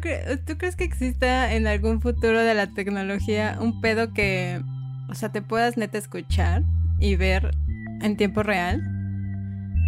¿tú, 0.00 0.08
¿tú 0.46 0.58
crees 0.58 0.76
que 0.76 0.84
exista 0.84 1.52
en 1.54 1.66
algún 1.66 2.00
futuro 2.00 2.42
de 2.42 2.54
la 2.54 2.66
tecnología 2.68 3.56
un 3.60 3.80
pedo 3.80 4.12
que, 4.12 4.60
o 5.08 5.14
sea, 5.14 5.30
te 5.30 5.42
puedas 5.42 5.76
neta 5.76 5.98
escuchar 5.98 6.62
y 6.98 7.16
ver 7.16 7.50
en 8.02 8.16
tiempo 8.16 8.42
real? 8.42 8.82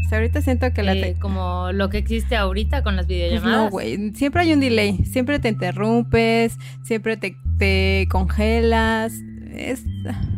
O 0.05 0.09
sea, 0.09 0.19
ahorita 0.19 0.41
siento 0.41 0.73
que 0.73 0.83
la... 0.83 0.95
Eh, 0.95 1.17
como 1.21 1.71
lo 1.73 1.91
que 1.91 1.99
existe 1.99 2.35
ahorita 2.37 2.83
con 2.83 2.97
las 2.97 3.07
Pues 3.07 3.19
videollamadas. 3.19 3.65
no, 3.65 3.71
güey. 3.71 4.13
Siempre 4.15 4.41
hay 4.43 4.55
un 4.55 4.61
delay. 4.61 5.05
Siempre 5.05 5.39
te 5.39 5.49
interrumpes. 5.49 6.57
Siempre 6.83 7.19
te, 7.19 7.37
te 7.59 8.09
congelas. 8.11 9.13
Es. 9.53 9.85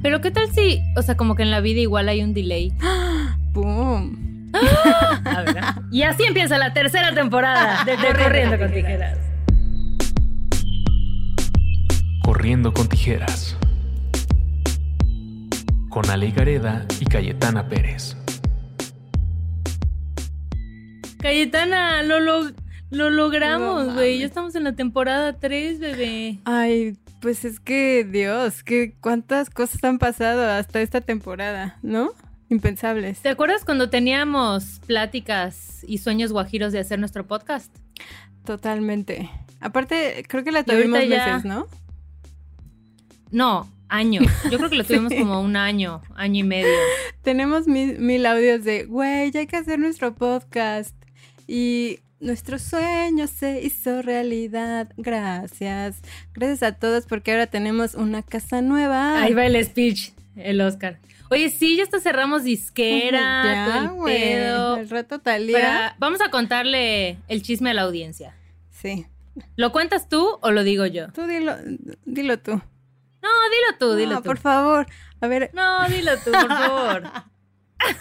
Pero 0.02 0.20
¿qué 0.20 0.32
tal 0.32 0.50
si, 0.52 0.80
o 0.96 1.02
sea, 1.02 1.16
como 1.16 1.36
que 1.36 1.42
en 1.44 1.52
la 1.52 1.60
vida 1.60 1.80
igual 1.80 2.08
hay 2.08 2.22
un 2.22 2.34
delay? 2.34 2.72
¡Pum! 3.54 4.50
A 5.24 5.42
ver, 5.42 5.58
¿ah? 5.62 5.80
y 5.92 6.02
así 6.02 6.24
empieza 6.24 6.58
la 6.58 6.72
tercera 6.72 7.14
temporada 7.14 7.84
de 7.84 7.94
Corriendo 8.22 8.58
con 8.58 8.72
Tijeras. 8.72 9.18
Corriendo 12.40 12.72
con 12.72 12.88
tijeras. 12.88 13.54
Con 15.90 16.08
Ale 16.08 16.30
Gareda 16.30 16.86
y 16.98 17.04
Cayetana 17.04 17.68
Pérez. 17.68 18.16
Cayetana, 21.18 22.02
lo, 22.02 22.18
lo, 22.18 22.50
lo 22.90 23.10
logramos, 23.10 23.92
güey. 23.92 24.20
ya 24.20 24.24
estamos 24.24 24.54
en 24.54 24.64
la 24.64 24.72
temporada 24.72 25.38
3, 25.38 25.80
bebé. 25.80 26.38
Ay, 26.46 26.96
pues 27.20 27.44
es 27.44 27.60
que, 27.60 28.08
Dios, 28.10 28.64
que 28.64 28.94
cuántas 29.02 29.50
cosas 29.50 29.84
han 29.84 29.98
pasado 29.98 30.48
hasta 30.50 30.80
esta 30.80 31.02
temporada, 31.02 31.76
¿no? 31.82 32.12
Impensables. 32.48 33.20
¿Te 33.20 33.28
acuerdas 33.28 33.66
cuando 33.66 33.90
teníamos 33.90 34.80
pláticas 34.86 35.84
y 35.86 35.98
sueños 35.98 36.32
guajiros 36.32 36.72
de 36.72 36.78
hacer 36.78 36.98
nuestro 37.00 37.26
podcast? 37.26 37.70
Totalmente. 38.46 39.28
Aparte, 39.60 40.24
creo 40.26 40.42
que 40.42 40.52
la 40.52 40.64
tuvimos 40.64 41.06
ya- 41.06 41.26
meses, 41.26 41.44
¿no? 41.44 41.66
No, 43.30 43.70
años. 43.88 44.24
Yo 44.50 44.58
creo 44.58 44.70
que 44.70 44.76
lo 44.76 44.84
tuvimos 44.84 45.12
Sí. 45.12 45.18
como 45.18 45.40
un 45.40 45.56
año, 45.56 46.02
año 46.14 46.40
y 46.40 46.44
medio. 46.44 46.72
Tenemos 47.22 47.66
mil, 47.66 47.98
mil 47.98 48.24
audios 48.26 48.64
de, 48.64 48.84
güey, 48.84 49.30
ya 49.30 49.40
hay 49.40 49.46
que 49.46 49.56
hacer 49.56 49.78
nuestro 49.78 50.14
podcast. 50.14 50.94
Y 51.46 51.98
nuestro 52.20 52.58
sueño 52.58 53.26
se 53.26 53.62
hizo 53.62 54.02
realidad. 54.02 54.92
Gracias. 54.96 56.00
Gracias 56.34 56.62
a 56.62 56.72
todos 56.72 57.06
porque 57.06 57.32
ahora 57.32 57.46
tenemos 57.46 57.94
una 57.94 58.22
casa 58.22 58.62
nueva. 58.62 59.20
Ahí 59.22 59.34
va 59.34 59.46
el 59.46 59.62
speech, 59.64 60.12
el 60.36 60.60
Oscar. 60.60 60.98
Oye, 61.32 61.48
sí, 61.50 61.76
ya 61.76 61.84
hasta 61.84 62.00
cerramos 62.00 62.42
disquera, 62.42 63.42
Ya, 63.44 63.86
güey. 63.94 64.32
El 64.32 64.88
rato 64.90 65.20
Talía. 65.20 65.58
Para- 65.60 65.96
vamos 65.98 66.20
a 66.20 66.28
contarle 66.30 67.18
el 67.28 67.42
chisme 67.42 67.70
a 67.70 67.74
la 67.74 67.82
audiencia. 67.82 68.34
Sí. 68.70 69.06
¿Lo 69.56 69.70
cuentas 69.70 70.08
tú 70.08 70.38
o 70.42 70.50
lo 70.50 70.64
digo 70.64 70.86
yo? 70.86 71.08
Tú 71.12 71.26
dilo, 71.26 71.54
dilo 72.04 72.38
tú. 72.40 72.60
No, 73.22 73.28
dilo 73.28 73.78
tú, 73.78 73.94
dilo 73.96 74.12
No, 74.14 74.22
tú. 74.22 74.26
por 74.26 74.38
favor. 74.38 74.86
A 75.20 75.26
ver, 75.26 75.50
No, 75.52 75.86
dilo 75.88 76.12
tú, 76.24 76.30
por 76.32 76.48
favor. 76.48 77.02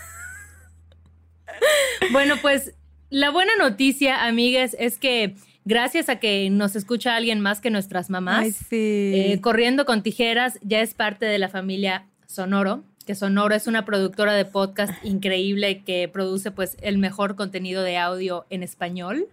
bueno, 2.12 2.36
pues 2.42 2.74
la 3.10 3.30
buena 3.32 3.54
noticia, 3.58 4.26
amigas, 4.26 4.76
es 4.80 4.98
que 4.98 5.36
gracias 5.66 6.10
a 6.10 6.18
que 6.18 6.50
nos 6.50 6.76
escucha 6.76 7.16
alguien 7.16 7.40
más 7.42 7.60
que 7.62 7.70
nuestras 7.72 8.10
mamás, 8.10 8.44
ay, 8.44 8.52
sí. 8.52 9.12
eh, 9.16 9.40
Corriendo 9.42 9.86
con 9.86 10.04
Tijeras 10.04 10.60
ya 10.62 10.82
es 10.82 10.94
parte 10.94 11.26
de 11.26 11.40
la 11.40 11.50
familia 11.50 12.06
Sonoro, 12.28 12.84
que 13.06 13.16
Sonoro 13.16 13.56
es 13.56 13.68
una 13.68 13.86
productora 13.86 14.34
de 14.34 14.46
podcast 14.46 14.94
increíble 15.04 15.84
que 15.84 16.08
produce 16.08 16.52
pues 16.52 16.78
el 16.82 16.98
mejor 17.00 17.36
contenido 17.36 17.84
de 17.84 17.98
audio 17.98 18.46
en 18.50 18.64
español. 18.64 19.28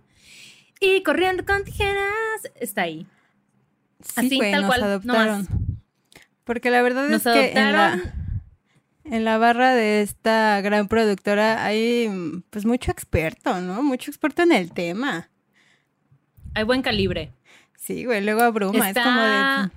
Y 0.81 1.03
Corriendo 1.03 1.45
con 1.45 1.65
Tijeras 1.65 2.51
está 2.59 2.83
ahí. 2.83 3.07
Sí, 4.03 4.13
así, 4.17 4.39
tal 4.39 4.63
nos 4.63 4.67
cual, 4.67 4.81
no 4.81 4.87
adoptaron. 4.87 5.39
más. 5.39 5.49
Porque 6.47 6.71
la 6.71 6.81
verdad 6.81 7.09
Nos 7.09 7.27
es 7.27 7.33
que 7.33 7.59
en 7.59 7.73
la, 7.73 8.01
en 9.05 9.25
la 9.25 9.37
barra 9.37 9.75
de 9.75 10.01
esta 10.01 10.61
gran 10.61 10.87
productora 10.87 11.65
hay 11.65 12.09
pues 12.51 12.65
mucho 12.65 12.93
experto, 12.93 13.61
¿no? 13.61 13.83
Mucho 13.83 14.13
experto 14.13 14.43
en 14.43 14.53
el 14.53 14.73
tema. 14.73 15.29
Hay 16.55 16.63
buen 16.63 16.83
calibre. 16.83 17.33
Sí, 17.77 18.05
güey, 18.05 18.25
luego 18.25 18.43
abruma, 18.43 18.91
es 18.91 18.95
como 18.95 19.21
Está, 19.21 19.73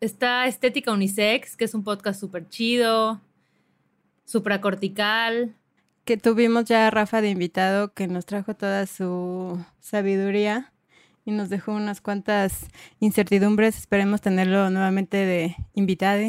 de... 0.00 0.06
está 0.06 0.46
Estética 0.46 0.92
Unisex, 0.92 1.58
que 1.58 1.66
es 1.66 1.74
un 1.74 1.84
podcast 1.84 2.18
súper 2.18 2.48
chido. 2.48 3.20
Supracortical. 4.24 5.54
Que 6.06 6.16
tuvimos 6.16 6.64
ya 6.64 6.86
a 6.86 6.90
Rafa 6.90 7.20
de 7.20 7.28
invitado 7.28 7.92
que 7.92 8.08
nos 8.08 8.24
trajo 8.24 8.54
toda 8.54 8.86
su 8.86 9.62
sabiduría 9.78 10.72
y 11.24 11.30
nos 11.32 11.48
dejó 11.50 11.72
unas 11.72 12.00
cuantas 12.00 12.66
incertidumbres. 13.00 13.78
Esperemos 13.78 14.20
tenerlo 14.20 14.70
nuevamente 14.70 15.16
de 15.18 15.56
invitado. 15.74 16.22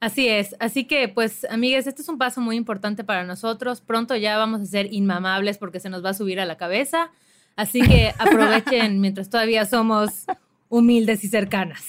Así 0.00 0.28
es. 0.28 0.54
Así 0.60 0.84
que, 0.84 1.08
pues, 1.08 1.44
amigas, 1.50 1.86
este 1.88 2.02
es 2.02 2.08
un 2.08 2.18
paso 2.18 2.40
muy 2.40 2.56
importante 2.56 3.02
para 3.02 3.24
nosotros. 3.24 3.80
Pronto 3.80 4.14
ya 4.14 4.36
vamos 4.38 4.60
a 4.60 4.66
ser 4.66 4.92
inmamables 4.92 5.58
porque 5.58 5.80
se 5.80 5.88
nos 5.90 6.04
va 6.04 6.10
a 6.10 6.14
subir 6.14 6.38
a 6.38 6.44
la 6.44 6.56
cabeza. 6.56 7.10
Así 7.56 7.80
que 7.80 8.12
aprovechen 8.18 9.00
mientras 9.00 9.28
todavía 9.28 9.64
somos 9.66 10.26
humildes 10.68 11.24
y 11.24 11.28
cercanas. 11.28 11.84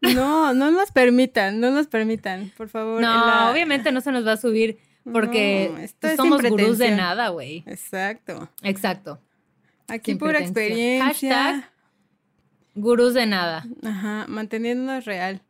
No, 0.00 0.54
no 0.54 0.70
nos 0.70 0.92
permitan, 0.92 1.58
no 1.58 1.70
nos 1.72 1.88
permitan, 1.88 2.52
por 2.56 2.68
favor. 2.68 3.00
No, 3.00 3.26
la- 3.26 3.50
obviamente 3.50 3.90
no 3.90 4.00
se 4.00 4.12
nos 4.12 4.24
va 4.26 4.32
a 4.32 4.36
subir 4.36 4.78
porque 5.10 5.70
No, 5.72 5.78
esto 5.78 6.14
somos 6.16 6.42
gurús 6.42 6.78
de 6.78 6.90
nada, 6.92 7.28
güey. 7.30 7.64
Exacto. 7.66 8.48
Exacto. 8.62 9.20
Aquí 9.88 10.12
Sin 10.12 10.18
pura 10.18 10.38
pretensión. 10.38 10.64
experiencia. 10.64 11.34
Hashtag 11.44 11.70
Gurús 12.74 13.14
de 13.14 13.26
nada. 13.26 13.64
Ajá, 13.82 14.26
manteniéndonos 14.28 15.04
real. 15.04 15.40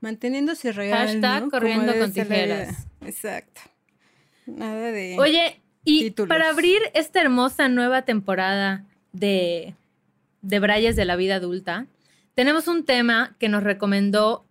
Manteniéndose 0.00 0.72
real. 0.72 1.06
Hashtag 1.08 1.48
corriendo 1.50 1.92
con 1.98 2.12
tijeras. 2.12 2.86
Exacto. 3.02 3.60
Nada 4.46 4.90
de. 4.90 5.16
Oye, 5.18 5.60
y 5.84 6.04
Títulos. 6.04 6.28
para 6.28 6.50
abrir 6.50 6.78
esta 6.94 7.20
hermosa 7.20 7.68
nueva 7.68 8.02
temporada 8.02 8.84
de, 9.12 9.74
de 10.42 10.58
Brayes 10.60 10.96
de 10.96 11.04
la 11.04 11.16
Vida 11.16 11.36
Adulta, 11.36 11.86
tenemos 12.34 12.66
un 12.68 12.84
tema 12.84 13.36
que 13.38 13.48
nos 13.48 13.62
recomendó 13.62 14.44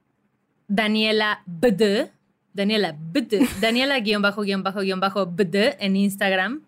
Daniela 0.67 1.43
BD. 1.45 2.09
Daniela 2.53 2.95
BD. 2.97 3.47
Daniela 3.61 3.99
guion 3.99 4.21
bajo 4.21 4.43
guion 4.43 4.63
bajo 4.63 4.81
guion 4.81 4.99
bajo 4.99 5.25
BD 5.25 5.75
en 5.79 5.95
Instagram. 5.95 6.61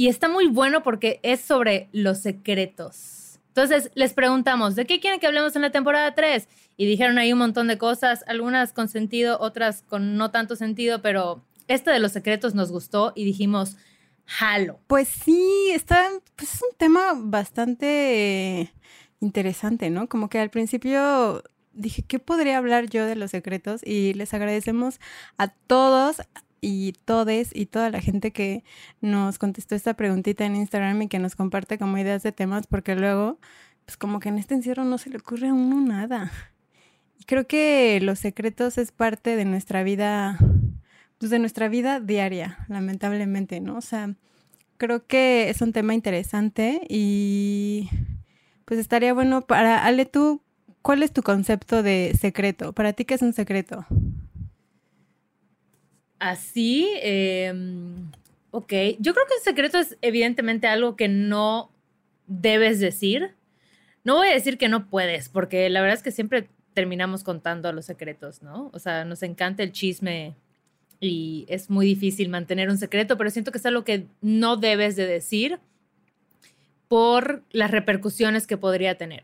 Y 0.00 0.08
está 0.08 0.30
muy 0.30 0.46
bueno 0.46 0.82
porque 0.82 1.20
es 1.22 1.42
sobre 1.42 1.90
los 1.92 2.20
secretos. 2.20 3.38
Entonces 3.48 3.90
les 3.94 4.14
preguntamos, 4.14 4.74
¿de 4.74 4.86
qué 4.86 4.98
quieren 4.98 5.20
que 5.20 5.26
hablemos 5.26 5.54
en 5.56 5.60
la 5.60 5.72
temporada 5.72 6.14
3? 6.14 6.48
Y 6.78 6.86
dijeron 6.86 7.18
ahí 7.18 7.34
un 7.34 7.38
montón 7.38 7.68
de 7.68 7.76
cosas, 7.76 8.24
algunas 8.26 8.72
con 8.72 8.88
sentido, 8.88 9.38
otras 9.38 9.82
con 9.82 10.16
no 10.16 10.30
tanto 10.30 10.56
sentido, 10.56 11.02
pero 11.02 11.44
este 11.68 11.90
de 11.90 11.98
los 11.98 12.12
secretos 12.12 12.54
nos 12.54 12.72
gustó 12.72 13.12
y 13.14 13.26
dijimos, 13.26 13.76
jalo. 14.24 14.80
Pues 14.86 15.06
sí, 15.06 15.70
está. 15.74 16.08
Pues 16.34 16.54
es 16.54 16.62
un 16.62 16.74
tema 16.78 17.12
bastante 17.14 18.72
interesante, 19.20 19.90
¿no? 19.90 20.08
Como 20.08 20.30
que 20.30 20.38
al 20.38 20.48
principio 20.48 21.42
dije, 21.74 22.04
¿qué 22.08 22.18
podría 22.18 22.56
hablar 22.56 22.88
yo 22.88 23.04
de 23.04 23.16
los 23.16 23.32
secretos? 23.32 23.82
Y 23.84 24.14
les 24.14 24.32
agradecemos 24.32 24.98
a 25.36 25.48
todos 25.48 26.22
y 26.60 26.92
todes 27.04 27.50
y 27.54 27.66
toda 27.66 27.90
la 27.90 28.00
gente 28.00 28.32
que 28.32 28.64
nos 29.00 29.38
contestó 29.38 29.74
esta 29.74 29.94
preguntita 29.94 30.44
en 30.44 30.56
Instagram 30.56 31.02
y 31.02 31.08
que 31.08 31.18
nos 31.18 31.36
comparte 31.36 31.78
como 31.78 31.98
ideas 31.98 32.22
de 32.22 32.32
temas, 32.32 32.66
porque 32.66 32.94
luego, 32.94 33.38
pues 33.84 33.96
como 33.96 34.20
que 34.20 34.28
en 34.28 34.38
este 34.38 34.54
encierro 34.54 34.84
no 34.84 34.98
se 34.98 35.10
le 35.10 35.18
ocurre 35.18 35.48
a 35.48 35.54
uno 35.54 35.80
nada. 35.80 36.32
Y 37.18 37.24
creo 37.24 37.46
que 37.46 38.00
los 38.02 38.18
secretos 38.18 38.78
es 38.78 38.92
parte 38.92 39.36
de 39.36 39.44
nuestra 39.44 39.82
vida, 39.82 40.38
pues 41.18 41.30
de 41.30 41.38
nuestra 41.38 41.68
vida 41.68 42.00
diaria, 42.00 42.64
lamentablemente, 42.68 43.60
¿no? 43.60 43.76
O 43.76 43.82
sea, 43.82 44.14
creo 44.78 45.06
que 45.06 45.50
es 45.50 45.60
un 45.60 45.72
tema 45.72 45.94
interesante 45.94 46.80
y 46.88 47.90
pues 48.64 48.80
estaría 48.80 49.12
bueno 49.12 49.42
para 49.42 49.84
Ale, 49.84 50.06
tú, 50.06 50.42
¿cuál 50.80 51.02
es 51.02 51.12
tu 51.12 51.22
concepto 51.22 51.82
de 51.82 52.16
secreto? 52.18 52.72
¿Para 52.72 52.92
ti 52.92 53.04
qué 53.04 53.14
es 53.14 53.22
un 53.22 53.32
secreto? 53.32 53.84
Así, 56.20 56.88
eh, 57.02 57.52
ok. 58.52 58.72
Yo 58.98 59.14
creo 59.14 59.26
que 59.26 59.34
el 59.38 59.42
secreto 59.42 59.78
es 59.78 59.96
evidentemente 60.02 60.68
algo 60.68 60.94
que 60.94 61.08
no 61.08 61.72
debes 62.26 62.78
decir. 62.78 63.34
No 64.04 64.16
voy 64.16 64.28
a 64.28 64.34
decir 64.34 64.58
que 64.58 64.68
no 64.68 64.88
puedes, 64.88 65.28
porque 65.30 65.68
la 65.70 65.80
verdad 65.80 65.96
es 65.96 66.02
que 66.02 66.12
siempre 66.12 66.48
terminamos 66.74 67.24
contando 67.24 67.72
los 67.72 67.86
secretos, 67.86 68.42
¿no? 68.42 68.70
O 68.72 68.78
sea, 68.78 69.04
nos 69.04 69.22
encanta 69.22 69.62
el 69.62 69.72
chisme 69.72 70.36
y 71.00 71.46
es 71.48 71.70
muy 71.70 71.86
difícil 71.86 72.28
mantener 72.28 72.68
un 72.68 72.78
secreto, 72.78 73.16
pero 73.16 73.30
siento 73.30 73.50
que 73.50 73.58
es 73.58 73.66
algo 73.66 73.84
que 73.84 74.06
no 74.20 74.56
debes 74.56 74.96
de 74.96 75.06
decir 75.06 75.58
por 76.86 77.42
las 77.50 77.70
repercusiones 77.70 78.46
que 78.46 78.58
podría 78.58 78.98
tener. 78.98 79.22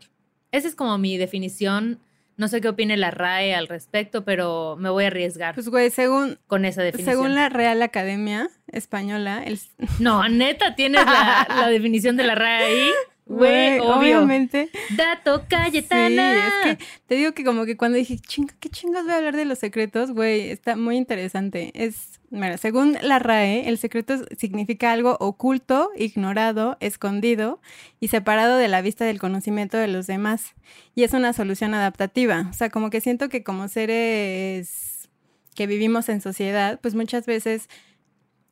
Esa 0.51 0.67
es 0.67 0.75
como 0.75 0.97
mi 0.97 1.17
definición 1.17 1.99
No 2.37 2.47
sé 2.47 2.61
qué 2.61 2.69
opine 2.69 2.97
la 2.97 3.09
RAE 3.11 3.55
al 3.55 3.67
respecto, 3.67 4.23
pero 4.23 4.75
me 4.79 4.89
voy 4.89 5.05
a 5.05 5.07
arriesgar 5.07 5.55
Pues, 5.55 5.69
güey, 5.69 5.89
según, 5.89 6.37
con 6.47 6.65
esa 6.65 6.83
definición. 6.83 7.15
según 7.15 7.35
la 7.35 7.49
Real 7.49 7.81
Academia 7.81 8.47
Española, 8.71 9.43
el, 9.43 9.59
No, 9.99 10.27
neta, 10.29 10.75
tienes 10.75 11.03
la, 11.05 11.47
la 11.49 11.67
definición 11.67 12.15
de 12.15 12.23
la 12.23 12.35
RAE 12.35 12.63
ahí. 12.63 12.91
Güey, 13.29 13.79
obviamente. 13.79 14.69
Dato 14.95 15.43
Cayetana. 15.49 16.33
Sí, 16.33 16.39
es 16.39 16.77
que 16.77 16.85
te 17.07 17.15
digo 17.15 17.33
que 17.33 17.43
como 17.43 17.65
que 17.65 17.75
cuando 17.75 17.97
dije, 17.97 18.17
chinga, 18.19 18.53
¿qué 18.59 18.69
chingos 18.69 19.03
voy 19.03 19.13
a 19.13 19.17
hablar 19.17 19.35
de 19.35 19.45
los 19.45 19.59
secretos? 19.59 20.11
Güey, 20.11 20.49
está 20.49 20.75
muy 20.75 20.95
interesante. 20.95 21.71
Es, 21.73 22.19
mira, 22.29 22.57
según 22.57 22.97
la 23.01 23.19
RAE, 23.19 23.67
el 23.67 23.77
secreto 23.77 24.15
significa 24.37 24.91
algo 24.91 25.17
oculto, 25.19 25.91
ignorado, 25.97 26.77
escondido 26.79 27.59
y 27.99 28.07
separado 28.07 28.57
de 28.57 28.69
la 28.69 28.81
vista 28.81 29.03
del 29.05 29.19
conocimiento 29.19 29.77
de 29.77 29.87
los 29.87 30.07
demás. 30.07 30.53
Y 30.95 31.03
es 31.03 31.13
una 31.13 31.33
solución 31.33 31.73
adaptativa. 31.73 32.47
O 32.49 32.53
sea, 32.53 32.69
como 32.69 32.89
que 32.89 33.01
siento 33.01 33.27
que 33.29 33.43
como 33.43 33.67
seres 33.67 35.09
que 35.53 35.67
vivimos 35.67 36.07
en 36.07 36.21
sociedad, 36.21 36.79
pues 36.81 36.93
muchas 36.95 37.25
veces 37.25 37.67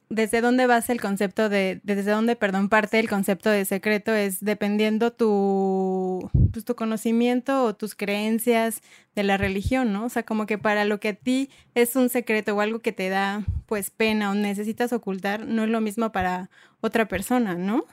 desde 0.09 0.41
dónde 0.41 0.67
basa 0.67 0.93
el 0.93 1.01
concepto 1.01 1.49
de, 1.49 1.79
desde 1.83 2.11
dónde, 2.11 2.35
perdón, 2.35 2.69
parte 2.69 2.99
el 2.99 3.09
concepto 3.09 3.49
de 3.49 3.65
secreto 3.65 4.13
es 4.13 4.43
dependiendo 4.43 5.11
tu, 5.11 6.29
pues, 6.51 6.65
tu 6.65 6.75
conocimiento 6.75 7.63
o 7.63 7.75
tus 7.75 7.95
creencias 7.95 8.81
de 9.15 9.23
la 9.23 9.37
religión, 9.37 9.93
¿no? 9.93 10.05
O 10.05 10.09
sea, 10.09 10.23
como 10.23 10.45
que 10.45 10.57
para 10.57 10.85
lo 10.85 10.99
que 10.99 11.09
a 11.09 11.13
ti 11.13 11.49
es 11.73 11.95
un 11.95 12.09
secreto 12.09 12.55
o 12.55 12.61
algo 12.61 12.79
que 12.79 12.91
te 12.91 13.09
da, 13.09 13.43
pues, 13.65 13.89
pena 13.89 14.31
o 14.31 14.35
necesitas 14.35 14.93
ocultar, 14.93 15.45
no 15.45 15.63
es 15.63 15.69
lo 15.69 15.81
mismo 15.81 16.11
para 16.11 16.49
otra 16.81 17.07
persona, 17.07 17.55
¿no? 17.55 17.85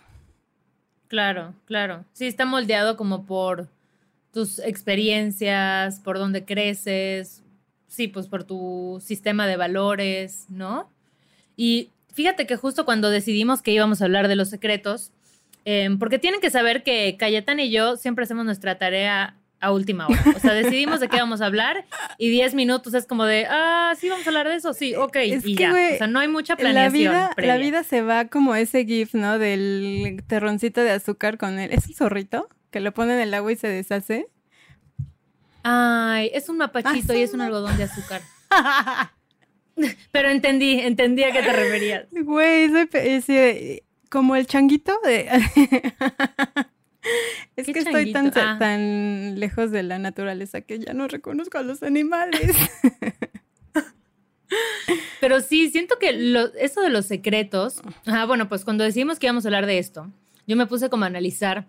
Claro, 1.08 1.54
claro. 1.66 2.04
Sí, 2.12 2.26
está 2.26 2.44
moldeado 2.44 2.96
como 2.96 3.26
por 3.26 3.68
tus 4.32 4.58
experiencias, 4.58 6.00
por 6.00 6.18
dónde 6.18 6.44
creces, 6.44 7.42
sí, 7.86 8.08
pues 8.08 8.26
por 8.26 8.44
tu 8.44 8.98
sistema 9.04 9.46
de 9.46 9.56
valores, 9.58 10.46
¿no? 10.48 10.90
Y 11.56 11.90
fíjate 12.12 12.46
que 12.46 12.56
justo 12.56 12.84
cuando 12.84 13.10
decidimos 13.10 13.62
que 13.62 13.70
íbamos 13.72 14.00
a 14.02 14.04
hablar 14.04 14.28
de 14.28 14.36
los 14.36 14.48
secretos, 14.50 15.10
eh, 15.64 15.88
porque 15.98 16.18
tienen 16.18 16.40
que 16.40 16.50
saber 16.50 16.82
que 16.82 17.16
Cayetana 17.18 17.62
y 17.62 17.70
yo 17.70 17.96
siempre 17.96 18.24
hacemos 18.24 18.44
nuestra 18.44 18.78
tarea 18.78 19.36
a 19.60 19.70
última 19.70 20.08
hora. 20.08 20.20
O 20.34 20.40
sea, 20.40 20.54
decidimos 20.54 20.98
de 20.98 21.06
qué 21.08 21.18
vamos 21.18 21.40
a 21.40 21.46
habar 21.46 21.84
y 22.18 22.30
10 22.30 22.54
minutos 22.54 22.94
es 22.94 23.06
como 23.06 23.24
de, 23.24 23.46
ah, 23.48 23.94
sí, 23.96 24.08
vamos 24.08 24.26
a 24.26 24.30
hablar 24.30 24.48
de 24.48 24.56
eso, 24.56 24.74
sí, 24.74 24.96
ok, 24.96 25.14
Es 25.16 25.46
y 25.46 25.54
que, 25.54 25.62
ya. 25.62 25.72
o 25.72 25.98
sea, 25.98 26.06
no 26.08 26.18
hay 26.18 26.26
mucha 26.26 26.54
La 26.54 26.58
planeación. 26.58 26.92
vida, 27.14 27.30
previa. 27.36 27.54
la 27.54 27.60
vida 27.62 27.84
se 27.84 28.02
va 28.02 28.26
como 28.26 28.56
ese 28.56 28.84
gif, 28.84 29.14
¿no? 29.14 29.38
Del 29.38 30.24
terroncito 30.26 30.80
de 30.80 30.90
azúcar 30.90 31.38
con 31.38 31.60
el... 31.60 31.72
¿Es 31.72 31.86
un 31.86 31.94
zorrito? 31.94 32.48
Que 32.72 32.80
lo 32.80 32.92
pone 32.92 33.14
en 33.14 33.20
el 33.20 33.32
agua 33.34 33.52
y 33.52 33.56
se 33.56 33.68
deshace. 33.68 34.26
Ay, 35.62 36.30
es 36.34 36.48
un 36.48 36.56
mapachito 36.56 37.12
Ah, 37.12 37.16
y 37.16 37.22
es 37.22 37.32
un 37.32 37.40
algodón 37.40 37.76
de 37.76 37.84
azúcar. 37.84 38.20
Pero 40.12 40.28
entendí, 40.28 40.80
entendí 40.80 41.24
a 41.24 41.32
qué 41.32 41.42
te 41.42 41.52
referías. 41.52 42.06
Güey, 42.10 42.70
como 44.10 44.36
el 44.36 44.46
changuito 44.46 44.92
de... 45.04 45.28
es 47.56 47.66
¿Qué 47.66 47.72
que 47.72 47.78
estoy 47.80 48.12
tan? 48.12 48.28
Ah. 48.36 48.56
tan 48.58 49.38
lejos 49.40 49.70
de 49.70 49.82
la 49.82 49.98
naturaleza 49.98 50.60
que 50.60 50.78
ya 50.78 50.92
no 50.94 51.08
reconozco 51.08 51.58
a 51.58 51.62
los 51.62 51.82
animales. 51.82 52.52
Pero 55.20 55.40
sí, 55.40 55.70
siento 55.70 55.98
que 55.98 56.12
lo- 56.12 56.52
eso 56.54 56.82
de 56.82 56.90
los 56.90 57.06
secretos, 57.06 57.80
ah, 58.06 58.26
bueno, 58.26 58.48
pues 58.48 58.64
cuando 58.64 58.84
decidimos 58.84 59.18
que 59.18 59.26
íbamos 59.26 59.44
a 59.44 59.48
hablar 59.48 59.66
de 59.66 59.78
esto, 59.78 60.10
yo 60.46 60.56
me 60.56 60.66
puse 60.66 60.90
como 60.90 61.04
a 61.04 61.06
analizar 61.06 61.66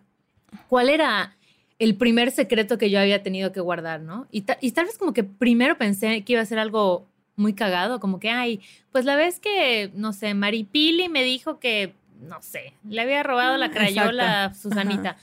cuál 0.68 0.90
era 0.90 1.38
el 1.80 1.96
primer 1.96 2.32
secreto 2.32 2.78
que 2.78 2.90
yo 2.90 3.00
había 3.00 3.24
tenido 3.24 3.52
que 3.52 3.62
guardar, 3.62 4.02
¿no? 4.02 4.28
Y, 4.32 4.42
ta- 4.42 4.58
y 4.60 4.72
tal 4.72 4.86
vez 4.86 4.98
como 4.98 5.14
que 5.14 5.24
primero 5.24 5.78
pensé 5.78 6.24
que 6.24 6.34
iba 6.34 6.42
a 6.42 6.46
ser 6.46 6.60
algo 6.60 7.08
muy 7.36 7.54
cagado, 7.54 8.00
como 8.00 8.20
que, 8.20 8.30
ay, 8.30 8.62
pues 8.92 9.06
la 9.06 9.16
vez 9.16 9.40
que, 9.40 9.92
no 9.96 10.14
sé, 10.14 10.34
Maripili 10.34 11.10
me 11.10 11.24
dijo 11.24 11.60
que, 11.60 11.94
no 12.22 12.42
sé, 12.42 12.74
le 12.88 13.02
había 13.02 13.24
robado 13.24 13.58
la 13.58 13.72
crayola 13.72 14.46
a. 14.46 14.54
Susanita. 14.54 15.18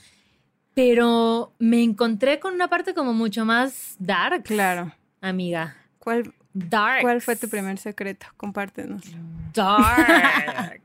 Pero 0.73 1.53
me 1.59 1.83
encontré 1.83 2.39
con 2.39 2.53
una 2.53 2.69
parte 2.69 2.93
como 2.93 3.13
mucho 3.13 3.45
más 3.45 3.95
dark, 3.99 4.43
claro. 4.43 4.93
amiga. 5.21 5.75
¿Cuál, 5.99 6.33
Dark. 6.53 7.01
¿Cuál 7.01 7.21
fue 7.21 7.35
tu 7.35 7.47
primer 7.49 7.77
secreto? 7.77 8.27
Compártenos. 8.37 9.01
Darks. 9.53 10.79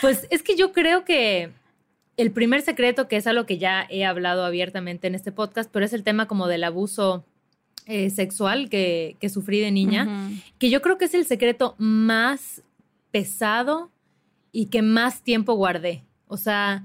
pues 0.00 0.26
es 0.30 0.42
que 0.42 0.56
yo 0.56 0.72
creo 0.72 1.04
que 1.04 1.52
el 2.16 2.32
primer 2.32 2.62
secreto, 2.62 3.08
que 3.08 3.16
es 3.16 3.26
algo 3.26 3.46
que 3.46 3.58
ya 3.58 3.86
he 3.88 4.04
hablado 4.04 4.44
abiertamente 4.44 5.06
en 5.06 5.14
este 5.14 5.32
podcast, 5.32 5.70
pero 5.70 5.84
es 5.84 5.92
el 5.92 6.02
tema 6.02 6.26
como 6.26 6.48
del 6.48 6.64
abuso 6.64 7.24
eh, 7.86 8.10
sexual 8.10 8.68
que, 8.68 9.16
que 9.20 9.28
sufrí 9.28 9.60
de 9.60 9.70
niña, 9.70 10.30
que 10.58 10.70
yo 10.70 10.82
creo 10.82 10.98
que 10.98 11.04
es 11.04 11.14
el 11.14 11.24
secreto 11.24 11.76
más 11.78 12.62
pesado 13.12 13.90
y 14.50 14.66
que 14.66 14.82
más 14.82 15.22
tiempo 15.22 15.54
guardé. 15.54 16.02
O 16.26 16.36
sea, 16.36 16.84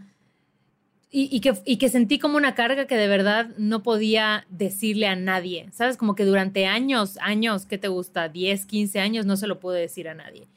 y, 1.10 1.28
y 1.36 1.42
que, 1.42 1.54
y 1.66 1.78
que 1.78 1.90
sentí 1.90 2.20
como 2.20 2.38
una 2.38 2.54
carga 2.54 2.86
que 2.86 2.96
de 2.96 3.08
verdad 3.08 3.50
no 3.58 3.82
podía 3.82 4.46
decirle 4.50 5.08
a 5.08 5.16
nadie. 5.16 5.68
¿Sabes? 5.72 5.98
Como 5.98 6.16
que 6.16 6.24
durante 6.24 6.68
años, 6.68 7.18
años, 7.20 7.66
¿qué 7.66 7.78
te 7.78 7.88
gusta? 7.88 8.30
10, 8.30 8.66
15 8.66 9.00
años, 9.00 9.26
no 9.26 9.38
se 9.38 9.48
lo 9.48 9.60
pude 9.60 9.80
decir 9.80 10.08
a 10.08 10.14
nadie. 10.14 10.48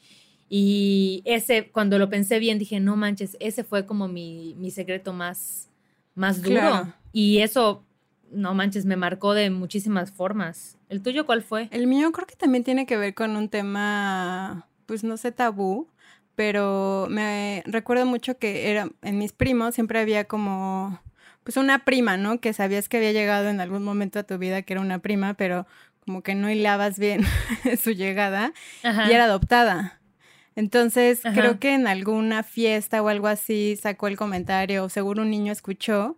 Y 0.48 1.22
ese, 1.24 1.70
cuando 1.72 1.98
lo 1.98 2.10
pensé 2.10 2.38
bien, 2.38 2.58
dije, 2.58 2.78
no 2.78 2.96
manches, 2.96 3.36
ese 3.40 3.64
fue 3.64 3.86
como 3.86 4.08
mi, 4.08 4.54
mi 4.58 4.70
secreto 4.70 5.12
más, 5.12 5.70
más 6.14 6.42
duro. 6.42 6.60
Claro. 6.60 6.94
Y 7.12 7.38
eso, 7.38 7.82
no 8.34 8.54
manches, 8.54 8.84
me 8.84 8.96
marcó 8.96 9.34
de 9.34 9.50
muchísimas 9.50 10.10
formas. 10.12 10.76
¿El 10.88 11.02
tuyo 11.02 11.26
cuál 11.26 11.42
fue? 11.42 11.68
El 11.70 11.86
mío 11.86 12.12
creo 12.12 12.26
que 12.26 12.36
también 12.36 12.64
tiene 12.64 12.86
que 12.86 12.96
ver 12.96 13.14
con 13.14 13.36
un 13.36 13.48
tema, 13.48 14.68
pues 14.86 15.04
no 15.04 15.16
sé, 15.16 15.32
tabú, 15.32 15.88
pero 16.34 17.06
me 17.10 17.62
recuerdo 17.66 18.06
mucho 18.06 18.38
que 18.38 18.70
era 18.70 18.88
en 19.02 19.18
mis 19.18 19.32
primos 19.32 19.74
siempre 19.74 20.00
había 20.00 20.24
como 20.24 21.00
pues 21.44 21.56
una 21.56 21.84
prima, 21.84 22.16
¿no? 22.16 22.40
Que 22.40 22.52
sabías 22.52 22.88
que 22.88 22.96
había 22.96 23.12
llegado 23.12 23.48
en 23.48 23.60
algún 23.60 23.84
momento 23.84 24.18
a 24.18 24.22
tu 24.22 24.38
vida 24.38 24.62
que 24.62 24.72
era 24.72 24.80
una 24.80 24.98
prima, 25.00 25.34
pero 25.34 25.66
como 26.00 26.22
que 26.22 26.34
no 26.34 26.50
hilabas 26.50 26.98
bien 26.98 27.22
su 27.82 27.92
llegada 27.92 28.52
Ajá. 28.82 29.08
y 29.10 29.12
era 29.12 29.24
adoptada. 29.24 30.00
Entonces, 30.56 31.24
Ajá. 31.26 31.34
creo 31.34 31.58
que 31.58 31.74
en 31.74 31.86
alguna 31.86 32.42
fiesta 32.42 33.02
o 33.02 33.08
algo 33.08 33.26
así 33.26 33.76
sacó 33.80 34.06
el 34.06 34.16
comentario, 34.16 34.84
o 34.84 34.88
seguro 34.88 35.22
un 35.22 35.30
niño 35.30 35.52
escuchó, 35.52 36.16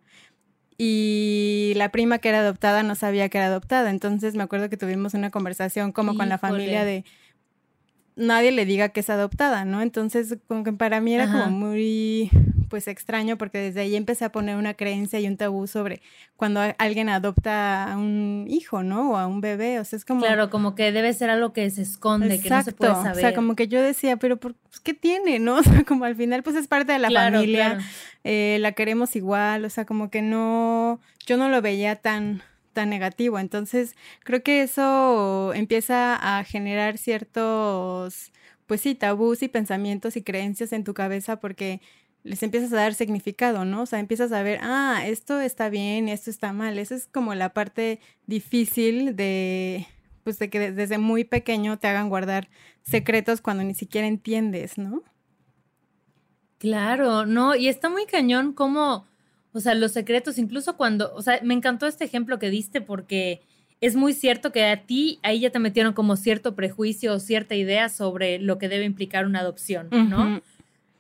y 0.79 1.73
la 1.77 1.91
prima 1.91 2.19
que 2.19 2.29
era 2.29 2.41
adoptada 2.41 2.83
no 2.83 2.95
sabía 2.95 3.29
que 3.29 3.39
era 3.39 3.47
adoptada. 3.47 3.91
Entonces, 3.91 4.35
me 4.35 4.43
acuerdo 4.43 4.69
que 4.69 4.77
tuvimos 4.77 5.15
una 5.15 5.31
conversación 5.31 5.93
como 5.93 6.17
con 6.17 6.29
la 6.29 6.39
familia 6.39 6.85
de 6.85 7.05
nadie 8.17 8.51
le 8.51 8.65
diga 8.65 8.89
que 8.89 9.01
es 9.01 9.11
adoptada, 9.11 9.65
¿no? 9.65 9.83
Entonces, 9.83 10.39
como 10.49 10.65
que 10.65 10.73
para 10.73 11.01
mí 11.01 11.15
era 11.15 11.25
Ajá. 11.25 11.33
como 11.45 11.51
muy 11.51 12.31
pues 12.69 12.89
extraño 12.89 13.37
porque 13.39 13.59
desde 13.59 13.81
ahí 13.81 13.97
empecé 13.97 14.25
a 14.25 14.33
poner 14.33 14.57
una 14.57 14.75
creencia 14.75 15.19
y 15.21 15.27
un 15.27 15.37
tabú 15.37 15.67
sobre 15.67 16.03
cuando 16.37 16.61
alguien 16.79 17.09
adopta 17.09 17.93
a 17.93 17.97
un 17.97 18.47
hijo, 18.49 18.83
¿no? 18.83 19.13
O 19.13 19.17
a 19.17 19.27
un 19.27 19.41
bebé, 19.41 19.79
o 19.81 19.85
sea, 19.85 19.97
es 19.97 20.05
como 20.05 20.21
Claro, 20.21 20.51
como 20.51 20.75
que 20.75 20.93
debe 20.93 21.13
ser 21.15 21.31
algo 21.31 21.53
que 21.53 21.71
se 21.71 21.83
esconde, 21.83 22.41
que 22.41 22.51
no 22.51 22.63
se 22.63 22.73
puede 22.73 22.93
saber. 22.95 23.17
o 23.17 23.21
sea, 23.21 23.35
como 23.35 23.55
que 23.57 23.69
yo 23.69 23.81
decía, 23.83 24.17
pero 24.17 24.37
por, 24.37 24.55
pues, 24.55 24.81
¿qué 24.81 24.95
tiene, 24.95 25.39
no? 25.39 25.57
O 25.59 25.63
sea, 25.63 25.85
como 25.85 26.05
al 26.05 26.17
final, 26.17 26.43
pues 26.43 26.57
es 26.57 26.69
parte 26.69 26.93
de 26.93 26.99
la 26.99 27.09
Claro, 27.09 27.37
familia, 27.37 27.75
claro. 27.75 27.85
eh, 28.25 28.59
la 28.61 28.73
queremos 28.73 29.17
igual, 29.17 29.65
o 29.65 29.71
sea, 29.71 29.85
como 29.87 30.11
que 30.11 30.23
no, 30.23 31.01
yo 31.27 31.37
no 31.37 31.49
lo 31.49 31.63
veía 31.63 31.97
tan, 31.97 32.43
tan 32.73 32.91
negativo. 32.91 33.39
Entonces, 33.39 33.97
creo 34.25 34.43
que 34.43 34.63
eso 34.63 35.53
empieza 35.55 36.15
a 36.39 36.45
generar 36.45 36.99
ciertos, 36.99 38.33
pues 38.67 38.81
sí, 38.81 38.95
tabús 38.95 39.43
y 39.43 39.49
pensamientos 39.49 40.17
y 40.17 40.23
creencias 40.23 40.73
en 40.73 40.85
tu 40.85 40.93
cabeza 40.95 41.39
porque 41.41 41.81
les 42.27 42.43
empiezas 42.43 42.73
a 42.73 42.77
dar 42.77 42.95
significado, 42.95 43.65
¿no? 43.65 43.83
O 43.83 43.87
sea, 43.87 43.99
empiezas 44.01 44.33
a 44.33 44.43
ver, 44.43 44.59
ah, 44.63 45.03
esto 45.07 45.41
está 45.41 45.69
bien, 45.69 46.09
esto 46.09 46.29
está 46.31 46.53
mal. 46.53 46.79
Esa 46.79 46.95
es 46.95 47.07
como 47.07 47.35
la 47.35 47.51
parte 47.55 48.01
difícil 48.27 49.17
de, 49.17 49.87
pues 50.25 50.39
de 50.39 50.51
que 50.51 50.59
de- 50.59 50.73
desde 50.73 50.99
muy 50.99 51.25
pequeño 51.25 51.79
te 51.79 51.87
hagan 51.89 52.09
guardar 52.09 52.49
secretos 52.83 53.41
cuando 53.41 53.63
ni 53.65 53.75
siquiera 53.75 54.07
entiendes, 54.07 54.77
¿no? 54.79 55.03
Claro, 56.59 57.27
no, 57.27 57.55
y 57.55 57.69
está 57.69 57.91
muy 57.91 58.07
cañón 58.07 58.53
como, 58.55 59.07
o 59.53 59.61
sea, 59.61 59.75
los 59.75 59.93
secretos, 59.93 60.39
incluso 60.39 60.77
cuando, 60.77 61.13
o 61.15 61.21
sea, 61.23 61.39
me 61.43 61.53
encantó 61.55 61.87
este 61.87 62.05
ejemplo 62.05 62.39
que 62.39 62.49
diste 62.51 62.81
porque 62.81 63.43
es 63.83 63.95
muy 63.95 64.15
cierto 64.15 64.53
que 64.53 64.65
a 64.65 64.83
ti 64.87 65.19
ahí 65.23 65.41
ya 65.41 65.51
te 65.51 65.59
metieron 65.59 65.93
como 65.93 66.17
cierto 66.17 66.55
prejuicio 66.55 67.13
o 67.13 67.19
cierta 67.19 67.55
idea 67.55 67.91
sobre 67.91 68.39
lo 68.39 68.57
que 68.57 68.71
debe 68.71 68.85
implicar 68.87 69.27
una 69.27 69.41
adopción, 69.41 69.89
¿no? 69.91 70.41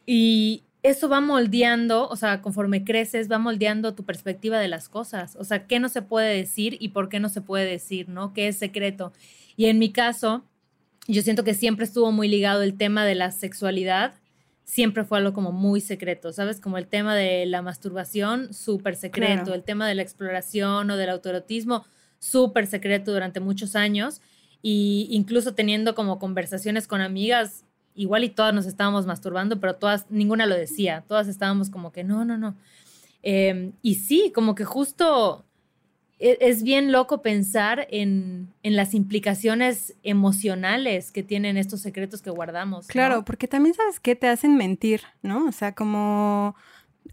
Y 0.04 0.62
eso 0.88 1.08
va 1.08 1.20
moldeando, 1.20 2.08
o 2.08 2.16
sea, 2.16 2.42
conforme 2.42 2.84
creces, 2.84 3.30
va 3.30 3.38
moldeando 3.38 3.94
tu 3.94 4.04
perspectiva 4.04 4.58
de 4.58 4.68
las 4.68 4.88
cosas. 4.88 5.36
O 5.36 5.44
sea, 5.44 5.66
qué 5.66 5.80
no 5.80 5.88
se 5.88 6.02
puede 6.02 6.36
decir 6.36 6.76
y 6.80 6.88
por 6.88 7.08
qué 7.08 7.20
no 7.20 7.28
se 7.28 7.40
puede 7.40 7.64
decir, 7.64 8.08
¿no? 8.08 8.32
¿Qué 8.32 8.48
es 8.48 8.56
secreto? 8.56 9.12
Y 9.56 9.66
en 9.66 9.78
mi 9.78 9.92
caso, 9.92 10.44
yo 11.08 11.22
siento 11.22 11.44
que 11.44 11.54
siempre 11.54 11.84
estuvo 11.84 12.12
muy 12.12 12.28
ligado 12.28 12.62
el 12.62 12.76
tema 12.76 13.04
de 13.04 13.14
la 13.14 13.30
sexualidad 13.30 14.14
siempre 14.66 15.04
fue 15.04 15.18
algo 15.18 15.32
como 15.32 15.52
muy 15.52 15.80
secreto, 15.80 16.32
¿sabes? 16.32 16.60
Como 16.60 16.76
el 16.76 16.88
tema 16.88 17.14
de 17.14 17.46
la 17.46 17.62
masturbación, 17.62 18.52
súper 18.52 18.96
secreto, 18.96 19.54
el 19.54 19.62
tema 19.62 19.88
de 19.88 19.94
la 19.94 20.02
exploración 20.02 20.90
o 20.90 20.96
del 20.96 21.08
autoerotismo, 21.08 21.86
súper 22.18 22.66
secreto 22.66 23.12
durante 23.12 23.38
muchos 23.38 23.76
años, 23.76 24.20
y 24.62 25.06
incluso 25.10 25.54
teniendo 25.54 25.94
como 25.94 26.18
conversaciones 26.18 26.88
con 26.88 27.00
amigas, 27.00 27.64
igual 27.96 28.24
y 28.24 28.28
todas 28.28 28.54
nos 28.54 28.66
estábamos 28.66 29.06
masturbando, 29.06 29.58
pero 29.58 29.76
todas, 29.76 30.10
ninguna 30.10 30.46
lo 30.46 30.54
decía, 30.54 31.04
todas 31.08 31.28
estábamos 31.28 31.70
como 31.70 31.92
que 31.92 32.04
no, 32.04 32.24
no, 32.24 32.38
no. 32.38 32.56
Em, 33.22 33.72
y 33.82 33.96
sí, 33.96 34.30
como 34.34 34.54
que 34.54 34.64
justo 34.64 35.44
e, 36.18 36.38
es 36.40 36.62
bien 36.62 36.92
loco 36.92 37.22
pensar 37.22 37.86
en, 37.90 38.54
las 38.62 38.94
implicaciones 38.94 39.94
emocionales 40.02 41.12
que 41.12 41.22
tienen 41.22 41.56
estos 41.56 41.80
secretos 41.80 42.22
que 42.22 42.30
guardamos. 42.30 42.86
Claro, 42.86 43.24
porque 43.24 43.48
también 43.48 43.74
sabes 43.74 44.00
que 44.00 44.16
te 44.16 44.28
hacen 44.28 44.56
mentir, 44.56 45.02
¿no? 45.22 45.46
O 45.46 45.52
sea, 45.52 45.74
como 45.74 46.54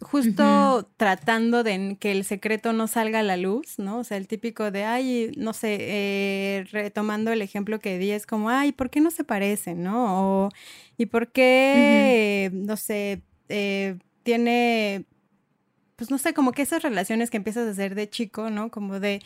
justo 0.00 0.90
tratando 0.96 1.62
de 1.62 1.96
que 2.00 2.12
el 2.12 2.24
secreto 2.24 2.72
no 2.72 2.86
salga 2.86 3.20
a 3.20 3.22
la 3.22 3.36
luz, 3.36 3.78
¿no? 3.78 3.98
O 3.98 4.04
sea, 4.04 4.16
el 4.16 4.26
típico 4.26 4.70
de, 4.70 4.84
ay, 4.84 5.32
no 5.36 5.52
sé, 5.52 5.76
eh, 5.80 6.64
retomando 6.70 7.32
el 7.32 7.42
ejemplo 7.42 7.80
que 7.80 7.98
di, 7.98 8.10
es 8.10 8.26
como, 8.26 8.50
ay, 8.50 8.72
¿por 8.72 8.90
qué 8.90 9.00
no 9.00 9.10
se 9.10 9.24
parecen, 9.24 9.82
no? 9.82 10.46
O, 10.46 10.48
¿y 10.96 11.06
por 11.06 11.32
qué, 11.32 12.50
no 12.52 12.76
sé, 12.76 13.22
eh, 13.48 13.96
tiene 14.22 15.06
pues 15.96 16.10
no 16.10 16.18
sé, 16.18 16.34
como 16.34 16.52
que 16.52 16.62
esas 16.62 16.82
relaciones 16.82 17.30
que 17.30 17.36
empiezas 17.36 17.68
a 17.68 17.70
hacer 17.70 17.94
de 17.94 18.10
chico, 18.10 18.50
¿no? 18.50 18.70
Como 18.70 18.98
de 19.00 19.22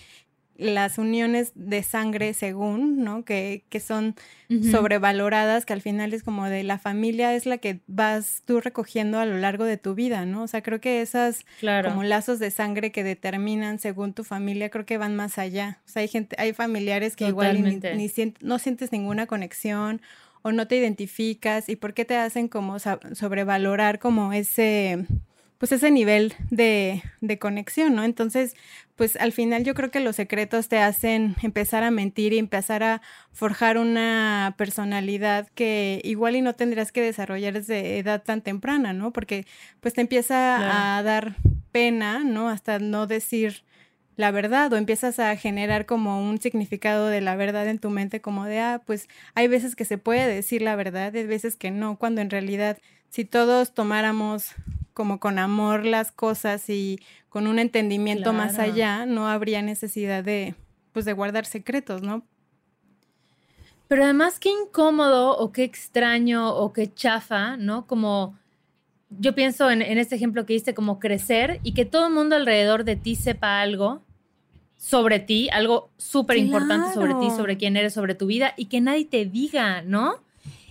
las 0.58 0.98
uniones 0.98 1.52
de 1.54 1.82
sangre 1.84 2.34
según, 2.34 3.04
¿no? 3.04 3.24
Que, 3.24 3.64
que 3.68 3.78
son 3.78 4.16
sobrevaloradas, 4.70 5.64
que 5.64 5.72
al 5.72 5.82
final 5.82 6.12
es 6.12 6.22
como 6.22 6.46
de 6.46 6.64
la 6.64 6.78
familia 6.78 7.34
es 7.34 7.46
la 7.46 7.58
que 7.58 7.80
vas 7.86 8.42
tú 8.44 8.60
recogiendo 8.60 9.18
a 9.18 9.26
lo 9.26 9.38
largo 9.38 9.64
de 9.64 9.76
tu 9.76 9.94
vida, 9.94 10.26
¿no? 10.26 10.42
O 10.42 10.46
sea, 10.48 10.62
creo 10.62 10.80
que 10.80 11.00
esas 11.00 11.46
como 11.84 12.02
lazos 12.02 12.38
de 12.38 12.50
sangre 12.50 12.90
que 12.90 13.04
determinan 13.04 13.78
según 13.78 14.14
tu 14.14 14.24
familia, 14.24 14.68
creo 14.68 14.84
que 14.84 14.98
van 14.98 15.14
más 15.14 15.38
allá. 15.38 15.80
O 15.86 15.88
sea, 15.88 16.02
hay 16.02 16.08
gente, 16.08 16.34
hay 16.38 16.52
familiares 16.52 17.14
que 17.14 17.28
igual 17.28 17.62
ni, 17.62 18.12
no 18.40 18.58
sientes 18.58 18.90
ninguna 18.90 19.26
conexión 19.26 20.00
o 20.42 20.50
no 20.50 20.66
te 20.66 20.76
identificas 20.76 21.68
y 21.68 21.76
por 21.76 21.94
qué 21.94 22.04
te 22.04 22.16
hacen 22.16 22.48
como 22.48 22.78
sobrevalorar 22.78 23.98
como 23.98 24.32
ese 24.32 25.06
pues 25.58 25.72
ese 25.72 25.90
nivel 25.90 26.34
de, 26.50 27.02
de, 27.20 27.38
conexión, 27.38 27.94
¿no? 27.94 28.04
Entonces, 28.04 28.54
pues 28.94 29.16
al 29.16 29.32
final 29.32 29.64
yo 29.64 29.74
creo 29.74 29.90
que 29.90 30.00
los 30.00 30.16
secretos 30.16 30.68
te 30.68 30.78
hacen 30.78 31.34
empezar 31.42 31.82
a 31.82 31.90
mentir 31.90 32.32
y 32.32 32.38
empezar 32.38 32.84
a 32.84 33.02
forjar 33.32 33.76
una 33.76 34.54
personalidad 34.56 35.48
que 35.54 36.00
igual 36.04 36.36
y 36.36 36.42
no 36.42 36.54
tendrías 36.54 36.92
que 36.92 37.02
desarrollar 37.02 37.54
desde 37.54 37.98
edad 37.98 38.22
tan 38.22 38.42
temprana, 38.42 38.92
¿no? 38.92 39.12
Porque 39.12 39.46
pues 39.80 39.94
te 39.94 40.00
empieza 40.00 40.96
a 40.96 41.02
dar 41.02 41.36
pena, 41.72 42.20
¿no? 42.20 42.48
Hasta 42.48 42.78
no 42.78 43.08
decir 43.08 43.64
la 44.18 44.32
verdad 44.32 44.72
o 44.72 44.76
empiezas 44.76 45.20
a 45.20 45.36
generar 45.36 45.86
como 45.86 46.20
un 46.20 46.40
significado 46.40 47.06
de 47.06 47.20
la 47.20 47.36
verdad 47.36 47.68
en 47.68 47.78
tu 47.78 47.88
mente 47.88 48.20
como 48.20 48.46
de, 48.46 48.58
ah, 48.58 48.82
pues 48.84 49.08
hay 49.34 49.46
veces 49.46 49.76
que 49.76 49.84
se 49.84 49.96
puede 49.96 50.26
decir 50.26 50.60
la 50.60 50.74
verdad, 50.74 51.14
hay 51.14 51.26
veces 51.26 51.54
que 51.54 51.70
no, 51.70 51.98
cuando 51.98 52.20
en 52.20 52.30
realidad 52.30 52.78
si 53.10 53.24
todos 53.24 53.74
tomáramos 53.74 54.54
como 54.98 55.20
con 55.20 55.38
amor 55.38 55.86
las 55.86 56.10
cosas 56.10 56.68
y 56.68 56.98
con 57.28 57.46
un 57.46 57.60
entendimiento 57.60 58.32
más 58.32 58.58
allá, 58.58 59.06
no 59.06 59.28
habría 59.28 59.62
necesidad 59.62 60.24
de, 60.24 60.56
pues, 60.92 61.04
de 61.04 61.12
guardar 61.12 61.46
secretos, 61.46 62.02
¿no? 62.02 62.26
Pero 63.86 64.02
además 64.02 64.40
qué 64.40 64.50
incómodo 64.50 65.38
o 65.38 65.52
qué 65.52 65.62
extraño 65.62 66.52
o 66.52 66.72
qué 66.72 66.92
chafa, 66.92 67.56
¿no? 67.56 67.86
Como 67.86 68.36
yo 69.08 69.36
pienso 69.36 69.70
en, 69.70 69.82
este 69.82 70.16
ejemplo 70.16 70.44
que 70.44 70.54
diste, 70.54 70.74
como 70.74 70.98
crecer 70.98 71.60
y 71.62 71.74
que 71.74 71.84
todo 71.84 72.08
el 72.08 72.12
mundo 72.12 72.34
alrededor 72.34 72.82
de 72.82 72.96
ti 72.96 73.14
sepa 73.14 73.60
algo 73.60 74.02
sobre 74.76 75.20
ti, 75.20 75.48
algo 75.52 75.90
súper 75.96 76.38
importante 76.38 76.92
sobre 76.92 77.14
ti, 77.14 77.30
sobre 77.30 77.56
quién 77.56 77.76
eres, 77.76 77.94
sobre 77.94 78.16
tu 78.16 78.26
vida 78.26 78.52
y 78.56 78.64
que 78.64 78.80
nadie 78.80 79.04
te 79.04 79.26
diga, 79.26 79.82
¿no? 79.82 80.16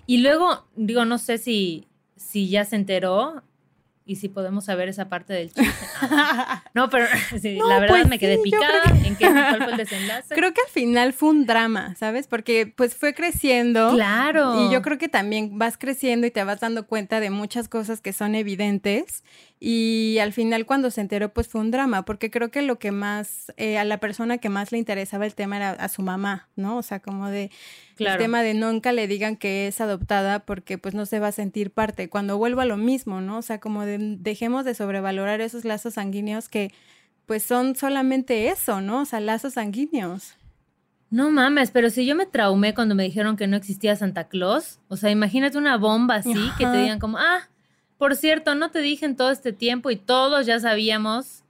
Y 0.05 0.17
luego, 0.17 0.65
digo, 0.75 1.05
no 1.05 1.17
sé 1.17 1.37
si, 1.37 1.87
si 2.17 2.49
ya 2.49 2.65
se 2.65 2.75
enteró, 2.75 3.41
y 4.07 4.15
si 4.15 4.29
podemos 4.29 4.65
saber 4.65 4.87
esa 4.87 5.09
parte 5.09 5.33
del 5.33 5.53
chiste. 5.53 5.71
No, 6.73 6.89
pero 6.89 7.05
la 7.67 7.79
verdad 7.79 7.87
pues 7.95 8.07
me 8.07 8.19
quedé 8.19 8.37
picada 8.37 8.83
en 9.03 9.15
qué 9.15 9.25
cuál 9.25 9.63
fue 9.63 9.71
el 9.71 9.77
desenlace. 9.77 10.35
Creo 10.35 10.53
que 10.53 10.61
al 10.61 10.71
final 10.71 11.11
fue 11.13 11.29
un 11.29 11.45
drama, 11.45 11.95
¿sabes? 11.95 12.27
Porque 12.27 12.71
pues 12.75 12.95
fue 12.95 13.13
creciendo. 13.15 13.91
Claro. 13.93 14.65
Y 14.65 14.71
yo 14.71 14.81
creo 14.83 14.97
que 14.97 15.09
también 15.09 15.57
vas 15.57 15.77
creciendo 15.77 16.27
y 16.27 16.31
te 16.31 16.43
vas 16.43 16.59
dando 16.59 16.85
cuenta 16.85 17.19
de 17.19 17.31
muchas 17.31 17.67
cosas 17.67 17.99
que 17.99 18.13
son 18.13 18.35
evidentes 18.35 19.23
y 19.59 20.19
al 20.21 20.33
final 20.33 20.67
cuando 20.67 20.91
se 20.91 21.01
enteró 21.01 21.33
pues 21.33 21.47
fue 21.47 21.61
un 21.61 21.71
drama, 21.71 22.05
porque 22.05 22.29
creo 22.29 22.51
que 22.51 22.61
lo 22.61 22.77
que 22.77 22.91
más, 22.91 23.51
eh, 23.57 23.79
a 23.79 23.85
la 23.85 23.99
persona 23.99 24.37
que 24.37 24.49
más 24.49 24.71
le 24.71 24.77
interesaba 24.77 25.25
el 25.25 25.33
tema 25.33 25.57
era 25.57 25.71
a 25.71 25.89
su 25.89 26.03
mamá, 26.03 26.47
¿no? 26.55 26.77
O 26.77 26.83
sea, 26.83 26.99
como 26.99 27.27
de 27.29 27.49
el 27.97 28.17
tema 28.17 28.43
de 28.43 28.53
nunca 28.53 28.91
le 28.91 29.07
digan 29.07 29.35
que 29.35 29.67
es 29.67 29.81
adoptada 29.81 30.45
porque 30.45 30.77
pues 30.77 30.93
no 30.93 31.07
se 31.07 31.19
va 31.19 31.29
a 31.29 31.31
sentir 31.31 31.71
parte. 31.71 32.07
Cuando 32.07 32.37
vuelva 32.37 32.63
a 32.63 32.67
lo 32.67 32.77
mismo, 32.77 33.19
¿no? 33.19 33.39
O 33.39 33.41
sea, 33.41 33.59
como 33.59 33.83
de 33.83 33.97
dejemos 34.19 34.63
de 34.63 34.75
sobrevalorar 34.75 35.41
esos 35.41 35.65
lazos 35.65 35.95
sanguíneos 35.95 36.49
que 36.49 36.71
pues 37.25 37.41
son 37.41 37.75
solamente 37.75 38.49
eso, 38.49 38.79
¿no? 38.81 39.01
O 39.01 39.05
sea, 39.05 39.19
lazos 39.19 39.53
sanguíneos. 39.53 40.35
No 41.09 41.31
mames, 41.31 41.71
pero 41.71 41.89
si 41.89 42.05
yo 42.05 42.15
me 42.15 42.25
traumé 42.25 42.75
cuando 42.75 42.93
me 42.93 43.03
dijeron 43.03 43.37
que 43.37 43.47
no 43.47 43.57
existía 43.57 43.95
Santa 43.95 44.27
Claus, 44.27 44.79
o 44.87 44.97
sea, 44.97 45.09
imagínate 45.09 45.57
una 45.57 45.77
bomba 45.77 46.15
así 46.15 46.35
que 46.57 46.65
te 46.65 46.77
digan 46.77 46.99
como, 46.99 47.17
ah, 47.17 47.49
por 47.97 48.15
cierto, 48.15 48.55
no 48.55 48.71
te 48.71 48.79
dije 48.79 49.05
en 49.05 49.15
todo 49.15 49.31
este 49.31 49.53
tiempo 49.53 49.89
y 49.89 49.95
todos 49.95 50.45
ya 50.45 50.59
sabíamos. 50.59 51.43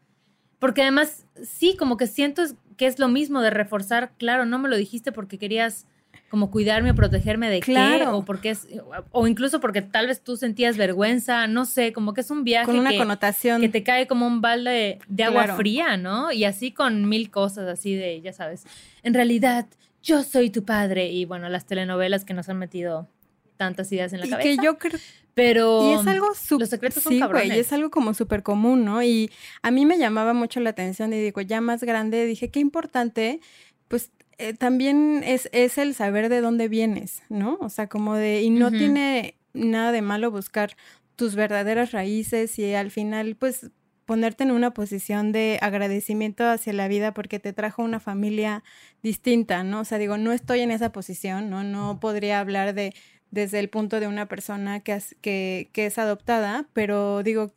Porque 0.60 0.82
además, 0.82 1.26
sí, 1.44 1.76
como 1.78 1.98
que 1.98 2.08
siento 2.08 2.44
que 2.78 2.88
es 2.88 3.00
lo 3.00 3.08
mismo 3.08 3.42
de 3.42 3.50
reforzar, 3.50 4.12
claro, 4.18 4.46
no 4.46 4.60
me 4.60 4.70
lo 4.70 4.76
dijiste 4.76 5.12
porque 5.12 5.38
querías 5.38 5.86
como 6.30 6.52
cuidarme 6.52 6.92
o 6.92 6.96
protegerme 6.96 7.50
de 7.50 7.62
qué, 7.62 8.06
o 8.08 8.26
porque 8.26 8.50
es, 8.50 8.68
o 9.12 9.28
incluso 9.28 9.60
porque 9.60 9.82
tal 9.82 10.08
vez 10.08 10.22
tú 10.22 10.36
sentías 10.36 10.76
vergüenza, 10.76 11.48
no 11.48 11.66
sé, 11.66 11.94
como 11.94 12.14
que 12.14 12.22
es 12.22 12.32
un 12.32 12.44
viaje 12.44 12.66
con 12.66 12.80
una 12.80 12.92
que, 12.92 12.98
connotación 12.98 13.62
que 13.62 13.70
te 13.70 13.84
cae 13.84 14.08
como 14.08 14.28
un 14.28 14.42
balde 14.42 15.00
de, 15.08 15.24
agua 15.24 15.56
fría, 15.56 15.96
¿no? 15.96 16.32
Y 16.32 16.44
así 16.44 16.72
con 16.72 17.08
mil 17.08 17.32
cosas 17.32 17.68
así 17.68 17.96
de, 17.96 18.20
ya 18.22 18.34
sabes, 18.34 18.66
en 19.04 19.14
realidad 19.14 19.68
yo 20.04 20.24
soy 20.24 20.50
tu 20.50 20.66
padre 20.66 21.12
y 21.12 21.26
bueno, 21.26 21.48
las 21.50 21.66
telenovelas 21.66 22.26
que 22.26 22.34
nos 22.34 22.50
han 22.50 22.58
metido 22.58 23.08
tantas 23.56 23.92
ideas 23.92 24.12
en 24.12 24.20
la 24.20 24.28
y 24.28 24.30
cabeza. 24.30 24.50
Que 24.50 24.58
yo 24.64 24.78
creo 24.78 25.00
pero 25.38 25.92
y 25.92 25.94
es 25.94 26.08
algo 26.08 26.30
los 26.58 26.68
secretos 26.68 27.04
son 27.04 27.14
sí, 27.14 27.22
y 27.46 27.52
es 27.52 27.72
algo 27.72 27.92
como 27.92 28.16
súper 28.16 28.42
común, 28.42 28.84
¿no? 28.84 29.04
Y 29.04 29.30
a 29.62 29.70
mí 29.70 29.86
me 29.86 30.00
llamaba 30.00 30.34
mucho 30.34 30.60
la 30.62 30.72
atención 30.72 31.14
y 31.14 31.22
digo, 31.22 31.42
ya 31.42 31.62
más 31.62 31.84
grande, 31.84 32.26
dije, 32.26 32.50
qué 32.50 32.60
importante, 32.60 33.40
pues 33.88 34.10
eh, 34.40 34.54
también 34.54 35.22
es, 35.24 35.48
es 35.52 35.78
el 35.78 35.94
saber 35.94 36.30
de 36.30 36.42
dónde 36.42 36.68
vienes, 36.70 37.22
¿no? 37.30 37.60
O 37.62 37.70
sea, 37.70 37.86
como 37.86 38.16
de, 38.16 38.42
y 38.42 38.50
no 38.50 38.72
tiene 38.72 39.36
nada 39.54 39.92
de 39.92 40.02
malo 40.02 40.32
buscar 40.32 40.76
tus 41.16 41.36
verdaderas 41.36 41.92
raíces 41.92 42.58
y 42.58 42.74
al 42.74 42.90
final, 42.90 43.36
pues 43.36 43.70
ponerte 44.08 44.44
en 44.44 44.52
una 44.52 44.74
posición 44.74 45.34
de 45.34 45.60
agradecimiento 45.62 46.48
hacia 46.48 46.74
la 46.74 46.88
vida 46.88 47.14
porque 47.14 47.40
te 47.40 47.54
trajo 47.54 47.84
una 47.84 48.00
familia 48.00 48.64
distinta, 49.04 49.64
¿no? 49.64 49.82
O 49.82 49.86
sea, 49.86 50.00
digo, 50.00 50.18
no 50.18 50.32
estoy 50.32 50.62
en 50.62 50.72
esa 50.72 50.92
posición, 50.92 51.52
¿no? 51.52 51.64
No 51.64 52.00
podría 52.00 52.40
hablar 52.40 52.74
de 52.74 52.96
desde 53.32 53.60
el 53.60 53.70
punto 53.70 54.00
de 54.00 54.08
una 54.08 54.28
persona 54.28 54.80
que, 54.80 55.02
que, 55.22 55.70
que 55.74 55.86
es 55.86 55.98
adoptada, 55.98 56.66
pero 56.74 57.24
digo, 57.24 57.52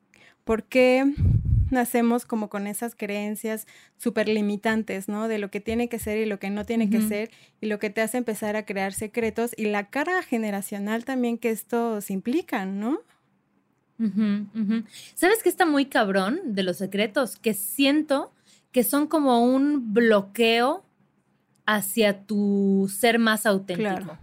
¿por 0.44 0.64
qué 0.64 1.04
nacemos 1.70 2.24
como 2.24 2.48
con 2.48 2.66
esas 2.66 2.94
creencias 2.94 3.66
súper 3.96 4.28
limitantes, 4.28 5.08
¿no? 5.08 5.28
De 5.28 5.38
lo 5.38 5.50
que 5.50 5.60
tiene 5.60 5.88
que 5.88 5.98
ser 5.98 6.18
y 6.18 6.26
lo 6.26 6.38
que 6.38 6.50
no 6.50 6.64
tiene 6.64 6.90
que 6.90 7.00
ser, 7.00 7.30
y 7.60 7.66
lo 7.66 7.78
que 7.78 7.90
te 7.90 8.00
hace 8.00 8.18
empezar 8.18 8.56
a 8.56 8.64
crear 8.64 8.92
secretos 8.92 9.52
y 9.56 9.66
la 9.66 9.88
carga 9.88 10.22
generacional 10.22 11.04
también 11.04 11.38
que 11.38 11.50
estos 11.50 12.10
implican, 12.10 12.80
¿no? 12.80 13.00
¿Sabes 15.14 15.42
qué 15.42 15.48
está 15.48 15.66
muy 15.66 15.86
cabrón 15.86 16.40
de 16.46 16.62
los 16.62 16.78
secretos? 16.78 17.36
Que 17.36 17.54
siento 17.54 18.32
que 18.72 18.82
son 18.82 19.06
como 19.06 19.44
un 19.44 19.92
bloqueo 19.92 20.84
hacia 21.66 22.22
tu 22.24 22.90
ser 22.92 23.18
más 23.18 23.44
auténtico. 23.44 24.18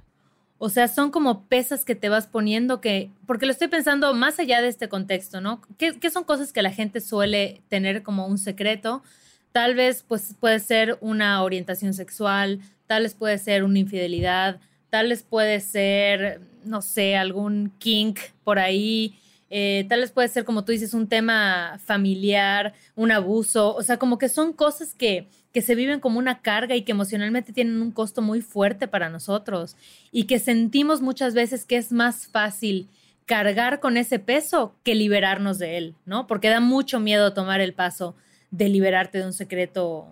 O 0.60 0.70
sea, 0.70 0.88
son 0.88 1.12
como 1.12 1.44
pesas 1.44 1.86
que 1.86 1.94
te 1.94 2.10
vas 2.10 2.26
poniendo 2.26 2.82
que, 2.82 3.12
porque 3.28 3.46
lo 3.46 3.52
estoy 3.52 3.68
pensando 3.68 4.14
más 4.14 4.40
allá 4.40 4.62
de 4.62 4.70
este 4.70 4.90
contexto, 4.90 5.40
¿no? 5.40 5.62
¿Qué, 5.78 6.10
son 6.10 6.24
cosas 6.24 6.52
que 6.52 6.64
la 6.64 6.72
gente 6.72 7.00
suele 7.00 7.62
tener 7.68 8.02
como 8.02 8.26
un 8.26 8.40
secreto? 8.40 9.04
Tal 9.52 9.76
vez 9.76 10.04
pues 10.08 10.36
puede 10.40 10.60
ser 10.60 10.98
una 11.00 11.44
orientación 11.44 11.94
sexual, 11.94 12.60
tal 12.88 13.04
vez 13.04 13.14
puede 13.14 13.38
ser 13.38 13.64
una 13.64 13.80
infidelidad, 13.80 14.60
tal 14.90 15.10
vez 15.10 15.22
puede 15.22 15.60
ser, 15.60 16.42
no 16.64 16.82
sé, 16.82 17.16
algún 17.16 17.72
kink 17.78 18.20
por 18.44 18.58
ahí, 18.58 19.16
eh, 19.50 19.86
tal 19.88 20.02
vez 20.02 20.12
puede 20.12 20.28
ser, 20.28 20.46
como 20.46 20.66
tú 20.66 20.72
dices, 20.72 20.94
un 20.94 21.08
tema 21.08 21.80
familiar, 21.84 22.74
un 22.96 23.12
abuso, 23.12 23.76
o 23.76 23.84
sea, 23.84 23.98
como 23.98 24.18
que 24.18 24.30
son 24.30 24.54
cosas 24.54 24.94
que, 24.94 25.28
que 25.54 25.62
se 25.62 25.76
viven 25.76 26.00
como 26.00 26.20
una 26.20 26.42
carga 26.42 26.76
y 26.76 26.84
que 26.84 26.92
emocionalmente 26.92 27.54
tienen 27.54 27.82
un 27.82 27.92
costo 27.92 28.22
muy 28.22 28.42
fuerte 28.42 28.88
para 28.88 29.10
nosotros 29.10 29.76
y 30.12 30.26
que 30.26 30.40
sentimos 30.40 31.02
muchas 31.02 31.34
veces 31.34 31.66
que 31.66 31.78
es 31.78 31.92
más 31.92 32.28
fácil 32.28 32.90
cargar 33.26 33.80
con 33.80 33.98
ese 33.98 34.20
peso 34.20 34.76
que 34.84 34.96
liberarnos 34.96 35.60
de 35.60 35.78
él, 35.78 35.96
¿no? 36.06 36.28
Porque 36.28 36.50
da 36.50 36.60
mucho 36.60 37.00
miedo 37.00 37.34
tomar 37.34 37.62
el 37.62 37.74
paso 37.74 38.16
de 38.52 38.70
liberarte 38.70 39.18
de 39.20 39.26
un 39.26 39.34
secreto 39.34 40.08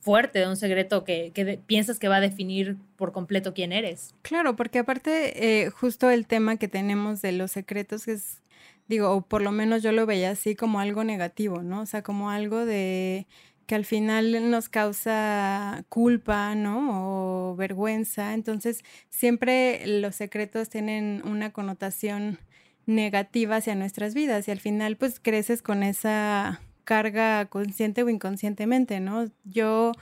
fuerte, 0.00 0.38
de 0.38 0.48
un 0.48 0.56
secreto 0.56 1.02
que, 1.02 1.60
piensas 1.66 1.98
que 1.98 2.08
va 2.08 2.16
a 2.16 2.20
definir 2.20 2.76
por 2.96 3.12
completo 3.12 3.54
quién 3.54 3.72
eres. 3.72 4.14
Claro, 4.22 4.54
porque 4.54 4.78
aparte, 4.78 5.62
eh, 5.62 5.70
justo 5.70 6.10
el 6.10 6.26
tema 6.26 6.56
que 6.56 6.68
tenemos 6.68 7.22
de 7.22 7.32
los 7.32 7.52
secretos 7.52 8.06
es, 8.06 8.42
digo, 8.88 9.10
o 9.12 9.22
por 9.26 9.42
lo 9.42 9.52
menos 9.52 9.82
yo 9.82 9.92
lo 9.92 10.06
veía 10.06 10.30
así 10.30 10.54
como 10.54 10.80
algo 10.80 11.04
negativo, 11.04 11.62
¿no? 11.62 11.82
O 11.82 11.86
sea, 11.86 12.02
como 12.02 12.30
algo 12.30 12.66
de 12.66 13.26
que 13.66 13.74
al 13.74 13.84
final 13.84 14.50
nos 14.50 14.68
causa 14.68 15.84
culpa, 15.88 16.54
¿no? 16.54 17.52
O 17.52 17.56
vergüenza. 17.56 18.34
Entonces, 18.34 18.84
siempre 19.10 19.86
los 19.86 20.16
secretos 20.16 20.68
tienen 20.68 21.22
una 21.24 21.52
connotación 21.52 22.38
negativa 22.86 23.56
hacia 23.56 23.74
nuestras 23.74 24.14
vidas 24.14 24.46
y 24.48 24.50
al 24.50 24.60
final 24.60 24.96
pues 24.96 25.18
creces 25.20 25.62
con 25.62 25.82
esa 25.82 26.60
carga 26.84 27.46
consciente 27.46 28.02
o 28.02 28.10
inconscientemente, 28.10 29.00
¿no? 29.00 29.26
Yo 29.44 29.92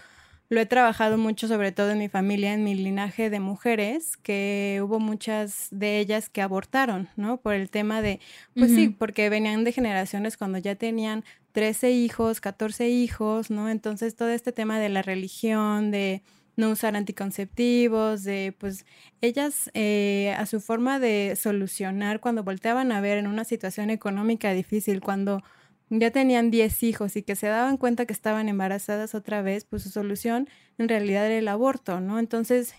lo 0.53 0.61
he 0.61 0.67
trabajado 0.67 1.17
mucho, 1.17 1.49
sobre 1.49 1.73
todo 1.73 1.93
en 1.93 1.99
mi 1.99 2.11
familia, 2.11 2.53
en 2.53 2.63
mi 2.63 2.75
linaje 2.75 3.31
de 3.31 3.41
mujeres, 3.41 4.19
que 4.19 4.83
hubo 4.85 5.01
muchas 5.01 5.69
de 5.71 5.99
ellas 5.99 6.29
que 6.29 6.43
abortaron, 6.43 7.09
¿no? 7.17 7.39
Por 7.39 7.55
el 7.55 7.71
tema 7.71 8.03
de, 8.03 8.21
pues 8.55 8.71
sí, 8.71 8.91
porque 8.91 9.31
venían 9.31 9.65
de 9.65 9.73
generaciones 9.73 10.37
cuando 10.37 10.59
ya 10.59 10.75
tenían 10.75 11.25
13 11.53 11.93
hijos, 11.93 12.43
14 12.43 12.91
hijos, 12.91 13.51
¿no? 13.51 13.71
Entonces 13.71 14.15
todo 14.15 14.29
este 14.29 14.53
tema 14.53 14.79
de 14.79 14.91
la 14.91 15.01
religión, 15.01 15.91
de 15.91 16.23
no 16.57 16.69
usar 16.69 16.97
anticonceptivos, 16.97 18.23
de 18.23 18.55
pues 18.59 18.85
ellas 19.23 19.71
eh, 19.73 20.35
a 20.37 20.45
su 20.45 20.61
forma 20.61 20.99
de 20.99 21.35
solucionar 21.35 22.21
cuando 22.21 22.45
volteaban 22.45 22.93
a 22.93 23.01
ver 23.01 23.17
en 23.17 23.27
una 23.27 23.45
situación 23.45 23.89
económica 23.89 24.53
difícil, 24.53 25.01
cuando 25.01 25.43
ya 25.99 26.11
tenían 26.11 26.51
10 26.51 26.83
hijos 26.85 27.17
y 27.17 27.23
que 27.23 27.37
se 27.37 27.47
daban 27.49 27.77
cuenta 27.77 28.07
que 28.07 28.13
estaban 28.13 28.49
embarazadas 28.49 29.15
otra 29.15 29.43
vez, 29.43 29.65
pues 29.65 29.83
su 29.83 29.91
solución 29.91 30.49
en 30.79 30.89
realidad 30.89 31.27
era 31.27 31.39
el 31.39 31.49
aborto, 31.49 32.01
¿no? 32.01 32.19
Entonces... 32.19 32.75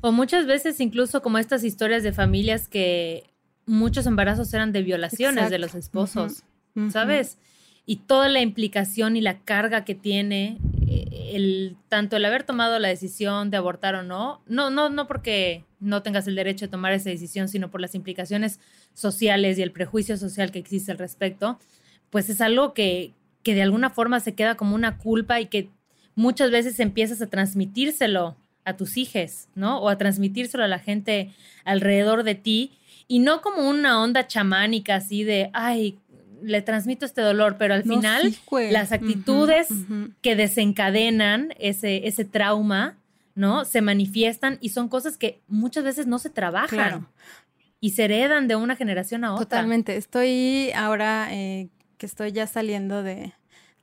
O 0.00 0.12
muchas 0.12 0.46
veces 0.46 0.80
incluso 0.80 1.22
como 1.22 1.38
estas 1.38 1.64
historias 1.64 2.02
de 2.02 2.12
familias 2.12 2.68
que 2.68 3.30
muchos 3.64 4.06
embarazos 4.06 4.52
eran 4.54 4.72
de 4.72 4.82
violaciones 4.82 5.50
de 5.50 5.58
los 5.58 5.74
esposos, 5.74 6.44
¿sabes? 6.90 7.38
Y 7.86 7.96
toda 7.96 8.28
la 8.28 8.40
implicación 8.40 9.16
y 9.16 9.20
la 9.20 9.38
carga 9.38 9.84
que 9.84 9.94
tiene 9.94 10.58
eh, 10.88 11.30
el 11.34 11.76
tanto 11.88 12.16
el 12.16 12.24
haber 12.24 12.42
tomado 12.42 12.78
la 12.78 12.88
decisión 12.88 13.50
de 13.50 13.56
abortar 13.56 13.94
o 13.94 14.02
no, 14.02 14.42
no, 14.46 14.70
no, 14.70 14.90
no 14.90 15.06
porque 15.06 15.64
no 15.78 16.02
tengas 16.02 16.26
el 16.26 16.34
derecho 16.34 16.66
de 16.66 16.70
tomar 16.70 16.92
esa 16.92 17.10
decisión, 17.10 17.48
sino 17.48 17.70
por 17.70 17.80
las 17.80 17.94
implicaciones 17.94 18.60
sociales 18.94 19.58
y 19.58 19.62
el 19.62 19.72
prejuicio 19.72 20.16
social 20.16 20.50
que 20.50 20.58
existe 20.58 20.90
al 20.90 20.98
respecto 20.98 21.58
pues 22.10 22.28
es 22.28 22.40
algo 22.40 22.74
que, 22.74 23.12
que 23.42 23.54
de 23.54 23.62
alguna 23.62 23.90
forma 23.90 24.20
se 24.20 24.34
queda 24.34 24.56
como 24.56 24.74
una 24.74 24.98
culpa 24.98 25.40
y 25.40 25.46
que 25.46 25.68
muchas 26.14 26.50
veces 26.50 26.80
empiezas 26.80 27.22
a 27.22 27.26
transmitírselo 27.28 28.36
a 28.64 28.76
tus 28.76 28.96
hijos, 28.96 29.48
¿no? 29.54 29.78
O 29.78 29.88
a 29.88 29.96
transmitírselo 29.96 30.64
a 30.64 30.68
la 30.68 30.80
gente 30.80 31.30
alrededor 31.64 32.24
de 32.24 32.34
ti 32.34 32.72
y 33.06 33.20
no 33.20 33.40
como 33.40 33.68
una 33.68 34.02
onda 34.02 34.26
chamánica 34.26 34.96
así 34.96 35.22
de, 35.22 35.50
ay, 35.52 35.98
le 36.42 36.62
transmito 36.62 37.06
este 37.06 37.20
dolor, 37.20 37.56
pero 37.58 37.74
al 37.74 37.84
final 37.84 38.34
las 38.70 38.92
actitudes 38.92 39.68
que 40.20 40.36
desencadenan 40.36 41.54
ese, 41.58 42.06
ese 42.08 42.24
trauma, 42.24 42.96
¿no? 43.34 43.64
Se 43.64 43.80
manifiestan 43.80 44.58
y 44.60 44.70
son 44.70 44.88
cosas 44.88 45.16
que 45.16 45.40
muchas 45.46 45.84
veces 45.84 46.06
no 46.06 46.18
se 46.18 46.30
trabajan. 46.30 47.06
Y 47.78 47.90
se 47.90 48.04
heredan 48.04 48.48
de 48.48 48.56
una 48.56 48.74
generación 48.74 49.24
a 49.24 49.34
otra. 49.34 49.44
Totalmente. 49.44 49.96
Estoy 49.96 50.72
ahora 50.74 51.28
eh, 51.30 51.68
que 51.96 52.06
estoy 52.06 52.32
ya 52.32 52.46
saliendo 52.46 53.02
de, 53.02 53.32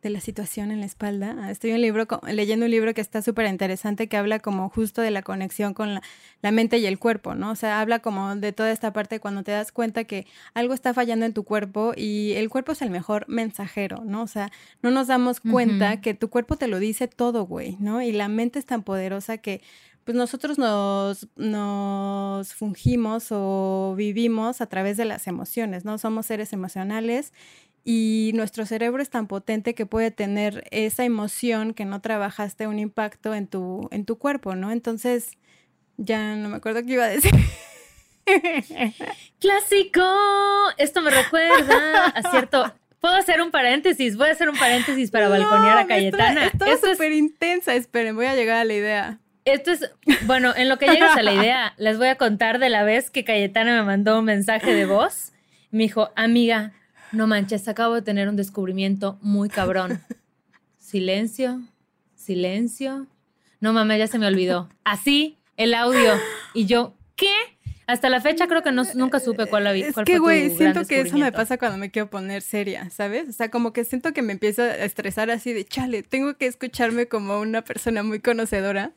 la 0.02 0.20
situación 0.20 0.70
en 0.72 0.82
la 0.82 0.86
espalda. 0.86 1.50
Estoy 1.50 1.72
un 1.72 1.80
libro, 1.80 2.06
leyendo 2.28 2.66
un 2.66 2.72
libro 2.72 2.94
que 2.94 3.00
está 3.00 3.22
súper 3.22 3.48
interesante 3.48 4.10
que 4.10 4.18
habla 4.18 4.40
como 4.40 4.68
justo 4.68 5.02
de 5.02 5.12
la 5.12 5.22
conexión 5.22 5.74
con 5.74 5.94
la, 6.42 6.52
mente 6.52 6.78
y 6.78 6.86
el 6.86 7.00
cuerpo, 7.00 7.36
¿no? 7.36 7.52
O 7.52 7.56
sea, 7.56 7.80
habla 7.80 8.00
como 8.00 8.36
de 8.36 8.52
toda 8.52 8.72
esta 8.72 8.92
parte 8.92 9.22
cuando 9.22 9.44
te 9.44 9.52
das 9.52 9.72
cuenta 9.72 10.04
que 10.04 10.28
algo 10.54 10.74
está 10.74 10.94
fallando 10.94 11.26
en 11.26 11.32
tu 11.34 11.46
cuerpo 11.46 11.94
y 11.96 12.34
el 12.34 12.50
cuerpo 12.50 12.74
es 12.74 12.82
el 12.82 12.90
mejor 12.90 13.26
mensajero, 13.30 14.04
¿no? 14.04 14.24
O 14.24 14.28
sea, 14.28 14.52
no 14.82 14.92
nos 14.92 15.08
damos 15.08 15.40
cuenta 15.40 16.02
que 16.02 16.14
tu 16.14 16.30
cuerpo 16.30 16.58
te 16.58 16.68
lo 16.68 16.80
dice 16.80 17.08
todo, 17.08 17.46
güey, 17.46 17.78
¿no? 17.80 18.02
Y 18.02 18.12
la 18.12 18.28
mente 18.28 18.60
es 18.60 18.66
tan 18.66 18.84
poderosa 18.84 19.38
que 19.38 19.62
pues 20.04 20.18
nosotros 20.18 20.58
nos, 20.58 21.28
nos 21.38 22.54
fungimos 22.54 23.28
o 23.32 23.94
vivimos 23.98 24.60
a 24.60 24.66
través 24.66 24.98
de 24.98 25.06
las 25.06 25.28
emociones, 25.28 25.86
¿no? 25.86 25.98
Somos 25.98 26.26
seres 26.26 26.52
emocionales 26.52 27.32
y 27.84 28.32
nuestro 28.34 28.66
cerebro 28.66 29.02
es 29.02 29.10
tan 29.10 29.28
potente 29.28 29.76
que 29.76 29.86
puede 29.86 30.12
tener 30.12 30.66
esa 30.72 31.04
emoción 31.04 31.74
que 31.74 31.86
no 31.86 32.02
trabajaste 32.02 32.68
un 32.68 32.80
impacto 32.80 33.34
en 33.34 33.48
tu, 33.48 33.90
en 33.92 34.06
tu 34.06 34.18
cuerpo, 34.18 34.56
¿no? 34.56 34.72
Entonces, 34.72 35.38
ya 35.98 36.36
no 36.36 36.50
me 36.50 36.58
acuerdo 36.58 36.84
qué 36.84 36.94
iba 36.94 37.06
a 37.06 37.10
decir. 37.10 37.32
Clásico. 39.40 40.02
Esto 40.78 41.02
me 41.02 41.12
recuerda 41.12 42.06
a 42.06 42.32
cierto. 42.32 42.74
Puedo 43.02 43.16
hacer 43.16 43.42
un 43.42 43.52
paréntesis. 43.52 44.16
Voy 44.16 44.30
a 44.30 44.32
hacer 44.32 44.50
un 44.50 44.58
paréntesis 44.58 45.12
para 45.12 45.28
balconear 45.28 45.78
a 45.78 45.88
Cayetana. 45.88 46.46
Esto 46.48 46.66
es 46.66 46.80
súper 46.80 47.12
intensa. 47.12 47.76
Esperen, 47.76 48.16
voy 48.16 48.28
a 48.28 48.36
llegar 48.36 48.58
a 48.58 48.64
la 48.64 48.74
idea. 48.74 49.20
Esto 49.44 49.72
es, 49.72 49.92
bueno, 50.26 50.54
en 50.56 50.70
lo 50.70 50.78
que 50.78 50.88
llegas 50.88 51.18
a 51.18 51.22
la 51.22 51.34
idea, 51.34 51.74
les 51.76 51.98
voy 51.98 52.08
a 52.08 52.16
contar 52.16 52.60
de 52.60 52.70
la 52.70 52.84
vez 52.84 53.10
que 53.10 53.26
Cayetana 53.26 53.76
me 53.82 53.84
mandó 53.84 54.20
un 54.20 54.26
mensaje 54.26 54.74
de 54.74 54.86
voz. 54.86 55.34
Me 55.70 55.84
dijo, 55.84 56.12
amiga, 56.16 56.72
no 57.14 57.28
manches, 57.28 57.68
acabo 57.68 57.96
de 57.96 58.02
tener 58.02 58.28
un 58.28 58.36
descubrimiento 58.36 59.18
muy 59.22 59.48
cabrón. 59.50 60.02
Silencio, 60.78 61.62
silencio. 62.16 63.08
No 63.60 63.74
mames, 63.74 63.98
ya 64.00 64.08
se 64.08 64.20
me 64.20 64.28
olvidó. 64.28 64.70
Así, 64.84 65.38
el 65.56 65.74
audio. 65.74 66.14
Y 66.54 66.66
yo, 66.66 66.94
¿qué? 67.16 67.34
Hasta 67.88 68.10
la 68.10 68.22
fecha 68.22 68.48
creo 68.48 68.64
que 68.64 68.72
no, 68.72 68.84
nunca 68.96 69.20
supe 69.20 69.46
cuál, 69.46 69.68
había, 69.68 69.88
es 69.88 69.96
que, 70.06 70.20
güey, 70.20 70.56
siento 70.56 70.86
que 70.86 71.02
eso 71.02 71.18
me 71.18 71.32
pasa 71.32 71.58
cuando 71.58 71.78
me 71.78 71.92
quiero 71.92 72.10
poner 72.10 72.42
seria, 72.42 72.90
¿sabes? 72.90 73.30
O 73.30 73.34
sea, 73.34 73.50
como 73.50 73.74
que 73.74 73.84
siento 73.84 74.14
que 74.14 74.22
me 74.22 74.34
empiezo 74.34 74.62
a 74.62 74.76
estresar 74.76 75.30
así 75.32 75.52
de, 75.52 75.66
chale, 75.66 76.04
tengo 76.04 76.36
que 76.36 76.46
escucharme 76.46 77.08
como 77.08 77.40
una 77.40 77.62
persona 77.62 78.04
muy 78.04 78.20
conocedora, 78.20 78.92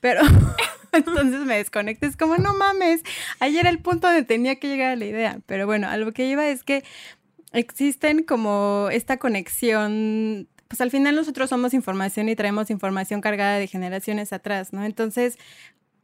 pero 0.00 0.20
entonces 0.92 1.40
me 1.40 1.56
desconecto. 1.56 2.06
Es 2.06 2.16
como, 2.16 2.36
no 2.36 2.54
mames, 2.54 3.02
ayer 3.40 3.60
era 3.60 3.70
el 3.70 3.80
punto 3.80 4.06
donde 4.06 4.22
tenía 4.22 4.56
que 4.56 4.68
llegar 4.68 4.92
a 4.92 4.96
la 4.96 5.04
idea. 5.04 5.38
Pero 5.46 5.66
bueno, 5.66 5.88
a 5.88 5.96
lo 5.96 6.12
que 6.12 6.26
iba 6.26 6.46
es 6.48 6.62
que 6.64 6.84
existen 7.52 8.22
como 8.22 8.88
esta 8.92 9.16
conexión, 9.18 10.48
pues 10.68 10.80
al 10.80 10.90
final 10.90 11.16
nosotros 11.16 11.50
somos 11.50 11.74
información 11.74 12.28
y 12.28 12.36
traemos 12.36 12.70
información 12.70 13.20
cargada 13.20 13.58
de 13.58 13.66
generaciones 13.66 14.32
atrás, 14.32 14.72
¿no? 14.72 14.84
Entonces, 14.84 15.38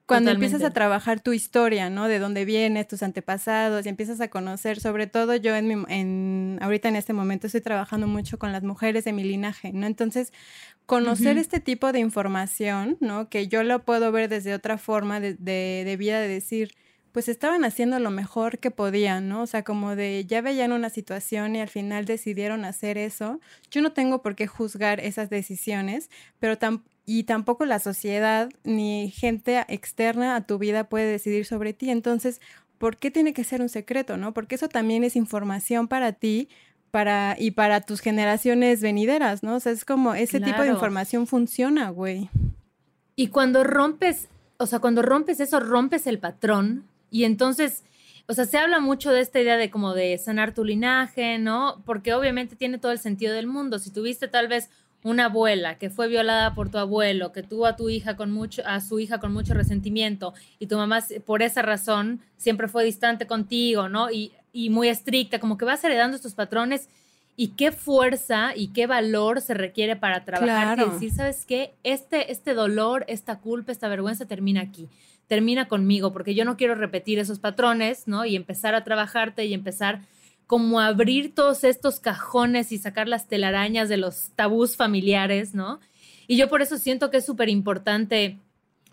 cuando 0.07 0.31
empiezas 0.31 0.63
a 0.63 0.71
trabajar 0.71 1.21
tu 1.21 1.33
historia, 1.33 1.89
¿no? 1.89 2.09
De 2.09 2.19
dónde 2.19 2.45
vienes, 2.45 2.87
tus 2.87 3.03
antepasados, 3.03 3.87
y 3.87 3.89
empiezas 3.89 4.21
a 4.21 4.29
conocer, 4.29 4.79
sobre 4.79 5.07
todo 5.07 5.35
yo 5.35 5.57
en, 5.57 5.67
mi, 5.67 5.85
en 5.89 6.59
ahorita 6.61 6.89
en 6.89 6.97
este 6.97 7.15
momento 7.15 7.47
estoy 7.47 7.63
trabajando 7.63 8.07
mucho 8.07 8.39
con 8.39 8.53
las 8.53 8.63
mujeres 8.63 9.05
de 9.05 9.13
mi 9.15 9.25
linaje, 9.25 9.73
¿no? 9.73 9.87
Entonces, 9.87 10.33
conocer 10.85 11.39
este 11.39 11.61
tipo 11.61 11.93
de 11.93 12.01
información, 12.01 12.99
¿no? 13.01 13.31
Que 13.31 13.49
yo 13.49 13.63
lo 13.63 13.85
puedo 13.85 14.13
ver 14.13 14.29
desde 14.29 14.53
otra 14.53 14.77
forma 14.77 15.21
de, 15.21 15.35
de, 15.35 15.85
de 15.87 15.97
vida, 15.97 16.21
de 16.21 16.29
decir, 16.29 16.73
pues 17.15 17.29
estaban 17.29 17.65
haciendo 17.65 18.01
lo 18.01 18.11
mejor 18.11 18.59
que 18.59 18.73
podían, 18.73 19.29
¿no? 19.29 19.43
O 19.43 19.47
sea, 19.47 19.63
como 19.63 19.95
de 19.95 20.25
ya 20.27 20.41
veían 20.41 20.73
una 20.73 20.91
situación 20.91 21.55
y 21.55 21.61
al 21.61 21.69
final 21.69 22.07
decidieron 22.07 22.65
hacer 22.65 22.99
eso. 22.99 23.41
Yo 23.71 23.83
no 23.83 23.93
tengo 23.93 24.21
por 24.21 24.35
qué 24.35 24.49
juzgar 24.49 24.99
esas 24.99 25.31
decisiones, 25.31 26.11
pero 26.41 26.59
y 27.07 27.23
tampoco 27.23 27.67
la 27.67 27.79
sociedad 27.79 28.51
ni 28.65 29.13
gente 29.13 29.65
externa 29.69 30.35
a 30.35 30.45
tu 30.45 30.59
vida 30.59 30.89
puede 30.89 31.07
decidir 31.07 31.47
sobre 31.47 31.73
ti. 31.73 31.89
Entonces, 31.89 32.41
¿por 32.79 32.97
qué 32.97 33.13
tiene 33.13 33.33
que 33.33 33.45
ser 33.45 33.63
un 33.63 33.69
secreto, 33.69 34.17
no? 34.17 34.35
Porque 34.35 34.57
eso 34.57 34.69
también 34.69 35.05
es 35.05 35.15
información 35.15 35.87
para 35.87 36.15
ti, 36.15 36.49
para 36.91 37.37
y 37.39 37.53
para 37.53 37.83
tus 37.83 38.01
generaciones 38.01 38.81
venideras, 38.81 39.45
¿no? 39.45 39.55
O 39.55 39.61
sea, 39.61 39.71
es 39.71 39.85
como 39.85 40.15
ese 40.15 40.41
tipo 40.41 40.63
de 40.63 40.71
información 40.71 41.29
funciona, 41.29 41.91
güey. 41.91 42.29
Y 43.15 43.29
cuando 43.29 43.63
rompes, 43.63 44.27
o 44.57 44.67
sea, 44.67 44.81
cuando 44.81 45.01
rompes 45.01 45.39
eso, 45.39 45.61
rompes 45.61 46.09
el 46.09 46.19
patrón 46.19 46.93
y 47.15 47.23
entonces, 47.23 47.85
o 48.27 48.35
sea, 48.35 48.45
se 48.45 48.59
habla 48.59 48.81
mucho 48.81 49.13
de 49.13 49.21
esta 49.21 49.39
idea 49.39 49.57
de 49.57 49.71
como 49.71 49.95
de 49.95 50.19
sanar 50.19 50.53
tu 50.53 50.65
linaje, 50.65 51.39
¿no? 51.39 51.81
Porque 51.87 52.13
obviamente 52.13 52.57
tiene 52.57 52.79
todo 52.79 52.91
el 52.91 52.99
sentido 52.99 53.33
del 53.33 53.47
mundo. 53.47 53.79
Si 53.79 53.93
tuviste 53.93 54.27
tal 54.27 54.49
vez 54.49 54.69
una 55.05 55.27
abuela 55.27 55.79
que 55.79 55.91
fue 55.91 56.09
violada 56.09 56.57
por 56.57 56.71
tu 56.73 56.79
abuelo, 56.79 57.31
que 57.31 57.45
tuvo 57.45 57.67
a 57.67 57.77
tu 57.77 57.89
hija 57.89 58.17
a 58.67 58.81
su 58.81 58.99
hija 58.99 59.21
con 59.21 59.33
mucho 59.33 59.55
resentimiento, 59.55 60.35
y 60.59 60.67
tu 60.67 60.77
mamá 60.77 61.05
por 61.25 61.43
esa 61.43 61.63
razón 61.63 62.21
siempre 62.37 62.67
fue 62.67 62.85
distante 62.85 63.29
contigo, 63.29 63.89
¿no? 63.89 64.11
Y, 64.11 64.33
y 64.53 64.71
muy 64.71 64.89
estricta, 64.89 65.39
como 65.39 65.57
que 65.57 65.65
vas 65.65 65.85
heredando 65.85 66.17
estos 66.17 66.35
patrones 66.35 66.89
y 67.37 67.49
qué 67.49 67.73
fuerza 67.73 68.53
y 68.55 68.69
qué 68.69 68.87
valor 68.87 69.41
se 69.41 69.55
requiere 69.55 69.97
para 69.97 70.25
trabajar 70.25 70.77
Claro. 70.77 70.91
y 70.91 70.93
decir, 70.95 71.13
¿sabes 71.13 71.45
qué? 71.47 71.75
Este, 71.83 72.31
este 72.31 72.55
dolor, 72.55 73.05
esta 73.09 73.41
culpa, 73.41 73.73
esta 73.73 73.89
vergüenza 73.89 74.27
termina 74.27 74.61
aquí, 74.61 74.89
termina 75.27 75.67
conmigo, 75.67 76.13
porque 76.13 76.35
yo 76.35 76.45
no 76.45 76.57
quiero 76.57 76.75
repetir 76.75 77.19
esos 77.19 77.41
patrones, 77.41 78.07
¿no? 78.07 78.25
Y 78.25 78.37
empezar 78.37 78.75
a 78.75 78.85
trabajarte 78.85 79.45
y 79.47 79.55
empezar 79.55 80.03
como 80.47 80.79
a 80.79 80.87
abrir 80.87 81.35
todos 81.35 81.65
estos 81.65 81.99
cajones 82.01 82.71
y 82.71 82.79
sacar 82.79 83.09
las 83.09 83.27
telarañas 83.27 83.89
de 83.89 83.97
los 83.97 84.31
tabús 84.37 84.77
familiares, 84.77 85.55
¿no? 85.55 85.81
Y 86.29 86.37
yo 86.37 86.49
por 86.49 86.63
eso 86.63 86.79
siento 86.79 87.11
que 87.11 87.17
es 87.17 87.27
súper 87.27 87.49
importante 87.49 88.39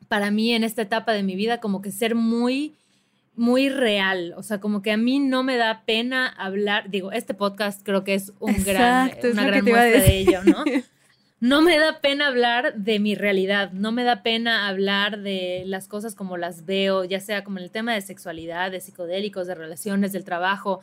para 0.07 0.31
mí 0.31 0.53
en 0.53 0.63
esta 0.63 0.81
etapa 0.81 1.11
de 1.13 1.23
mi 1.23 1.35
vida 1.35 1.59
como 1.59 1.81
que 1.81 1.91
ser 1.91 2.15
muy 2.15 2.73
muy 3.41 3.69
real, 3.69 4.35
o 4.37 4.43
sea, 4.43 4.59
como 4.59 4.83
que 4.83 4.91
a 4.91 4.97
mí 4.97 5.17
no 5.17 5.41
me 5.41 5.57
da 5.57 5.81
pena 5.83 6.27
hablar, 6.27 6.91
digo, 6.91 7.11
este 7.11 7.33
podcast 7.33 7.81
creo 7.83 8.03
que 8.03 8.13
es 8.13 8.33
un 8.39 8.53
gran, 8.63 9.07
Exacto, 9.07 9.27
es 9.29 9.33
una 9.33 9.47
gran 9.47 9.65
muestra 9.65 9.99
de 9.99 10.17
ello, 10.19 10.43
¿no? 10.43 10.63
No 11.39 11.63
me 11.63 11.79
da 11.79 12.01
pena 12.01 12.27
hablar 12.27 12.75
de 12.75 12.99
mi 12.99 13.15
realidad, 13.15 13.71
no 13.71 13.91
me 13.91 14.03
da 14.03 14.21
pena 14.21 14.67
hablar 14.67 15.21
de 15.21 15.63
las 15.65 15.87
cosas 15.87 16.13
como 16.13 16.37
las 16.37 16.67
veo, 16.67 17.03
ya 17.03 17.19
sea 17.19 17.43
como 17.43 17.57
en 17.57 17.63
el 17.63 17.71
tema 17.71 17.95
de 17.95 18.01
sexualidad, 18.01 18.69
de 18.69 18.79
psicodélicos, 18.79 19.47
de 19.47 19.55
relaciones, 19.55 20.11
del 20.11 20.23
trabajo, 20.23 20.81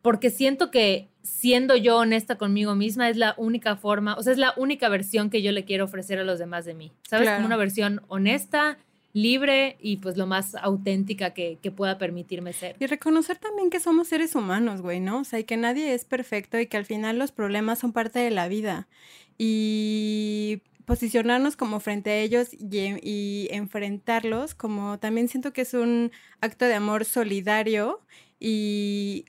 porque 0.00 0.30
siento 0.30 0.70
que 0.70 1.08
siendo 1.22 1.76
yo 1.76 1.98
honesta 1.98 2.36
conmigo 2.38 2.74
misma 2.74 3.10
es 3.10 3.18
la 3.18 3.34
única 3.36 3.76
forma, 3.76 4.14
o 4.14 4.22
sea, 4.22 4.32
es 4.32 4.38
la 4.38 4.54
única 4.56 4.88
versión 4.88 5.28
que 5.28 5.42
yo 5.42 5.52
le 5.52 5.66
quiero 5.66 5.84
ofrecer 5.84 6.18
a 6.18 6.24
los 6.24 6.38
demás 6.38 6.64
de 6.64 6.72
mí, 6.72 6.90
¿sabes? 7.06 7.26
Claro. 7.26 7.36
Como 7.36 7.48
una 7.48 7.58
versión 7.58 8.00
honesta, 8.08 8.78
libre 9.22 9.76
y 9.80 9.98
pues 9.98 10.16
lo 10.16 10.26
más 10.26 10.54
auténtica 10.54 11.34
que, 11.34 11.58
que 11.60 11.70
pueda 11.70 11.98
permitirme 11.98 12.52
ser. 12.52 12.76
Y 12.78 12.86
reconocer 12.86 13.38
también 13.38 13.70
que 13.70 13.80
somos 13.80 14.08
seres 14.08 14.34
humanos, 14.34 14.80
güey, 14.80 15.00
¿no? 15.00 15.20
O 15.20 15.24
sea, 15.24 15.38
y 15.38 15.44
que 15.44 15.56
nadie 15.56 15.94
es 15.94 16.04
perfecto 16.04 16.58
y 16.58 16.66
que 16.66 16.76
al 16.76 16.86
final 16.86 17.18
los 17.18 17.32
problemas 17.32 17.78
son 17.78 17.92
parte 17.92 18.18
de 18.18 18.30
la 18.30 18.48
vida. 18.48 18.88
Y 19.36 20.62
posicionarnos 20.84 21.56
como 21.56 21.80
frente 21.80 22.10
a 22.10 22.16
ellos 22.16 22.48
y, 22.54 22.78
y 23.02 23.48
enfrentarlos, 23.50 24.54
como 24.54 24.98
también 24.98 25.28
siento 25.28 25.52
que 25.52 25.60
es 25.60 25.74
un 25.74 26.10
acto 26.40 26.64
de 26.64 26.74
amor 26.74 27.04
solidario 27.04 28.00
y 28.40 29.26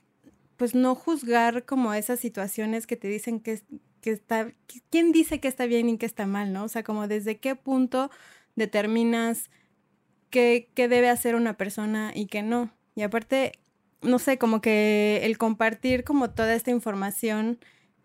pues 0.56 0.74
no 0.74 0.94
juzgar 0.94 1.64
como 1.64 1.92
esas 1.94 2.20
situaciones 2.20 2.86
que 2.86 2.96
te 2.96 3.08
dicen 3.08 3.40
que, 3.40 3.60
que 4.00 4.10
está, 4.10 4.52
¿quién 4.90 5.12
dice 5.12 5.40
que 5.40 5.48
está 5.48 5.66
bien 5.66 5.88
y 5.88 5.98
que 5.98 6.06
está 6.06 6.26
mal, 6.26 6.52
no? 6.52 6.64
O 6.64 6.68
sea, 6.68 6.82
como 6.82 7.08
desde 7.08 7.38
qué 7.38 7.56
punto 7.56 8.10
determinas 8.56 9.50
qué, 10.30 10.70
qué 10.74 10.88
debe 10.88 11.10
hacer 11.10 11.34
una 11.34 11.56
persona 11.56 12.12
y 12.14 12.26
qué 12.26 12.42
no. 12.42 12.70
Y 12.94 13.02
aparte, 13.02 13.52
no 14.02 14.18
sé, 14.18 14.38
como 14.38 14.60
que 14.60 15.20
el 15.24 15.38
compartir 15.38 16.04
como 16.04 16.30
toda 16.30 16.54
esta 16.54 16.70
información 16.70 17.58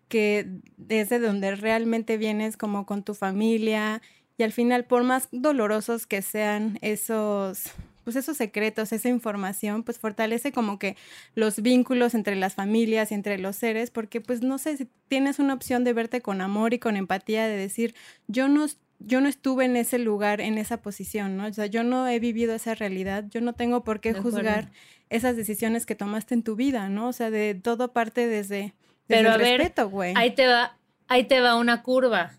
que 0.08 0.46
desde 0.76 1.18
donde 1.18 1.56
realmente 1.56 2.16
vienes 2.16 2.56
como 2.56 2.86
con 2.86 3.02
tu 3.02 3.14
familia 3.14 4.02
y 4.38 4.42
al 4.42 4.52
final 4.52 4.84
por 4.84 5.02
más 5.02 5.28
dolorosos 5.32 6.06
que 6.06 6.22
sean 6.22 6.78
esos 6.80 7.72
pues 8.06 8.14
esos 8.14 8.36
secretos, 8.36 8.92
esa 8.92 9.08
información, 9.08 9.82
pues 9.82 9.98
fortalece 9.98 10.52
como 10.52 10.78
que 10.78 10.96
los 11.34 11.60
vínculos 11.60 12.14
entre 12.14 12.36
las 12.36 12.54
familias 12.54 13.10
y 13.10 13.14
entre 13.14 13.36
los 13.36 13.56
seres, 13.56 13.90
porque 13.90 14.20
pues 14.20 14.42
no 14.42 14.58
sé 14.58 14.76
si 14.76 14.86
tienes 15.08 15.40
una 15.40 15.54
opción 15.54 15.82
de 15.82 15.92
verte 15.92 16.20
con 16.20 16.40
amor 16.40 16.72
y 16.72 16.78
con 16.78 16.96
empatía, 16.96 17.48
de 17.48 17.56
decir, 17.56 17.96
yo 18.28 18.46
no, 18.46 18.66
yo 18.98 19.20
no 19.20 19.28
estuve 19.28 19.64
en 19.64 19.76
ese 19.76 19.98
lugar, 19.98 20.40
en 20.40 20.58
esa 20.58 20.78
posición, 20.82 21.36
¿no? 21.36 21.46
O 21.46 21.52
sea, 21.52 21.66
yo 21.66 21.82
no 21.84 22.06
he 22.08 22.18
vivido 22.18 22.54
esa 22.54 22.74
realidad, 22.74 23.24
yo 23.30 23.40
no 23.40 23.52
tengo 23.52 23.84
por 23.84 24.00
qué 24.00 24.14
juzgar 24.14 24.70
esas 25.10 25.36
decisiones 25.36 25.86
que 25.86 25.94
tomaste 25.94 26.34
en 26.34 26.42
tu 26.42 26.56
vida, 26.56 26.88
¿no? 26.88 27.08
O 27.08 27.12
sea, 27.12 27.30
de 27.30 27.54
todo 27.54 27.92
parte 27.92 28.26
desde, 28.26 28.56
desde 28.56 28.74
Pero 29.06 29.28
el 29.28 29.34
a 29.34 29.36
ver, 29.36 29.58
respeto, 29.60 29.88
güey. 29.90 30.14
Ahí 30.16 30.34
te 30.34 30.46
va, 30.46 30.76
ahí 31.08 31.24
te 31.24 31.40
va 31.40 31.56
una 31.56 31.82
curva. 31.82 32.32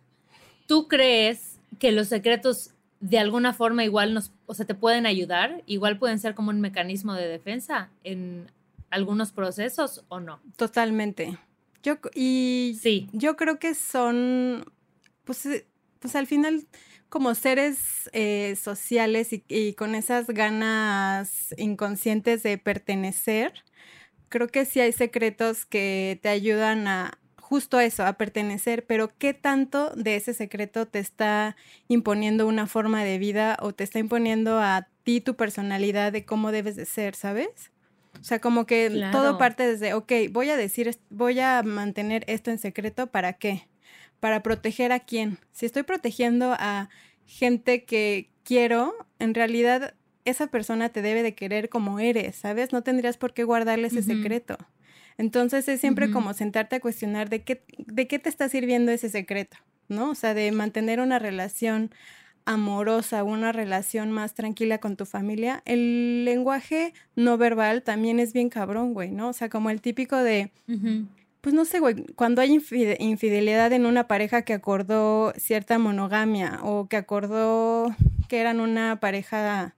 ¿Tú 0.68 0.88
crees 0.88 1.58
que 1.80 1.92
los 1.92 2.08
secretos 2.08 2.72
de 3.00 3.20
alguna 3.20 3.54
forma 3.54 3.84
igual 3.86 4.14
nos, 4.14 4.32
o 4.48 4.54
sea, 4.54 4.66
te 4.66 4.74
pueden 4.76 5.06
ayudar? 5.06 5.62
Igual 5.68 5.98
pueden 6.00 6.20
ser 6.20 6.34
como 6.36 6.50
un 6.50 6.60
mecanismo 6.60 7.14
de 7.14 7.28
defensa 7.28 7.90
en 8.04 8.52
algunos 8.90 9.32
procesos 9.32 10.04
o 10.10 10.20
no? 10.20 10.40
Totalmente. 10.56 11.38
Yo, 11.84 12.00
y 12.16 12.78
Sí. 12.82 13.08
yo 13.14 13.38
creo 13.38 13.60
que 13.60 13.76
son, 13.76 14.66
pues, 15.24 15.46
eh, 15.46 15.66
pues 16.08 16.16
al 16.16 16.28
final, 16.28 16.68
como 17.10 17.36
seres 17.36 18.10
eh, 18.14 18.56
sociales 18.62 19.34
y, 19.34 19.44
y 19.48 19.74
con 19.74 19.96
esas 19.96 20.28
ganas 20.28 21.54
inconscientes 21.58 22.44
de 22.44 22.58
pertenecer, 22.58 23.54
creo 24.30 24.48
que 24.48 24.66
sí 24.66 24.80
hay 24.80 24.92
secretos 24.92 25.66
que 25.66 26.20
te 26.22 26.30
ayudan 26.30 26.88
a 26.88 27.20
justo 27.38 27.80
eso, 27.80 28.06
a 28.06 28.14
pertenecer, 28.14 28.86
pero 28.86 29.10
¿qué 29.18 29.34
tanto 29.34 29.92
de 29.96 30.16
ese 30.18 30.34
secreto 30.34 30.88
te 30.88 31.00
está 31.00 31.56
imponiendo 31.88 32.48
una 32.48 32.68
forma 32.68 33.04
de 33.04 33.18
vida 33.20 33.58
o 33.62 33.74
te 33.74 33.84
está 33.86 34.00
imponiendo 34.00 34.60
a 34.60 34.90
ti 35.04 35.22
tu 35.22 35.36
personalidad 35.36 36.12
de 36.12 36.26
cómo 36.26 36.52
debes 36.52 36.76
de 36.76 36.86
ser, 36.86 37.16
¿sabes? 37.16 37.72
O 38.22 38.24
sea, 38.24 38.40
como 38.40 38.66
que 38.66 38.90
Claro. 38.92 39.10
todo 39.12 39.38
parte 39.38 39.66
desde, 39.68 39.94
ok, 39.94 40.12
voy 40.32 40.50
a 40.50 40.58
decir, 40.58 41.00
voy 41.10 41.40
a 41.40 41.64
mantener 41.64 42.26
esto 42.28 42.52
en 42.52 42.60
secreto, 42.60 43.08
¿para 43.08 43.34
qué? 43.34 43.70
Para 44.20 44.42
proteger 44.44 44.92
a 44.92 45.00
quién. 45.00 45.38
Si 45.52 45.66
estoy 45.66 45.84
protegiendo 45.84 46.56
a 46.58 46.90
gente 47.26 47.84
que 47.84 48.30
quiero, 48.44 48.94
en 49.20 49.34
realidad 49.34 49.94
esa 50.26 50.48
persona 50.48 50.90
te 50.90 51.02
debe 51.02 51.24
de 51.24 51.36
querer 51.36 51.70
como 51.70 52.00
eres, 52.00 52.36
¿sabes? 52.36 52.74
No 52.74 52.82
tendrías 52.82 53.18
por 53.18 53.34
qué 53.34 53.44
guardarle 53.44 53.88
ese 53.88 54.02
secreto. 54.02 54.58
Entonces 55.18 55.68
es 55.68 55.80
siempre 55.80 56.12
como 56.12 56.34
sentarte 56.34 56.76
a 56.76 56.80
cuestionar 56.80 57.30
de 57.30 57.44
qué, 57.44 57.64
de 57.78 58.08
qué 58.08 58.20
te 58.20 58.30
está 58.30 58.50
sirviendo 58.50 58.92
ese 58.92 59.10
secreto, 59.10 59.58
¿no? 59.88 60.12
O 60.12 60.16
sea, 60.16 60.34
de 60.34 60.52
mantener 60.52 61.00
una 61.00 61.18
relación 61.18 61.92
amorosa, 62.46 63.24
una 63.24 63.52
relación 63.52 64.12
más 64.12 64.34
tranquila 64.34 64.78
con 64.78 64.96
tu 64.96 65.06
familia. 65.06 65.64
El 65.66 66.24
lenguaje 66.24 66.94
no 67.16 67.38
verbal 67.38 67.84
también 67.84 68.20
es 68.20 68.32
bien 68.32 68.50
cabrón, 68.50 68.94
güey, 68.94 69.12
¿no? 69.12 69.30
O 69.30 69.34
sea, 69.34 69.50
como 69.50 69.70
el 69.70 69.82
típico 69.82 70.18
de. 70.18 70.52
Pues 71.42 71.54
no 71.56 71.66
sé, 71.66 71.80
güey, 71.80 72.06
cuando 72.16 72.42
hay 72.42 72.52
infide- 72.54 72.98
infidelidad 73.00 73.72
en 73.74 73.86
una 73.86 74.08
pareja 74.08 74.42
que 74.42 74.54
acordó 74.54 75.34
cierta 75.38 75.78
monogamia 75.80 76.60
o 76.64 76.88
que 76.88 76.98
acordó 76.98 77.96
que 78.28 78.40
eran 78.40 78.60
una 78.60 79.00
pareja, 79.00 79.76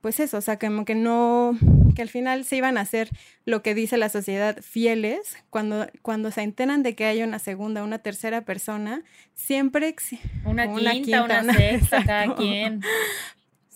pues 0.00 0.20
eso, 0.20 0.38
o 0.38 0.40
sea, 0.40 0.58
como 0.58 0.84
que 0.84 0.94
no, 0.94 1.56
que 1.94 2.02
al 2.02 2.08
final 2.08 2.44
se 2.44 2.56
iban 2.56 2.78
a 2.78 2.82
hacer 2.82 3.08
lo 3.44 3.62
que 3.62 3.74
dice 3.74 3.96
la 3.96 4.08
sociedad 4.08 4.56
fieles, 4.62 5.36
cuando, 5.50 5.86
cuando 6.02 6.30
se 6.30 6.42
enteran 6.42 6.82
de 6.82 6.94
que 6.94 7.04
hay 7.04 7.22
una 7.22 7.38
segunda, 7.38 7.84
una 7.84 7.98
tercera 7.98 8.40
persona, 8.42 9.02
siempre... 9.34 9.94
Una, 10.44 10.66
Una 10.68 10.92
quinta, 10.92 11.20
quinta, 11.20 11.24
una 11.42 11.54
sexta, 11.54 12.04
cada 12.04 12.34
quien. 12.36 12.80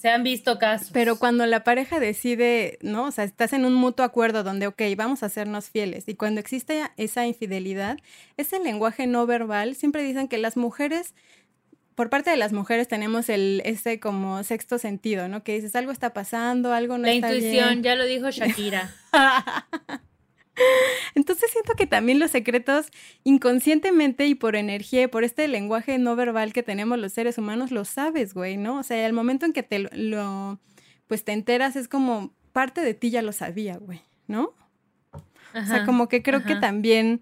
Se 0.00 0.08
han 0.08 0.22
visto 0.22 0.58
casos. 0.58 0.88
Pero 0.92 1.16
cuando 1.16 1.44
la 1.44 1.62
pareja 1.62 2.00
decide, 2.00 2.78
¿no? 2.80 3.04
O 3.04 3.10
sea, 3.10 3.24
estás 3.24 3.52
en 3.52 3.66
un 3.66 3.74
mutuo 3.74 4.02
acuerdo 4.04 4.42
donde, 4.42 4.66
ok, 4.66 4.80
vamos 4.96 5.22
a 5.22 5.26
hacernos 5.26 5.68
fieles. 5.68 6.08
Y 6.08 6.14
cuando 6.14 6.40
existe 6.40 6.82
esa 6.96 7.26
infidelidad, 7.26 7.98
ese 8.38 8.58
lenguaje 8.60 9.06
no 9.06 9.26
verbal, 9.26 9.74
siempre 9.76 10.02
dicen 10.02 10.26
que 10.26 10.38
las 10.38 10.56
mujeres, 10.56 11.14
por 11.96 12.08
parte 12.08 12.30
de 12.30 12.38
las 12.38 12.54
mujeres 12.54 12.88
tenemos 12.88 13.28
el, 13.28 13.60
ese 13.66 14.00
como 14.00 14.42
sexto 14.42 14.78
sentido, 14.78 15.28
¿no? 15.28 15.42
Que 15.42 15.54
dices, 15.56 15.76
algo 15.76 15.92
está 15.92 16.14
pasando, 16.14 16.72
algo 16.72 16.96
no 16.96 17.04
La 17.04 17.12
está 17.12 17.34
intuición, 17.34 17.68
bien. 17.68 17.82
ya 17.82 17.94
lo 17.94 18.06
dijo 18.06 18.30
Shakira. 18.30 18.94
Entonces 21.14 21.51
siento 21.51 21.75
que 21.75 21.87
también 21.87 22.18
los 22.18 22.31
secretos 22.31 22.90
inconscientemente 23.25 24.27
y 24.27 24.35
por 24.35 24.57
energía 24.57 25.03
y 25.03 25.07
por 25.07 25.25
este 25.25 25.49
lenguaje 25.49 25.99
no 25.99 26.16
verbal 26.16 26.53
que 26.53 26.62
tenemos 26.62 26.99
los 26.99 27.12
seres 27.12 27.38
humanos, 27.38 27.70
lo 27.70 27.85
sabes, 27.85 28.35
güey, 28.35 28.57
¿no? 28.57 28.79
O 28.79 28.83
sea, 28.83 29.07
el 29.07 29.12
momento 29.12 29.46
en 29.46 29.53
que 29.53 29.62
te 29.62 29.79
lo, 29.79 30.59
pues 31.07 31.25
te 31.25 31.33
enteras 31.33 31.77
es 31.77 31.88
como 31.88 32.35
parte 32.53 32.81
de 32.81 32.94
ti 32.94 33.11
ya 33.11 33.23
lo 33.23 33.33
sabía, 33.33 33.77
güey, 33.79 34.03
¿no? 34.27 34.55
O 35.55 35.66
sea, 35.66 35.85
como 35.85 36.09
que 36.09 36.23
creo 36.23 36.44
que 36.44 36.55
también 36.55 37.20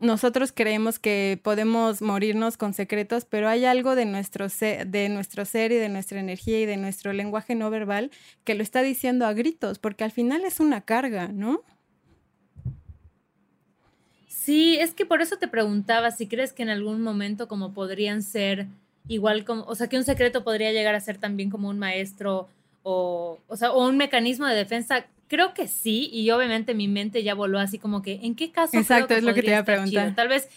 nosotros 0.00 0.52
creemos 0.52 0.98
que 0.98 1.40
podemos 1.42 2.02
morirnos 2.02 2.56
con 2.56 2.74
secretos, 2.74 3.24
pero 3.24 3.48
hay 3.48 3.64
algo 3.64 3.94
de 3.96 4.04
nuestro, 4.04 4.48
ser, 4.48 4.86
de 4.86 5.08
nuestro 5.08 5.44
ser 5.44 5.72
y 5.72 5.76
de 5.76 5.88
nuestra 5.88 6.20
energía 6.20 6.60
y 6.60 6.66
de 6.66 6.76
nuestro 6.76 7.12
lenguaje 7.12 7.54
no 7.54 7.70
verbal 7.70 8.10
que 8.44 8.54
lo 8.54 8.62
está 8.62 8.82
diciendo 8.82 9.26
a 9.26 9.32
gritos, 9.32 9.78
porque 9.78 10.04
al 10.04 10.12
final 10.12 10.44
es 10.44 10.60
una 10.60 10.82
carga, 10.82 11.28
¿no? 11.28 11.62
Sí, 14.48 14.78
es 14.80 14.94
que 14.94 15.04
por 15.04 15.20
eso 15.20 15.36
te 15.36 15.46
preguntaba 15.46 16.10
si 16.10 16.26
crees 16.26 16.54
que 16.54 16.62
en 16.62 16.70
algún 16.70 17.02
momento 17.02 17.48
como 17.48 17.74
podrían 17.74 18.22
ser 18.22 18.66
igual 19.06 19.44
como, 19.44 19.64
o 19.64 19.74
sea, 19.74 19.88
que 19.88 19.98
un 19.98 20.04
secreto 20.04 20.42
podría 20.42 20.72
llegar 20.72 20.94
a 20.94 21.00
ser 21.00 21.18
también 21.18 21.50
como 21.50 21.68
un 21.68 21.78
maestro 21.78 22.48
o, 22.82 23.40
o 23.46 23.56
sea, 23.58 23.72
o 23.72 23.86
un 23.86 23.98
mecanismo 23.98 24.46
de 24.46 24.54
defensa. 24.54 25.04
Creo 25.26 25.52
que 25.52 25.68
sí, 25.68 26.08
y 26.10 26.30
obviamente 26.30 26.72
mi 26.72 26.88
mente 26.88 27.22
ya 27.22 27.34
voló 27.34 27.58
así 27.58 27.78
como 27.78 28.00
que, 28.00 28.20
¿en 28.22 28.34
qué 28.34 28.50
caso? 28.50 28.70
creo 28.70 28.80
Exacto, 28.80 29.12
es 29.16 29.22
lo 29.22 29.34
que 29.34 29.42
te 29.42 29.48
iba 29.48 29.58
a 29.58 29.64
preguntar. 29.66 30.04
chido? 30.04 30.14
Tal 30.14 30.28
vez 30.28 30.48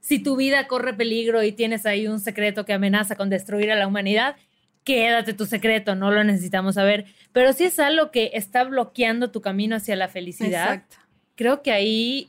si 0.00 0.18
tu 0.18 0.34
vida 0.34 0.66
corre 0.66 0.92
peligro 0.92 1.44
y 1.44 1.52
tienes 1.52 1.86
ahí 1.86 2.08
un 2.08 2.18
secreto 2.18 2.64
que 2.64 2.72
amenaza 2.72 3.14
con 3.14 3.30
destruir 3.30 3.70
a 3.70 3.76
la 3.76 3.86
humanidad, 3.86 4.34
quédate 4.82 5.34
tu 5.34 5.46
secreto, 5.46 5.94
no 5.94 6.10
lo 6.10 6.24
necesitamos 6.24 6.74
saber. 6.74 7.04
Pero 7.30 7.52
si 7.52 7.62
es 7.62 7.78
algo 7.78 8.10
que 8.10 8.32
está 8.34 8.64
bloqueando 8.64 9.30
tu 9.30 9.40
camino 9.40 9.76
hacia 9.76 9.94
la 9.94 10.08
felicidad, 10.08 10.74
Exacto. 10.74 10.96
creo 11.36 11.62
que 11.62 11.70
ahí 11.70 12.28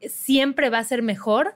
siempre 0.00 0.70
va 0.70 0.78
a 0.78 0.84
ser 0.84 1.02
mejor 1.02 1.54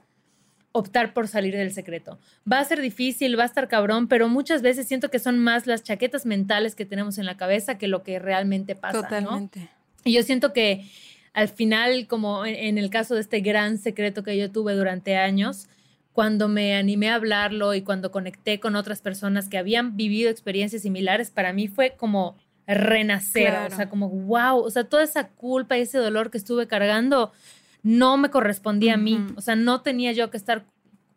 optar 0.73 1.13
por 1.13 1.29
salir 1.29 1.57
del 1.57 1.73
secreto. 1.73 2.19
Va 2.51 2.61
a 2.61 2.65
ser 2.65 2.81
difícil, 2.81 3.39
va 3.39 3.43
a 3.43 3.47
estar 3.47 3.69
cabrón, 3.69 4.09
pero 4.09 4.29
muchas 4.29 4.63
veces 4.63 4.87
siento 4.87 5.11
que 5.11 5.19
son 5.19 5.39
más 5.39 5.67
las 5.67 5.83
chaquetas 5.83 6.27
mentales 6.27 6.75
que 6.75 6.85
tenemos 6.87 7.19
en 7.19 7.27
la 7.27 7.37
cabeza 7.37 7.77
que 7.79 7.89
lo 7.89 8.03
que 8.03 8.19
realmente 8.19 8.77
pasa. 8.77 9.03
Totalmente. 9.03 9.69
Y 10.05 10.13
yo 10.13 10.23
siento 10.23 10.53
que 10.53 10.89
al 11.33 11.49
final, 11.49 12.07
como 12.07 12.47
en, 12.47 12.79
el 12.79 12.91
caso 12.91 13.15
de 13.15 13.21
este 13.21 13.41
gran 13.41 13.79
secreto 13.79 14.23
que 14.23 14.37
yo 14.37 14.51
tuve 14.51 14.75
durante 14.75 15.17
años, 15.17 15.69
cuando 16.13 16.49
me 16.49 16.77
animé 16.77 17.11
a 17.11 17.17
hablarlo 17.17 17.75
y 17.75 17.83
cuando 17.83 18.11
conecté 18.11 18.61
con 18.61 18.77
otras 18.77 19.01
personas 19.01 19.49
que 19.49 19.59
habían 19.59 19.97
vivido 19.97 20.31
experiencias 20.31 20.83
similares, 20.83 21.31
para 21.31 21.53
mí 21.53 21.69
fue 21.69 21.95
como 21.97 22.37
renacer, 22.67 23.73
o 23.73 23.75
sea, 23.75 23.89
como 23.89 24.09
wow, 24.09 24.59
o 24.59 24.71
sea, 24.71 24.85
toda 24.85 25.03
esa 25.03 25.29
culpa 25.29 25.77
y 25.77 25.83
ese 25.83 25.99
dolor 25.99 26.31
que 26.31 26.39
estuve 26.39 26.67
cargando 26.67 27.33
no 27.83 28.17
me 28.17 28.31
correspondía 28.31 28.95
a 28.95 28.99
mí, 28.99 29.19
o 29.37 29.41
sea, 29.41 29.57
no 29.57 29.83
tenía 29.83 30.13
yo 30.13 30.31
que 30.31 30.37
estar 30.37 30.67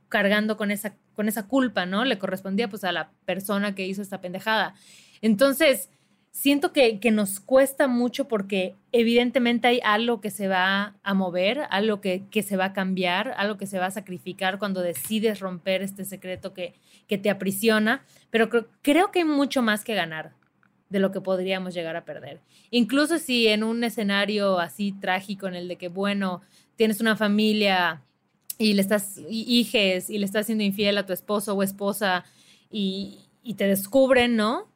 cargando 0.10 0.58
con 0.58 0.72
esa, 0.72 0.96
con 1.16 1.28
esa 1.28 1.48
culpa, 1.48 1.86
¿no? 1.86 2.06
Le 2.06 2.20
correspondía 2.20 2.70
pues 2.70 2.84
a 2.84 2.92
la 2.92 3.12
persona 3.26 3.76
que 3.76 3.88
hizo 3.88 4.02
esta 4.02 4.22
pendejada. 4.22 4.76
Entonces, 5.22 5.90
siento 6.32 6.72
que, 6.74 7.00
que, 7.00 7.12
nos 7.12 7.40
cuesta 7.40 7.88
mucho 7.88 8.28
porque 8.28 8.76
evidentemente 8.92 9.68
hay 9.68 9.80
algo 9.84 10.22
que 10.22 10.32
se 10.32 10.48
va 10.48 10.96
a 11.04 11.14
mover, 11.14 11.62
algo 11.70 12.02
que, 12.02 12.24
que, 12.30 12.44
se 12.44 12.58
va 12.58 12.66
a 12.66 12.74
cambiar, 12.74 13.34
algo 13.38 13.58
que 13.58 13.68
se 13.68 13.80
va 13.80 13.88
a 13.88 13.92
sacrificar 13.92 14.60
cuando 14.60 14.82
decides 14.82 15.40
romper 15.40 15.82
este 15.82 16.06
secreto 16.06 16.54
que, 16.54 16.74
que 17.08 17.18
te 17.18 17.30
aprisiona, 17.30 18.04
pero 18.30 18.50
creo, 18.50 18.68
creo 18.82 19.12
que 19.12 19.20
hay 19.20 19.26
mucho 19.26 19.62
más 19.62 19.84
que 19.84 19.96
ganar 19.96 20.34
de 20.94 21.00
lo 21.00 21.12
que 21.12 21.20
podríamos 21.20 21.74
llegar 21.74 21.96
a 21.96 22.06
perder. 22.06 22.40
Incluso 22.70 23.18
si 23.18 23.48
en 23.48 23.64
un 23.64 23.84
escenario 23.84 24.60
así 24.60 24.94
trágico 24.94 25.48
en 25.48 25.56
el 25.56 25.68
de 25.68 25.76
que, 25.76 25.90
bueno, 25.90 26.42
tienes 26.76 27.02
una 27.02 27.18
familia 27.18 28.04
y 28.60 28.76
le 28.76 28.82
estás, 28.82 29.20
hijes, 29.28 30.10
y 30.12 30.20
le 30.20 30.26
estás 30.26 30.46
siendo 30.46 30.64
infiel 30.64 30.98
a 31.00 31.06
tu 31.06 31.12
esposo 31.12 31.56
o 31.56 31.64
esposa 31.64 32.24
y, 32.72 33.18
y 33.42 33.56
te 33.56 33.66
descubren, 33.66 34.36
¿no? 34.36 34.72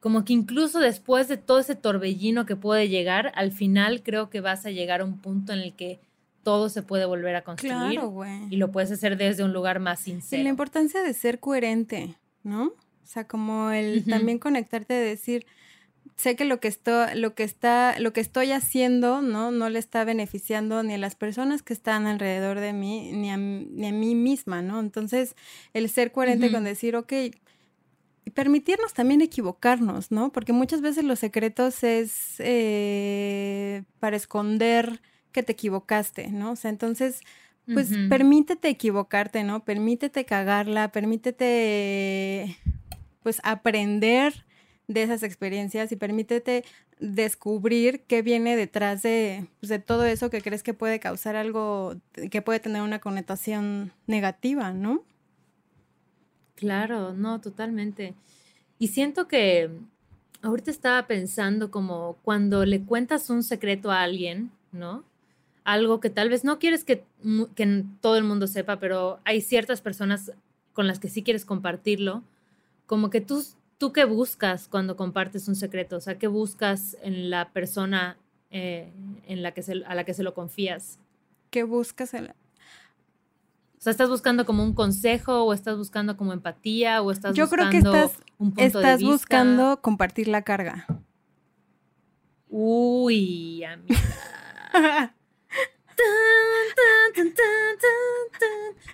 Como 0.00 0.24
que 0.24 0.32
incluso 0.32 0.80
después 0.80 1.28
de 1.28 1.36
todo 1.36 1.60
ese 1.60 1.76
torbellino 1.76 2.46
que 2.46 2.56
puede 2.56 2.88
llegar, 2.88 3.30
al 3.36 3.52
final 3.52 4.02
creo 4.02 4.28
que 4.28 4.40
vas 4.40 4.66
a 4.66 4.70
llegar 4.70 5.02
a 5.02 5.04
un 5.04 5.18
punto 5.18 5.52
en 5.52 5.60
el 5.60 5.74
que 5.74 6.00
todo 6.42 6.68
se 6.68 6.82
puede 6.82 7.04
volver 7.04 7.36
a 7.36 7.44
construir. 7.44 8.00
Claro. 8.00 8.24
Y 8.50 8.56
lo 8.56 8.72
puedes 8.72 8.90
hacer 8.90 9.16
desde 9.16 9.44
un 9.44 9.52
lugar 9.52 9.78
más 9.78 10.00
sincero. 10.00 10.40
Y 10.40 10.42
la 10.42 10.50
importancia 10.50 11.00
de 11.02 11.14
ser 11.14 11.38
coherente, 11.38 12.16
¿no? 12.42 12.72
O 13.10 13.12
sea, 13.12 13.26
como 13.26 13.70
el 13.72 14.04
también 14.04 14.38
conectarte 14.38 14.94
de 14.94 15.04
decir, 15.04 15.44
sé 16.20 16.36
que 16.36 16.44
lo 16.44 16.60
que, 16.60 16.68
estoy, 16.68 17.14
lo 17.14 17.34
que 17.34 17.44
está, 17.44 17.98
lo 17.98 18.12
que 18.12 18.20
estoy 18.20 18.52
haciendo, 18.52 19.22
¿no? 19.22 19.50
No 19.50 19.68
le 19.70 19.78
está 19.78 20.04
beneficiando 20.04 20.82
ni 20.82 20.94
a 20.94 20.98
las 20.98 21.14
personas 21.14 21.62
que 21.62 21.72
están 21.72 22.06
alrededor 22.06 22.60
de 22.60 22.72
mí, 22.72 23.10
ni 23.12 23.30
a, 23.30 23.36
ni 23.38 23.86
a 23.86 23.92
mí 23.92 24.14
misma, 24.14 24.60
¿no? 24.60 24.80
Entonces, 24.80 25.34
el 25.72 25.88
ser 25.88 26.12
coherente 26.12 26.52
con 26.52 26.64
decir, 26.64 26.94
ok, 26.94 27.12
y 28.24 28.30
permitirnos 28.30 28.92
también 28.92 29.22
equivocarnos, 29.22 30.10
¿no? 30.10 30.30
Porque 30.30 30.52
muchas 30.52 30.82
veces 30.82 31.04
los 31.04 31.18
secretos 31.18 31.82
es 31.82 32.34
eh, 32.38 33.84
para 33.98 34.16
esconder 34.16 35.00
que 35.32 35.42
te 35.42 35.52
equivocaste, 35.52 36.28
¿no? 36.28 36.52
O 36.52 36.56
sea, 36.56 36.70
entonces, 36.70 37.20
pues 37.72 37.88
permítete 38.08 38.68
equivocarte, 38.68 39.44
¿no? 39.44 39.64
Permítete 39.64 40.24
cagarla, 40.24 40.90
permítete, 40.90 42.56
pues, 43.22 43.40
aprender 43.44 44.44
de 44.90 45.04
esas 45.04 45.22
experiencias 45.22 45.92
y 45.92 45.96
permítete 45.96 46.64
descubrir 46.98 48.02
qué 48.08 48.22
viene 48.22 48.56
detrás 48.56 49.02
de, 49.02 49.46
pues, 49.60 49.70
de 49.70 49.78
todo 49.78 50.04
eso 50.04 50.30
que 50.30 50.42
crees 50.42 50.64
que 50.64 50.74
puede 50.74 50.98
causar 50.98 51.36
algo, 51.36 51.94
que 52.30 52.42
puede 52.42 52.58
tener 52.58 52.82
una 52.82 52.98
connotación 52.98 53.92
negativa, 54.08 54.72
¿no? 54.72 55.04
Claro, 56.56 57.14
no, 57.14 57.40
totalmente. 57.40 58.14
Y 58.80 58.88
siento 58.88 59.28
que 59.28 59.70
ahorita 60.42 60.72
estaba 60.72 61.06
pensando 61.06 61.70
como 61.70 62.16
cuando 62.22 62.66
le 62.66 62.82
cuentas 62.82 63.30
un 63.30 63.44
secreto 63.44 63.92
a 63.92 64.02
alguien, 64.02 64.50
¿no? 64.72 65.04
Algo 65.62 66.00
que 66.00 66.10
tal 66.10 66.30
vez 66.30 66.42
no 66.42 66.58
quieres 66.58 66.82
que, 66.82 67.04
que 67.54 67.84
todo 68.00 68.16
el 68.16 68.24
mundo 68.24 68.48
sepa, 68.48 68.80
pero 68.80 69.20
hay 69.24 69.40
ciertas 69.40 69.80
personas 69.80 70.32
con 70.72 70.88
las 70.88 70.98
que 70.98 71.08
sí 71.08 71.22
quieres 71.22 71.44
compartirlo, 71.44 72.24
como 72.86 73.08
que 73.08 73.20
tú 73.20 73.44
¿Tú 73.80 73.94
qué 73.94 74.04
buscas 74.04 74.68
cuando 74.68 74.94
compartes 74.94 75.48
un 75.48 75.56
secreto? 75.56 75.96
O 75.96 76.00
sea, 76.02 76.18
¿qué 76.18 76.26
buscas 76.26 76.98
en 77.00 77.30
la 77.30 77.50
persona 77.50 78.18
eh, 78.50 78.92
en 79.26 79.42
la 79.42 79.52
que 79.52 79.62
a 79.86 79.94
la 79.94 80.04
que 80.04 80.12
se 80.12 80.22
lo 80.22 80.34
confías? 80.34 80.98
¿Qué 81.48 81.62
buscas 81.62 82.12
en 82.12 82.26
la... 82.26 82.32
O 82.32 83.80
sea, 83.80 83.90
¿estás 83.90 84.10
buscando 84.10 84.44
como 84.44 84.62
un 84.64 84.74
consejo 84.74 85.44
o 85.44 85.54
estás 85.54 85.78
buscando 85.78 86.18
como 86.18 86.34
empatía 86.34 87.00
o 87.00 87.10
estás 87.10 87.34
Yo 87.34 87.46
buscando 87.46 87.70
creo 87.70 87.92
que 87.94 88.02
estás, 88.02 88.22
un 88.36 88.48
punto 88.50 88.62
estás 88.62 88.82
de 88.82 89.06
vista? 89.06 89.12
buscando 89.12 89.80
compartir 89.80 90.28
la 90.28 90.42
carga. 90.42 90.86
Uy, 92.50 93.64
amiga. 93.64 95.14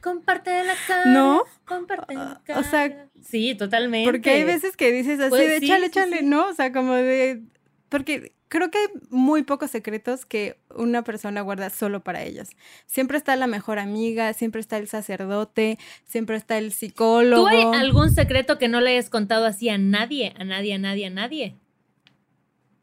comparte 0.01 0.65
la 0.65 0.75
cara. 0.87 1.05
¿No? 1.07 1.43
Comparte 1.65 2.15
la 2.15 2.41
cara. 2.45 2.61
O 2.61 2.63
sea, 2.63 3.09
sí, 3.23 3.55
totalmente. 3.55 4.11
Porque 4.11 4.31
hay 4.31 4.45
veces 4.45 4.77
que 4.77 4.93
dices 4.93 5.19
así 5.21 5.31
pues 5.31 5.49
de 5.49 5.57
échale, 5.57 5.87
échale, 5.87 6.23
¿no? 6.23 6.49
O 6.49 6.55
sea, 6.55 6.73
como 6.73 6.95
de. 6.95 7.43
Porque 7.89 8.33
creo 8.49 8.71
que 8.71 8.79
hay 8.79 8.87
muy 9.11 9.43
pocos 9.43 9.71
secretos 9.71 10.27
que 10.27 10.59
una 10.75 11.03
persona 11.03 11.41
guarda 11.41 11.71
solo 11.71 12.03
para 12.03 12.23
ellas. 12.23 12.51
Siempre 12.87 13.19
está 13.19 13.37
la 13.37 13.47
mejor 13.47 13.79
amiga, 13.79 14.33
siempre 14.33 14.61
está 14.61 14.77
el 14.79 14.89
sacerdote, 14.89 15.79
siempre 16.05 16.37
está 16.37 16.59
el 16.59 16.73
psicólogo. 16.73 17.43
¿Tú 17.43 17.49
hay 17.49 17.63
algún 17.63 18.11
secreto 18.11 18.59
que 18.59 18.69
no 18.69 18.81
le 18.81 18.91
hayas 18.91 19.11
contado 19.11 19.45
así 19.47 19.69
a 19.69 19.79
nadie, 19.79 20.35
a 20.39 20.45
nadie, 20.45 20.75
a 20.75 20.79
nadie, 20.79 21.07
a 21.07 21.11
nadie? 21.11 21.57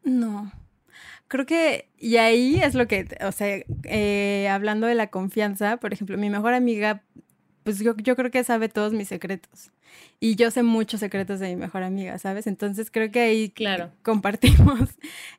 No 0.02 0.52
creo 1.28 1.46
que, 1.46 1.88
y 1.98 2.16
ahí 2.16 2.60
es 2.62 2.74
lo 2.74 2.86
que, 2.86 3.06
o 3.26 3.32
sea, 3.32 3.62
eh, 3.84 4.48
hablando 4.48 4.86
de 4.86 4.94
la 4.94 5.08
confianza, 5.08 5.76
por 5.78 5.92
ejemplo, 5.92 6.16
mi 6.18 6.30
mejor 6.30 6.54
amiga, 6.54 7.02
pues 7.62 7.78
yo, 7.78 7.96
yo 7.96 8.16
creo 8.16 8.30
que 8.30 8.44
sabe 8.44 8.68
todos 8.68 8.92
mis 8.92 9.08
secretos. 9.08 9.72
Y 10.20 10.36
yo 10.36 10.50
sé 10.50 10.62
muchos 10.62 11.00
secretos 11.00 11.40
de 11.40 11.48
mi 11.48 11.56
mejor 11.56 11.82
amiga, 11.82 12.18
¿sabes? 12.18 12.46
Entonces 12.46 12.90
creo 12.90 13.10
que 13.10 13.20
ahí 13.20 13.50
claro. 13.50 13.92
compartimos. 14.02 14.90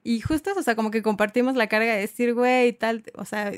Y 0.04 0.22
justo, 0.22 0.52
o 0.58 0.62
sea, 0.62 0.76
como 0.76 0.92
que 0.92 1.02
compartimos 1.02 1.56
la 1.56 1.68
carga 1.68 1.94
de 1.94 2.02
decir, 2.02 2.34
güey, 2.34 2.74
tal, 2.74 3.04
o 3.16 3.26
sea, 3.26 3.52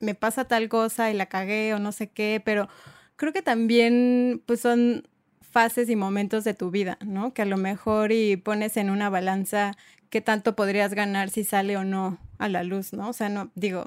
me 0.00 0.14
pasa 0.14 0.44
tal 0.46 0.68
cosa 0.68 1.10
y 1.10 1.14
la 1.14 1.26
cagué 1.26 1.74
o 1.74 1.78
no 1.78 1.92
sé 1.92 2.10
qué, 2.10 2.40
pero 2.44 2.68
creo 3.16 3.32
que 3.32 3.42
también, 3.42 4.42
pues 4.46 4.60
son 4.60 5.08
fases 5.40 5.88
y 5.88 5.96
momentos 5.96 6.42
de 6.44 6.52
tu 6.54 6.70
vida, 6.70 6.98
¿no? 7.04 7.32
Que 7.32 7.42
a 7.42 7.44
lo 7.44 7.56
mejor 7.56 8.10
y 8.10 8.36
pones 8.36 8.76
en 8.76 8.90
una 8.90 9.08
balanza 9.08 9.76
qué 10.14 10.20
tanto 10.20 10.54
podrías 10.54 10.94
ganar 10.94 11.28
si 11.28 11.42
sale 11.42 11.76
o 11.76 11.82
no 11.82 12.18
a 12.38 12.48
la 12.48 12.62
luz, 12.62 12.92
¿no? 12.92 13.08
O 13.08 13.12
sea, 13.12 13.28
no, 13.28 13.50
digo, 13.56 13.84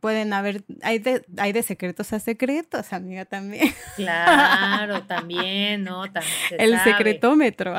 pueden 0.00 0.32
haber, 0.32 0.64
hay 0.80 0.98
de, 0.98 1.26
hay 1.36 1.52
de 1.52 1.62
secretos 1.62 2.10
a 2.14 2.20
secretos, 2.20 2.94
amiga, 2.94 3.26
también. 3.26 3.74
Claro, 3.96 5.02
también, 5.02 5.84
¿no? 5.84 6.04
También 6.10 6.32
el 6.58 6.78
secretómetro. 6.80 7.74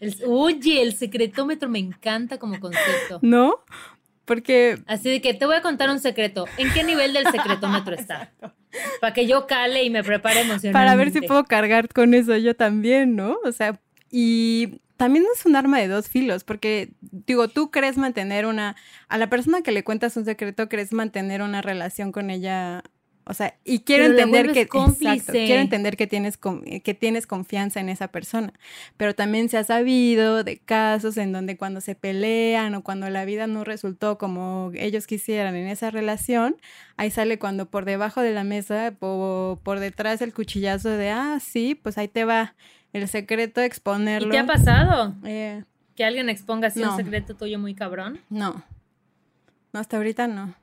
El, 0.00 0.16
oye, 0.26 0.82
el 0.82 0.96
secretómetro 0.96 1.68
me 1.68 1.78
encanta 1.78 2.38
como 2.38 2.58
concepto. 2.58 3.20
¿No? 3.22 3.60
Porque... 4.24 4.82
Así 4.88 5.08
de 5.08 5.20
que 5.20 5.34
te 5.34 5.46
voy 5.46 5.54
a 5.54 5.62
contar 5.62 5.88
un 5.88 6.00
secreto. 6.00 6.46
¿En 6.58 6.72
qué 6.72 6.82
nivel 6.82 7.12
del 7.12 7.28
secretómetro 7.28 7.94
está? 7.94 8.32
Para 9.00 9.14
que 9.14 9.28
yo 9.28 9.46
cale 9.46 9.84
y 9.84 9.90
me 9.90 10.02
prepare 10.02 10.40
emocionalmente. 10.40 10.72
Para 10.72 10.96
ver 10.96 11.12
si 11.12 11.20
puedo 11.20 11.44
cargar 11.44 11.88
con 11.90 12.12
eso 12.12 12.36
yo 12.38 12.56
también, 12.56 13.14
¿no? 13.14 13.36
O 13.44 13.52
sea, 13.52 13.78
y 14.10 14.80
también 15.02 15.24
es 15.34 15.44
un 15.46 15.56
arma 15.56 15.80
de 15.80 15.88
dos 15.88 16.08
filos, 16.08 16.44
porque 16.44 16.92
digo, 17.00 17.48
tú 17.48 17.72
crees 17.72 17.98
mantener 17.98 18.46
una, 18.46 18.76
a 19.08 19.18
la 19.18 19.28
persona 19.28 19.60
que 19.60 19.72
le 19.72 19.82
cuentas 19.82 20.16
un 20.16 20.24
secreto, 20.24 20.68
crees 20.68 20.92
mantener 20.92 21.42
una 21.42 21.60
relación 21.60 22.12
con 22.12 22.30
ella, 22.30 22.84
o 23.24 23.34
sea, 23.34 23.56
y 23.64 23.80
quiero 23.80 24.04
entender 24.04 24.52
que, 24.52 24.60
exacto, 24.60 25.32
quiero 25.32 25.60
entender 25.60 25.96
que 25.96 26.06
tienes, 26.06 26.38
que 26.38 26.94
tienes 26.94 27.26
confianza 27.26 27.80
en 27.80 27.88
esa 27.88 28.12
persona, 28.12 28.52
pero 28.96 29.12
también 29.12 29.48
se 29.48 29.58
ha 29.58 29.64
sabido 29.64 30.44
de 30.44 30.58
casos 30.58 31.16
en 31.16 31.32
donde 31.32 31.56
cuando 31.56 31.80
se 31.80 31.96
pelean 31.96 32.72
o 32.76 32.84
cuando 32.84 33.10
la 33.10 33.24
vida 33.24 33.48
no 33.48 33.64
resultó 33.64 34.18
como 34.18 34.70
ellos 34.76 35.08
quisieran 35.08 35.56
en 35.56 35.66
esa 35.66 35.90
relación, 35.90 36.54
ahí 36.96 37.10
sale 37.10 37.40
cuando 37.40 37.68
por 37.68 37.86
debajo 37.86 38.20
de 38.20 38.34
la 38.34 38.44
mesa 38.44 38.94
o 39.00 39.58
por 39.64 39.80
detrás 39.80 40.22
el 40.22 40.32
cuchillazo 40.32 40.90
de, 40.90 41.10
ah, 41.10 41.38
sí, 41.40 41.74
pues 41.74 41.98
ahí 41.98 42.06
te 42.06 42.24
va 42.24 42.54
el 42.92 43.08
secreto, 43.08 43.60
exponerlo. 43.60 44.28
¿Y 44.28 44.30
te 44.32 44.38
ha 44.38 44.46
pasado? 44.46 45.14
Eh, 45.24 45.64
¿Que 45.96 46.04
alguien 46.04 46.28
exponga 46.28 46.68
así 46.68 46.82
un 46.82 46.96
secreto 46.96 47.36
tuyo 47.36 47.58
muy 47.58 47.74
cabrón? 47.74 48.20
No. 48.28 48.64
No, 49.72 49.80
hasta 49.80 49.96
ahorita 49.96 50.28
no. 50.28 50.54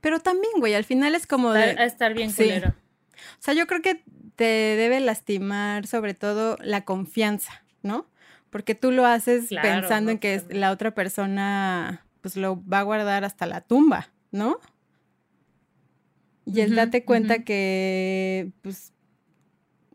Pero 0.00 0.20
también, 0.20 0.52
güey, 0.58 0.74
al 0.74 0.84
final 0.84 1.14
es 1.14 1.26
como 1.26 1.52
de... 1.52 1.62
A 1.62 1.84
estar 1.84 2.14
bien 2.14 2.32
culero. 2.32 2.70
O 2.70 3.40
sea, 3.40 3.54
yo 3.54 3.66
creo 3.66 3.82
que 3.82 4.02
te 4.36 4.44
debe 4.44 5.00
lastimar 5.00 5.86
sobre 5.86 6.14
todo 6.14 6.56
la 6.60 6.84
confianza, 6.84 7.64
¿no? 7.82 8.06
Porque 8.50 8.74
tú 8.74 8.92
lo 8.92 9.04
haces 9.04 9.48
pensando 9.48 10.10
en 10.10 10.18
que 10.18 10.42
la 10.50 10.70
otra 10.70 10.92
persona 10.92 12.04
pues 12.20 12.36
lo 12.36 12.62
va 12.66 12.80
a 12.80 12.82
guardar 12.82 13.24
hasta 13.24 13.46
la 13.46 13.60
tumba, 13.60 14.08
¿no? 14.30 14.58
Y 16.46 16.60
el 16.60 16.74
date 16.74 17.04
cuenta 17.04 17.44
que, 17.44 18.50
pues, 18.62 18.92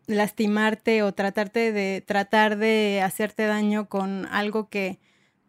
lastimarte 0.06 1.02
o 1.02 1.12
tratarte 1.12 1.72
de, 1.72 2.02
tratar 2.06 2.56
de 2.58 3.00
hacerte 3.02 3.46
daño 3.46 3.88
con 3.88 4.26
algo 4.26 4.68
que 4.68 4.98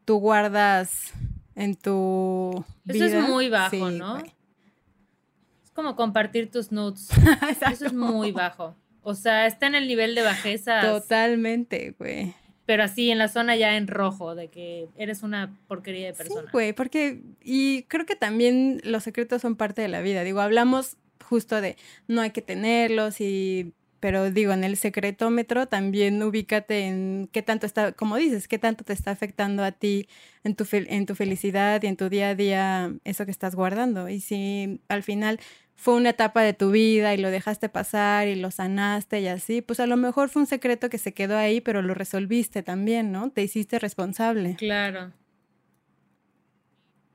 tú 0.05 0.17
guardas 0.17 1.13
en 1.55 1.75
tu 1.75 2.63
Eso 2.87 3.05
es 3.05 3.13
muy 3.29 3.49
bajo, 3.49 3.69
Sí, 3.89 3.97
¿no? 3.97 4.17
Es 4.19 5.71
como 5.73 5.95
compartir 5.95 6.49
tus 6.51 6.71
nudes. 6.71 7.09
Eso 7.71 7.85
es 7.87 7.93
muy 7.93 8.31
bajo. 8.31 8.75
O 9.01 9.13
sea, 9.13 9.45
está 9.45 9.67
en 9.67 9.75
el 9.75 9.87
nivel 9.87 10.15
de 10.15 10.21
bajeza, 10.23 10.81
Totalmente, 10.81 11.95
güey. 11.99 12.33
pero 12.65 12.83
así 12.83 13.11
en 13.11 13.19
la 13.19 13.27
zona 13.27 13.55
ya 13.55 13.77
en 13.77 13.87
rojo, 13.87 14.33
de 14.35 14.47
que 14.47 14.87
eres 14.97 15.21
una 15.21 15.55
porquería 15.67 16.07
de 16.07 16.13
Sí, 16.13 16.17
persona. 16.23 16.49
güey, 16.51 16.73
porque, 16.73 17.21
y 17.43 17.83
creo 17.83 18.05
que 18.07 18.15
también 18.15 18.81
los 18.83 19.03
secretos 19.03 19.41
son 19.43 19.55
parte 19.57 19.81
de 19.83 19.89
la 19.89 20.01
vida. 20.01 20.23
Digo, 20.23 20.39
hablamos 20.41 20.97
justo 21.23 21.61
de 21.61 21.75
no 22.07 22.21
hay 22.21 22.31
que 22.31 22.41
tenerlos 22.41 23.21
y, 23.21 23.73
pero 24.05 24.29
digo, 24.29 24.53
en 24.53 24.63
el 24.63 24.77
secretómetro 24.77 25.65
también 25.65 26.21
ubícate 26.21 26.81
en 26.85 27.27
qué 27.31 27.41
tanto 27.41 27.65
está, 27.65 27.91
como 27.93 28.17
dices, 28.17 28.47
qué 28.47 28.59
tanto 28.59 28.83
te 28.83 28.93
está 28.93 29.09
afectando 29.09 29.63
a 29.63 29.71
ti 29.71 30.07
en 30.43 30.53
tu, 30.55 30.67
en 30.71 31.07
tu 31.07 31.15
felicidad 31.15 31.81
y 31.81 31.87
en 31.87 31.97
tu 31.97 32.07
día 32.07 32.29
a 32.29 32.35
día 32.35 32.93
eso 33.03 33.25
que 33.25 33.31
estás 33.31 33.55
guardando. 33.55 34.07
Y 34.07 34.19
si 34.19 34.79
al 34.89 35.01
final 35.01 35.39
fue 35.73 35.95
una 35.95 36.11
etapa 36.11 36.43
de 36.43 36.53
tu 36.53 36.69
vida 36.69 37.15
y 37.15 37.17
lo 37.17 37.31
dejaste 37.31 37.67
pasar 37.67 38.27
y 38.27 38.35
lo 38.35 38.51
sanaste 38.51 39.21
y 39.21 39.27
así, 39.27 39.63
pues 39.63 39.79
a 39.79 39.87
lo 39.87 39.97
mejor 39.97 40.29
fue 40.29 40.43
un 40.43 40.47
secreto 40.47 40.87
que 40.87 40.99
se 40.99 41.11
quedó 41.11 41.35
ahí, 41.35 41.59
pero 41.59 41.81
lo 41.81 41.95
resolviste 41.95 42.61
también, 42.61 43.11
¿no? 43.11 43.31
Te 43.31 43.41
hiciste 43.41 43.79
responsable. 43.79 44.55
Claro. 44.59 45.13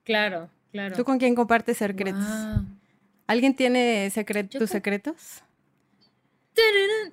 Claro, 0.03 0.51
claro. 0.73 0.97
¿Tú 0.97 1.05
con 1.05 1.19
quién 1.19 1.37
compartes 1.37 1.77
secretos? 1.77 2.27
¿Alguien 3.29 3.55
tiene 3.55 4.11
secre- 4.11 4.49
Yo 4.49 4.59
tus 4.59 4.71
secretos? 4.71 5.45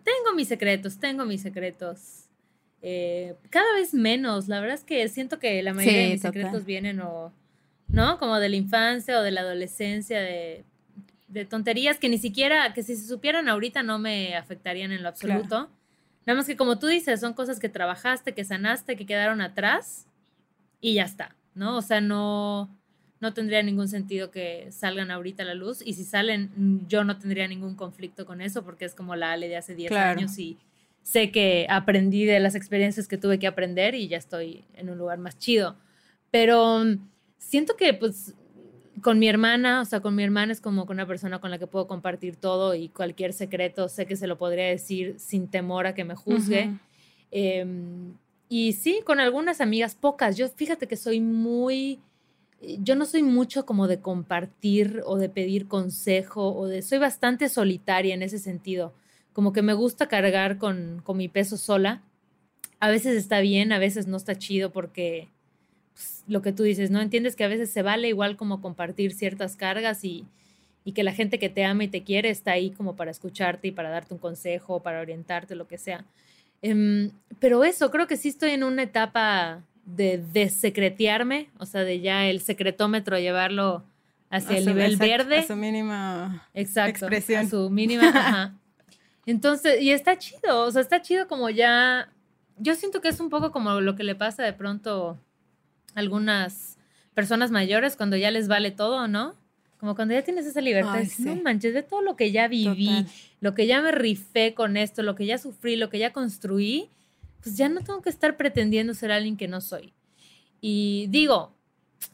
Tengo 0.04 0.36
mis 0.36 0.48
secretos, 0.48 1.00
tengo 1.00 1.26
mis 1.26 1.42
secretos. 1.42 2.26
Eh, 2.82 3.36
cada 3.50 3.74
vez 3.74 3.94
menos. 3.94 4.48
La 4.48 4.60
verdad 4.60 4.76
es 4.76 4.84
que 4.84 5.08
siento 5.10 5.40
que 5.40 5.62
la 5.64 5.74
mayoría 5.74 6.00
de 6.00 6.06
Sí, 6.06 6.12
mis 6.14 6.22
total. 6.22 6.34
secretos 6.34 6.66
vienen 6.66 7.00
o, 7.02 7.34
¿no? 7.88 8.18
Como 8.20 8.40
de 8.40 8.50
la 8.50 8.56
infancia 8.56 9.20
o 9.20 9.24
de 9.24 9.32
la 9.32 9.42
adolescencia, 9.42 10.20
de, 10.22 10.64
de 11.28 11.46
tonterías 11.46 11.98
que 11.98 12.10
ni 12.10 12.18
siquiera, 12.18 12.74
que 12.74 12.84
si 12.84 12.96
se 12.96 13.08
supieran 13.08 13.50
ahorita 13.50 13.84
no 13.84 14.00
me 14.00 14.36
afectarían 14.36 14.92
en 14.92 15.04
lo 15.04 15.10
absoluto. 15.10 15.70
Nada 16.26 16.38
más 16.38 16.46
que 16.48 16.58
como 16.58 16.78
tú 16.78 16.88
dices, 16.88 17.20
son 17.20 17.34
cosas 17.34 17.60
que 17.60 17.70
trabajaste, 17.70 18.34
que 18.34 18.44
sanaste, 18.44 18.96
que 18.98 19.06
quedaron 19.06 19.42
atrás 19.42 20.06
y 20.82 20.94
ya 20.96 21.04
está, 21.04 21.36
¿no? 21.56 21.78
O 21.78 21.82
sea, 21.82 22.02
no, 22.02 22.70
no 23.20 23.34
tendría 23.34 23.64
ningún 23.64 23.88
sentido 23.88 24.30
que 24.32 24.68
salgan 24.72 25.12
ahorita 25.12 25.44
a 25.44 25.46
la 25.46 25.54
luz 25.54 25.82
y 25.86 25.94
si 25.94 26.04
salen, 26.04 26.86
yo 26.88 27.04
no 27.04 27.18
tendría 27.18 27.48
ningún 27.48 27.76
conflicto 27.76 28.26
con 28.26 28.42
eso 28.42 28.64
porque 28.64 28.86
es 28.86 28.94
como 28.96 29.16
la 29.16 29.32
Ale 29.32 29.48
de 29.48 29.58
hace 29.58 29.74
10 29.76 29.90
Claro. 29.90 30.20
años 30.20 30.38
y 30.38 30.58
sé 31.04 31.32
que 31.32 31.66
aprendí 31.70 32.26
de 32.26 32.40
las 32.40 32.54
experiencias 32.56 33.08
que 33.08 33.18
tuve 33.18 33.40
que 33.40 33.48
aprender 33.48 33.96
y 33.96 34.08
ya 34.08 34.18
estoy 34.18 34.64
en 34.76 34.90
un 34.90 34.98
lugar 34.98 35.18
más 35.20 35.38
chido. 35.38 35.76
Pero 36.32 36.84
mm, 36.84 36.98
siento 37.38 37.76
que 37.76 37.94
pues 37.94 38.34
con 39.02 39.20
mi 39.20 39.28
hermana, 39.30 39.82
o 39.82 39.86
sea, 39.86 40.00
con 40.00 40.16
mi 40.16 40.24
hermana 40.24 40.52
es 40.52 40.60
como 40.60 40.86
con 40.86 40.96
una 40.98 41.06
persona 41.06 41.40
con 41.40 41.52
la 41.52 41.60
que 41.60 41.68
puedo 41.68 41.88
compartir 41.88 42.36
todo 42.36 42.74
y 42.76 42.90
cualquier 42.90 43.32
secreto 43.32 43.90
sé 43.90 44.06
que 44.06 44.16
se 44.16 44.28
lo 44.28 44.38
podría 44.38 44.66
decir 44.66 45.16
sin 45.20 45.48
temor 45.48 45.86
a 45.88 45.94
que 45.96 46.04
me 46.04 46.16
juzgue. 46.16 46.72
Em, 47.32 48.14
y 48.50 48.74
sí, 48.74 49.02
con 49.06 49.20
algunas 49.20 49.62
amigas, 49.62 49.96
pocas. 49.96 50.38
Yo 50.38 50.48
fíjate 50.50 50.88
que 50.88 50.96
soy 50.96 51.20
muy, 51.20 52.00
yo 52.62 52.96
no 52.96 53.06
soy 53.06 53.24
mucho 53.24 53.66
como 53.66 53.88
de 53.88 54.00
compartir 54.00 55.02
o 55.06 55.18
de 55.18 55.30
pedir 55.30 55.68
consejo 55.68 56.56
o 56.56 56.68
de, 56.68 56.82
soy 56.82 56.98
bastante 56.98 57.50
solitaria 57.50 58.14
en 58.14 58.24
ese 58.24 58.40
sentido. 58.40 58.94
Como 59.34 59.54
que 59.54 59.62
me 59.62 59.74
gusta 59.74 60.08
cargar 60.08 60.58
con, 60.58 61.02
con 61.04 61.18
mi 61.18 61.28
peso 61.28 61.58
sola. 61.58 62.02
A 62.80 62.90
veces 62.90 63.16
está 63.16 63.40
bien, 63.42 63.72
a 63.72 63.80
veces 63.80 64.08
no 64.08 64.18
está 64.18 64.36
chido 64.36 64.72
porque 64.72 65.30
pues, 65.94 66.24
lo 66.28 66.42
que 66.42 66.52
tú 66.52 66.64
dices, 66.64 66.90
¿no? 66.90 67.02
Entiendes 67.02 67.36
que 67.36 67.44
a 67.44 67.48
veces 67.48 67.70
se 67.70 67.84
vale 67.84 68.08
igual 68.08 68.38
como 68.38 68.62
compartir 68.62 69.14
ciertas 69.14 69.56
cargas 69.56 70.04
y, 70.04 70.26
y 70.84 70.94
que 70.94 71.04
la 71.04 71.14
gente 71.14 71.38
que 71.38 71.50
te 71.50 71.64
ama 71.66 71.84
y 71.84 71.88
te 71.90 72.04
quiere 72.04 72.30
está 72.30 72.52
ahí 72.52 72.72
como 72.72 72.96
para 72.96 73.12
escucharte 73.12 73.68
y 73.68 73.72
para 73.72 73.90
darte 73.90 74.14
un 74.14 74.20
consejo, 74.20 74.82
para 74.82 75.02
orientarte, 75.02 75.56
lo 75.56 75.68
que 75.68 75.78
sea. 75.78 76.06
Em, 76.62 77.12
pero 77.40 77.64
eso, 77.64 77.92
creo 77.92 78.08
que 78.08 78.18
sí 78.18 78.30
estoy 78.30 78.52
en 78.52 78.64
una 78.64 78.84
etapa 78.84 79.64
de 79.88 80.22
desecretearme, 80.34 81.50
o 81.58 81.66
sea, 81.66 81.84
de 81.84 82.02
ya 82.02 82.28
el 82.28 82.42
secretómetro 82.42 83.18
llevarlo 83.18 83.84
hacia 84.30 84.58
A 84.58 84.60
el 84.60 84.66
nivel 84.66 84.98
verde. 84.98 85.40
A 85.40 85.44
su 85.44 85.56
mínima. 85.56 86.48
Exacto. 86.54 87.06
expresión. 87.06 87.46
A 87.46 87.50
su 87.50 87.70
mínima. 87.70 88.10
ajá. 88.14 88.54
Entonces, 89.26 89.82
y 89.82 89.92
está 89.92 90.18
chido, 90.18 90.64
o 90.66 90.72
sea, 90.72 90.82
está 90.82 91.02
chido 91.02 91.28
como 91.28 91.50
ya. 91.50 92.12
Yo 92.58 92.76
siento 92.76 93.02
que 93.02 93.08
es 93.08 93.20
un 93.20 93.30
poco 93.30 93.52
como 93.52 93.80
lo 93.82 93.96
que 93.96 94.04
le 94.04 94.16
pasa 94.16 94.44
de 94.44 94.54
pronto 94.54 95.18
a 95.96 96.00
algunas 96.00 96.78
personas 97.14 97.50
mayores 97.50 97.96
cuando 97.96 98.18
ya 98.18 98.30
les 98.30 98.48
vale 98.48 98.72
todo, 98.72 99.08
¿no? 99.08 99.36
Como 99.80 99.96
cuando 99.96 100.14
ya 100.16 100.24
tienes 100.24 100.46
esa 100.46 100.60
libertad, 100.60 100.96
Ay, 100.96 101.10
no 101.20 101.36
manches, 101.36 101.74
de 101.74 101.84
todo 101.84 102.02
lo 102.02 102.16
que 102.16 102.32
ya 102.32 102.48
viví, 102.48 102.88
Total. 102.88 103.08
lo 103.42 103.54
que 103.54 103.68
ya 103.68 103.82
me 103.82 103.92
rifé 103.92 104.54
con 104.54 104.76
esto, 104.76 105.04
lo 105.04 105.16
que 105.16 105.26
ya 105.26 105.38
sufrí, 105.38 105.76
lo 105.76 105.90
que 105.90 106.00
ya 106.00 106.12
construí, 106.12 106.90
pues 107.48 107.56
ya 107.56 107.70
no 107.70 107.80
tengo 107.80 108.02
que 108.02 108.10
estar 108.10 108.36
pretendiendo 108.36 108.94
ser 108.94 109.10
alguien 109.10 109.38
que 109.38 109.48
no 109.48 109.62
soy. 109.62 109.94
Y 110.60 111.08
digo, 111.12 111.54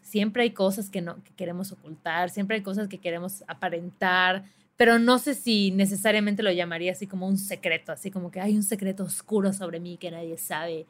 siempre 0.03 0.43
hay 0.43 0.51
cosas 0.51 0.91
que, 0.91 1.01
no, 1.01 1.23
que 1.23 1.33
queremos 1.33 1.71
ocultar, 1.71 2.29
siempre 2.29 2.57
hay 2.57 2.61
cosas 2.61 2.87
que 2.87 2.99
queremos 2.99 3.43
aparentar, 3.47 4.45
pero 4.77 4.99
no 4.99 5.17
sé 5.17 5.33
si 5.33 5.71
necesariamente 5.71 6.43
lo 6.43 6.51
llamaría 6.51 6.91
así 6.91 7.07
como 7.07 7.27
un 7.27 7.39
secreto, 7.39 7.91
así 7.91 8.11
como 8.11 8.29
que 8.29 8.41
hay 8.41 8.55
un 8.55 8.61
secreto 8.61 9.05
oscuro 9.05 9.53
sobre 9.53 9.79
mí 9.79 9.97
que 9.97 10.11
nadie 10.11 10.37
sabe 10.37 10.85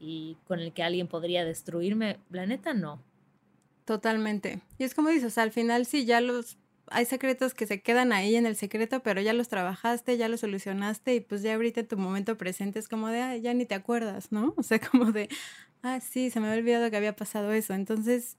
y 0.00 0.38
con 0.48 0.58
el 0.58 0.72
que 0.72 0.82
alguien 0.82 1.06
podría 1.06 1.44
destruirme. 1.44 2.18
La 2.30 2.46
neta, 2.46 2.74
no. 2.74 3.00
Totalmente. 3.84 4.60
Y 4.76 4.82
es 4.82 4.92
como 4.92 5.10
dices, 5.10 5.38
al 5.38 5.52
final 5.52 5.86
sí, 5.86 6.04
ya 6.04 6.20
los. 6.20 6.56
Hay 6.90 7.06
secretos 7.06 7.54
que 7.54 7.66
se 7.66 7.80
quedan 7.80 8.12
ahí 8.12 8.36
en 8.36 8.46
el 8.46 8.56
secreto, 8.56 9.00
pero 9.02 9.20
ya 9.20 9.32
los 9.32 9.48
trabajaste, 9.48 10.16
ya 10.16 10.28
los 10.28 10.40
solucionaste 10.40 11.14
y 11.14 11.20
pues 11.20 11.42
ya 11.42 11.54
ahorita 11.54 11.80
en 11.80 11.88
tu 11.88 11.96
momento 11.96 12.36
presente 12.36 12.78
es 12.78 12.88
como 12.88 13.08
de, 13.08 13.22
"Ay, 13.22 13.40
ya 13.40 13.54
ni 13.54 13.64
te 13.66 13.74
acuerdas, 13.74 14.32
¿no? 14.32 14.52
O 14.56 14.62
sea, 14.62 14.78
como 14.92 15.12
de, 15.12 15.28
ah, 15.82 16.00
sí, 16.00 16.30
se 16.30 16.40
me 16.40 16.48
había 16.48 16.58
olvidado 16.60 16.90
que 16.90 16.96
había 16.96 17.16
pasado 17.16 17.52
eso. 17.52 17.72
Entonces, 17.74 18.36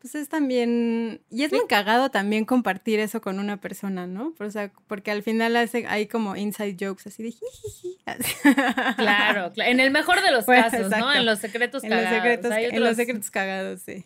pues 0.00 0.14
es 0.16 0.28
también, 0.28 1.22
y 1.30 1.44
es 1.44 1.52
muy 1.52 1.66
cagado 1.66 2.10
también 2.10 2.44
compartir 2.44 3.00
eso 3.00 3.22
con 3.22 3.38
una 3.38 3.58
persona, 3.60 4.06
¿no? 4.06 4.34
O 4.38 4.50
sea, 4.50 4.70
porque 4.86 5.10
al 5.10 5.22
final 5.22 5.56
hace, 5.56 5.86
hay 5.86 6.06
como 6.08 6.36
inside 6.36 6.76
jokes 6.78 7.04
así 7.08 7.22
de 7.22 7.30
jijiji. 7.32 7.98
Claro, 8.96 9.52
cla- 9.54 9.68
en 9.68 9.80
el 9.80 9.90
mejor 9.90 10.20
de 10.22 10.30
los 10.30 10.44
Bueno, 10.46 10.62
casos, 10.70 10.90
¿no? 10.90 11.12
En 11.14 11.24
los 11.24 11.38
secretos 11.38 11.84
En 11.84 11.90
los 11.90 12.00
cagados. 12.00 12.22
secretos, 12.22 12.52
Hay 12.52 12.64
en 12.66 12.80
los 12.84 12.96
secretos 12.96 13.30
cagados, 13.30 13.80
sí. 13.82 14.04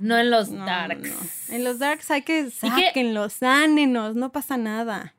No 0.00 0.18
en 0.18 0.30
los 0.30 0.48
No, 0.50 0.64
darks. 0.66 1.08
no. 1.08 1.54
En 1.54 1.62
los 1.64 1.78
darks 1.78 2.10
hay 2.10 2.22
que 2.22 2.44
que- 2.44 2.50
sáquenlos, 2.50 3.34
sánenos, 3.34 4.16
no 4.16 4.32
pasa 4.32 4.56
nada. 4.56 5.14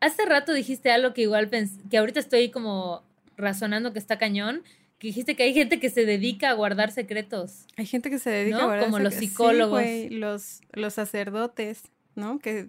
Hace 0.00 0.24
rato 0.26 0.52
dijiste 0.52 0.90
algo 0.90 1.14
que 1.14 1.22
igual 1.22 1.48
que 1.90 1.96
ahorita 1.98 2.18
estoy 2.20 2.50
como 2.50 3.02
razonando 3.36 3.92
que 3.92 3.98
está 3.98 4.18
cañón, 4.18 4.62
que 4.98 5.08
dijiste 5.08 5.34
que 5.36 5.42
hay 5.44 5.54
gente 5.54 5.80
que 5.80 5.90
se 5.90 6.04
dedica 6.06 6.50
a 6.50 6.52
guardar 6.54 6.90
secretos. 6.92 7.66
Hay 7.76 7.86
gente 7.86 8.10
que 8.10 8.18
se 8.18 8.30
dedica 8.30 8.56
¿No? 8.58 8.62
a 8.64 8.66
guardar 8.66 8.84
Como 8.86 8.98
los 8.98 9.14
sí, 9.14 9.28
psicólogos. 9.28 9.80
güey, 9.80 10.08
los, 10.10 10.60
los 10.72 10.94
sacerdotes, 10.94 11.82
¿no? 12.14 12.38
Que 12.38 12.68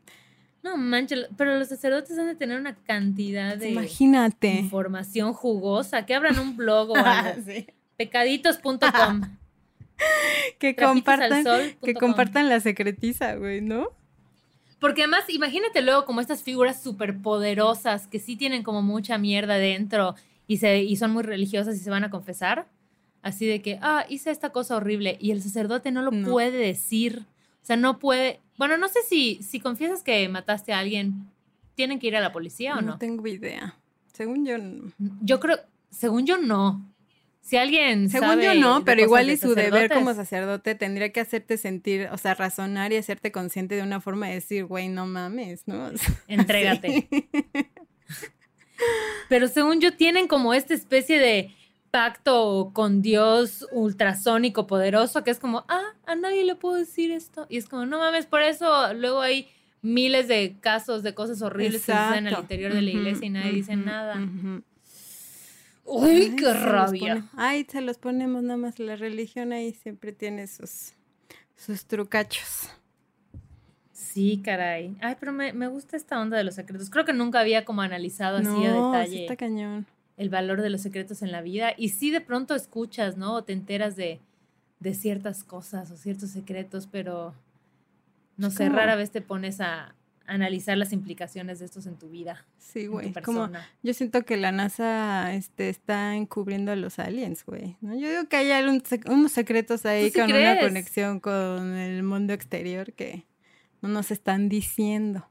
No 0.64 0.76
manches, 0.78 1.28
pero 1.38 1.58
los 1.60 1.68
sacerdotes 1.70 2.18
han 2.18 2.28
de 2.28 2.36
tener 2.36 2.60
una 2.60 2.76
cantidad 2.76 3.56
de 3.58 3.70
imagínate. 3.70 4.52
información 4.54 5.34
jugosa, 5.34 6.06
que 6.06 6.16
abran 6.16 6.40
un 6.40 6.58
blog 6.58 6.92
o 6.92 6.96
algo. 7.06 7.42
Sí. 7.46 7.68
Pecaditos.com. 7.98 9.22
Que 10.60 10.76
compartan, 10.76 11.44
que 11.84 11.94
compartan 11.94 12.50
la 12.50 12.60
secretiza, 12.60 13.36
güey, 13.36 13.62
¿no? 13.62 13.90
Porque 14.80 15.04
además, 15.04 15.24
imagínate 15.30 15.82
luego 15.82 16.06
como 16.06 16.22
estas 16.22 16.44
figuras 16.44 16.82
súper 16.82 17.18
poderosas 17.22 18.08
que 18.08 18.20
sí 18.20 18.36
tienen 18.36 18.64
como 18.64 18.82
mucha 18.82 19.18
mierda 19.18 19.56
dentro 19.56 20.16
y, 20.48 20.58
se, 20.58 20.84
y 20.84 20.96
son 20.98 21.12
muy 21.12 21.24
religiosas 21.24 21.76
y 21.76 21.80
se 21.80 21.90
van 21.90 22.04
a 22.04 22.10
confesar. 22.10 22.68
Así 23.22 23.48
de 23.48 23.62
que, 23.62 23.80
ah, 23.82 24.06
hice 24.10 24.30
esta 24.32 24.52
cosa 24.52 24.76
horrible 24.76 25.18
y 25.20 25.32
el 25.32 25.42
sacerdote 25.42 25.92
no 25.92 26.02
lo 26.04 26.12
No. 26.12 26.30
puede 26.30 26.58
decir. 26.58 27.24
O 27.64 27.66
sea, 27.66 27.76
no 27.78 27.98
puede. 27.98 28.40
Bueno, 28.58 28.78
no 28.78 28.88
sé 28.88 29.00
si, 29.08 29.42
si 29.42 29.60
confiesas 29.60 30.04
que 30.04 30.28
mataste 30.30 30.74
a 30.74 30.80
alguien, 30.80 31.26
¿tienen 31.74 31.98
que 32.00 32.08
ir 32.08 32.16
a 32.16 32.22
la 32.22 32.32
policía 32.32 32.76
o 32.76 32.82
no? 32.82 32.98
tengo 33.00 33.26
idea. 33.28 33.76
Según 34.14 34.46
yo, 34.46 34.58
no. 34.60 34.92
Yo 35.22 35.40
creo, 35.40 35.58
según 35.90 36.26
yo, 36.28 36.38
no. 36.38 36.86
Si 37.46 37.58
alguien. 37.58 38.10
Según 38.10 38.30
sabe 38.30 38.44
yo 38.46 38.56
no, 38.56 38.84
pero 38.84 39.02
igual 39.02 39.30
y 39.30 39.38
su 39.38 39.54
deber 39.54 39.92
como 39.94 40.16
sacerdote 40.16 40.74
tendría 40.74 41.12
que 41.12 41.20
hacerte 41.20 41.58
sentir, 41.58 42.10
o 42.12 42.18
sea, 42.18 42.34
razonar 42.34 42.92
y 42.92 42.98
hacerte 42.98 43.32
consciente 43.32 43.76
de 43.76 43.84
una 43.84 44.02
forma 44.02 44.28
de 44.28 44.34
decir, 44.34 44.66
güey, 44.66 44.90
no 44.90 45.06
mames, 45.06 45.68
¿no? 45.68 45.86
O 45.94 45.98
sea, 45.98 46.16
Entrégate. 46.28 47.08
sí. 47.08 47.30
Pero 49.30 49.48
según 49.48 49.80
yo, 49.80 49.96
tienen 49.96 50.28
como 50.28 50.56
esta 50.56 50.74
especie 50.74 51.20
de 51.20 51.52
pacto 51.92 52.72
con 52.74 53.04
Dios 53.04 53.68
ultrasónico 53.72 54.66
poderoso 54.66 55.24
que 55.24 55.30
es 55.30 55.38
como, 55.38 55.66
ah, 55.68 55.94
a 56.08 56.16
nadie 56.16 56.46
le 56.46 56.56
puedo 56.56 56.76
decir 56.76 57.12
esto. 57.12 57.46
Y 57.48 57.58
es 57.58 57.70
como, 57.70 57.86
no 57.86 58.00
mames, 58.00 58.26
por 58.26 58.42
eso 58.42 58.92
luego 58.96 59.22
hay 59.22 59.50
miles 59.84 60.28
de 60.28 60.56
casos 60.60 61.04
de 61.04 61.14
cosas 61.14 61.44
horribles 61.44 61.86
que 61.86 61.92
suceden 61.92 62.26
al 62.26 62.34
Exacto. 62.34 62.42
interior 62.42 62.74
de 62.74 62.82
la 62.82 62.90
iglesia 62.90 63.28
y 63.28 63.30
nadie 63.30 63.52
dice 63.52 63.76
nada. 63.76 64.20
Uy, 65.86 66.10
Ay, 66.10 66.36
qué 66.36 66.54
rabia. 66.54 67.26
Ay, 67.38 67.66
se 67.70 67.80
los 67.82 67.98
ponemos 67.98 68.42
nada 68.44 68.58
más. 68.58 68.80
La 68.80 68.96
religión 68.96 69.54
ahí 69.54 69.72
siempre 69.74 70.12
tiene 70.12 70.48
sus, 70.48 70.94
sus 71.56 71.86
trucachos. 71.86 72.70
Sí, 73.92 74.42
caray. 74.44 74.96
Ay, 75.02 75.16
pero 75.20 75.32
me, 75.32 75.54
me 75.54 75.68
gusta 75.68 75.96
esta 75.96 76.20
onda 76.20 76.38
de 76.38 76.44
los 76.44 76.56
secretos. 76.56 76.90
Creo 76.90 77.06
que 77.06 77.14
nunca 77.14 77.40
había 77.40 77.66
como 77.66 77.82
analizado 77.82 78.38
así 78.38 78.48
a 78.48 78.72
No, 78.72 78.92
detalle 78.92 79.22
está 79.22 79.36
cañón. 79.36 79.86
el 80.18 80.30
valor 80.30 80.62
de 80.62 80.70
los 80.70 80.82
secretos 80.82 81.22
en 81.22 81.32
la 81.32 81.42
vida. 81.42 81.74
Y 81.78 81.90
sí 81.90 82.12
de 82.12 82.22
pronto 82.22 82.56
escuchas, 82.56 83.16
¿no? 83.18 83.36
O 83.36 83.44
te 83.44 83.54
enteras 83.54 83.96
de, 83.96 84.20
de 84.80 84.94
ciertas 84.94 85.44
cosas 85.44 85.92
o 85.92 85.98
ciertos 85.98 86.32
secretos, 86.32 86.88
pero 86.92 87.34
no 88.38 88.50
sé, 88.52 88.66
como- 88.66 88.78
rara 88.78 88.96
vez 88.96 89.12
te 89.12 89.22
pones 89.22 89.62
a 89.62 89.94
analizar 90.28 90.78
las 90.78 90.92
implicaciones 90.94 91.60
de 91.60 91.66
estos 91.66 91.86
en 91.86 91.98
tu 91.98 92.10
vida, 92.10 92.46
Sí, 92.58 92.88
güey. 92.88 93.14
Como 93.24 93.48
persona. 93.48 93.70
yo 93.84 93.94
siento 93.94 94.24
que 94.26 94.38
la 94.38 94.52
NASA 94.52 95.34
este, 95.34 95.70
está 95.70 96.16
encubriendo 96.16 96.72
a 96.72 96.76
los 96.76 97.00
aliens, 97.00 97.46
güey. 97.46 97.78
¿no? 97.82 97.96
Yo 97.96 98.10
digo 98.10 98.28
que 98.28 98.36
hay 98.38 98.52
algún 98.52 98.84
unos 99.08 99.32
secretos 99.32 99.86
ahí 99.86 100.10
sí 100.12 100.20
con 100.20 100.32
una 100.32 100.60
conexión 100.60 101.20
con 101.20 101.76
el 101.76 102.04
mundo 102.04 102.34
exterior 102.34 102.92
que 102.94 103.26
no 103.82 103.90
nos 103.90 104.12
están 104.12 104.50
diciendo. 104.50 105.30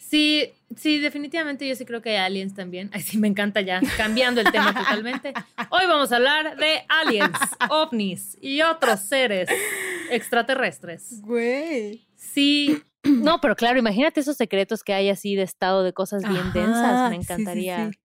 Sí, 0.00 0.52
sí, 0.74 0.98
definitivamente 0.98 1.68
yo 1.68 1.74
sí 1.74 1.84
creo 1.84 2.00
que 2.00 2.10
hay 2.10 2.16
aliens 2.16 2.54
también. 2.54 2.88
Ay, 2.94 3.02
sí, 3.02 3.18
me 3.18 3.28
encanta 3.28 3.60
ya, 3.60 3.80
cambiando 3.98 4.40
el 4.40 4.50
tema 4.50 4.72
totalmente. 4.74 5.34
Hoy 5.70 5.86
vamos 5.86 6.12
a 6.12 6.16
hablar 6.16 6.56
de 6.56 6.82
aliens, 6.88 7.38
ovnis 7.68 8.38
y 8.40 8.62
otros 8.62 9.00
seres 9.00 9.50
extraterrestres. 10.10 11.20
Güey. 11.20 12.06
Sí, 12.16 12.82
no, 13.04 13.40
pero 13.40 13.56
claro, 13.56 13.78
imagínate 13.78 14.20
esos 14.20 14.36
secretos 14.36 14.82
que 14.82 14.92
hay 14.94 15.08
así 15.08 15.34
de 15.36 15.42
estado 15.42 15.82
de 15.82 15.92
cosas 15.92 16.22
bien 16.22 16.40
Ajá, 16.48 16.52
densas, 16.52 17.10
me 17.10 17.16
sí, 17.16 17.22
sí, 17.22 17.32
encantaría. 17.32 17.90
sí. 17.92 17.98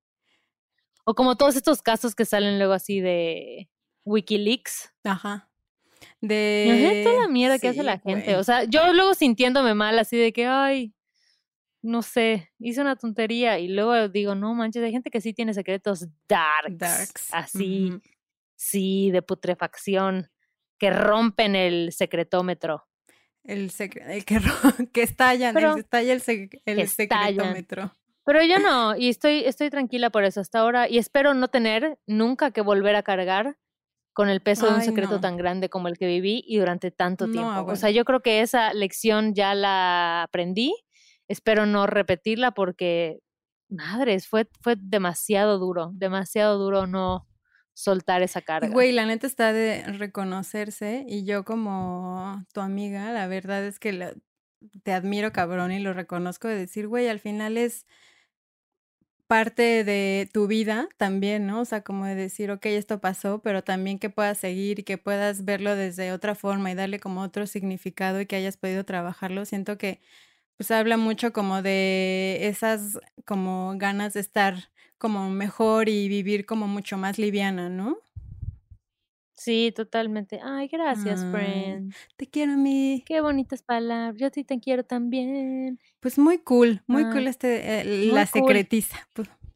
O 1.06 1.16
como 1.16 1.36
todos 1.36 1.56
estos 1.56 1.82
casos 1.82 2.16
que 2.16 2.26
salen 2.26 2.58
luego 2.60 2.74
así 2.74 3.02
de 3.02 3.70
Wikileaks. 4.06 4.94
Ajá. 5.04 5.50
De... 6.22 7.02
toda 7.04 7.22
la 7.24 7.28
mierda 7.28 7.60
que 7.60 7.68
hace 7.70 7.84
la 7.84 8.00
gente. 8.00 8.26
güey. 8.26 8.36
O 8.36 8.44
sea, 8.44 8.64
yo 8.64 8.94
luego 8.94 9.14
sintiéndome 9.14 9.74
mal 9.74 10.00
así 10.00 10.16
de 10.18 10.32
que, 10.32 10.46
ay, 10.46 10.94
no 11.82 12.02
sé, 12.02 12.50
hice 12.60 12.80
una 12.82 12.96
tontería 12.96 13.60
y 13.60 13.68
luego 13.68 14.08
digo, 14.08 14.36
no 14.36 14.54
manches, 14.54 14.84
hay 14.84 14.92
gente 14.92 15.10
que 15.10 15.20
sí 15.20 15.34
tiene 15.34 15.54
secretos 15.54 16.08
darks, 16.30 16.78
Darks. 16.78 17.34
así, 17.34 17.92
sí, 18.56 19.12
de 19.12 19.22
putrefacción, 19.22 20.30
que 20.80 20.90
rompen 20.92 21.56
el 21.58 21.92
secretómetro. 21.92 22.88
El, 23.44 23.72
el 23.80 24.26
que, 24.26 24.40
que 24.94 25.04
estallan, 25.04 25.54
Pero- 25.54 25.74
el, 25.74 25.80
estalla 25.80 26.14
el, 26.14 26.22
sec- 26.22 26.62
el 26.66 26.80
estallan. 26.80 27.34
secretómetro. 27.36 27.92
Pero 28.26 28.42
yo 28.44 28.58
no, 28.60 28.96
y 28.96 29.10
estoy, 29.10 29.44
estoy 29.44 29.70
tranquila 29.70 30.10
por 30.10 30.24
eso 30.24 30.40
hasta 30.40 30.60
ahora, 30.60 30.88
y 30.90 30.98
espero 30.98 31.34
no 31.34 31.50
tener 31.50 31.98
nunca 32.08 32.52
que 32.52 32.62
volver 32.62 32.96
a 32.96 33.04
cargar 33.04 33.58
con 34.14 34.30
el 34.30 34.42
peso 34.42 34.68
de 34.68 34.76
un 34.76 34.82
secreto 34.82 35.16
no. 35.16 35.20
tan 35.20 35.36
grande 35.36 35.68
como 35.70 35.88
el 35.90 35.98
que 35.98 36.06
viví 36.08 36.42
y 36.48 36.58
durante 36.58 36.90
tanto 36.92 37.28
No, 37.28 37.34
tiempo. 37.34 37.72
O 37.72 37.76
sea, 37.76 37.90
yo 37.90 38.06
creo 38.06 38.22
que 38.22 38.40
esa 38.42 38.72
lección 38.74 39.34
ya 39.34 39.56
la 39.56 40.24
aprendí, 40.24 40.74
espero 41.28 41.66
no 41.66 41.86
repetirla 41.86 42.52
porque, 42.52 43.20
madres, 43.70 44.28
fue, 44.28 44.48
fue 44.62 44.76
demasiado 44.80 45.58
duro, 45.58 45.92
demasiado 45.96 46.58
duro 46.60 46.88
no 46.88 47.28
soltar 47.74 48.22
esa 48.24 48.42
carga. 48.42 48.76
Güey, 48.76 48.94
la 48.94 49.06
neta 49.06 49.28
está 49.28 49.52
de 49.52 49.84
reconocerse 49.84 51.04
y 51.08 51.26
yo 51.26 51.44
como 51.44 52.46
tu 52.54 52.62
amiga, 52.62 53.12
la 53.12 53.28
verdad 53.28 53.66
es 53.66 53.78
que 53.80 53.92
la- 53.92 54.14
te 54.84 54.94
admiro 54.94 55.34
cabrón 55.34 55.72
y 55.74 55.80
lo 55.80 55.94
reconozco 55.94 56.48
de 56.48 56.56
decir, 56.58 56.88
güey, 56.88 57.10
al 57.10 57.20
final 57.20 57.58
es 57.58 57.86
parte 59.28 59.84
de 59.84 60.30
tu 60.34 60.48
vida 60.48 60.88
también, 60.98 61.48
¿no? 61.48 61.62
O 61.62 61.66
sea, 61.66 61.82
como 61.82 62.06
de 62.06 62.16
decir, 62.16 62.52
ok, 62.52 62.66
esto 62.68 63.00
pasó, 63.02 63.42
pero 63.42 63.64
también 63.64 63.98
que 64.00 64.10
puedas 64.10 64.38
seguir 64.38 64.80
y 64.80 64.84
que 64.84 64.98
puedas 64.98 65.46
verlo 65.46 65.76
desde 65.76 66.12
otra 66.12 66.36
forma 66.36 66.72
y 66.72 66.76
darle 66.76 67.00
como 67.00 67.22
otro 67.22 67.48
significado 67.48 68.22
y 68.22 68.26
que 68.28 68.36
hayas 68.36 68.58
podido 68.58 68.84
trabajarlo. 68.86 69.46
Siento 69.46 69.78
que 69.78 70.02
pues 70.64 70.72
habla 70.72 70.96
mucho 70.96 71.34
como 71.34 71.62
de 71.62 72.48
esas 72.48 72.98
como 73.26 73.74
ganas 73.76 74.14
de 74.14 74.22
estar 74.22 74.56
como 74.98 75.30
mejor 75.30 75.90
y 75.90 76.08
vivir 76.08 76.46
como 76.46 76.70
mucho 76.70 76.98
más 76.98 77.20
liviana, 77.20 77.68
¿no? 77.68 77.98
Sí, 79.36 79.74
totalmente. 79.76 80.40
Ay, 80.42 80.70
gracias, 80.70 81.22
Ay. 81.26 81.32
friend. 81.32 81.94
Te 82.16 82.28
quiero, 82.28 82.54
mi. 82.54 83.04
Qué 83.06 83.20
bonitas 83.20 83.62
palabras. 83.62 84.16
Yo 84.18 84.28
a 84.28 84.30
ti 84.30 84.46
te 84.46 84.62
quiero 84.62 84.86
también. 84.86 85.80
Pues 86.00 86.18
muy 86.18 86.38
cool, 86.38 86.82
muy 86.88 87.04
Ay, 87.04 87.12
cool 87.12 87.28
este, 87.28 87.82
eh, 87.82 87.84
muy 87.84 88.14
la 88.14 88.26
cool. 88.26 88.42
secretiza. 88.42 89.06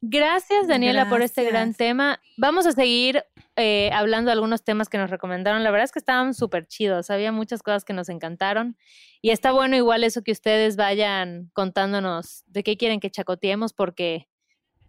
Gracias, 0.01 0.67
Daniela, 0.67 1.09
por 1.09 1.21
este 1.21 1.43
gran 1.43 1.73
tema. 1.73 2.21
Vamos 2.37 2.67
a 2.67 2.71
seguir 2.71 3.23
eh, 3.55 3.89
hablando 3.91 4.29
de 4.29 4.33
algunos 4.33 4.63
temas 4.63 4.89
que 4.89 4.99
nos 4.99 5.09
recomendaron. 5.09 5.63
La 5.63 5.71
verdad 5.71 5.85
es 5.85 5.91
que 5.91 5.99
estaban 5.99 6.35
súper 6.35 6.67
chidos. 6.67 7.09
Había 7.09 7.31
muchas 7.31 7.63
cosas 7.63 7.83
que 7.83 7.93
nos 7.93 8.09
encantaron. 8.09 8.77
Y 9.21 9.31
está 9.31 9.51
bueno 9.51 9.75
igual 9.75 10.03
eso 10.03 10.21
que 10.21 10.31
ustedes 10.31 10.75
vayan 10.75 11.49
contándonos 11.53 12.43
de 12.45 12.61
qué 12.61 12.77
quieren 12.77 12.99
que 12.99 13.09
chacoteemos, 13.09 13.73
porque 13.73 14.27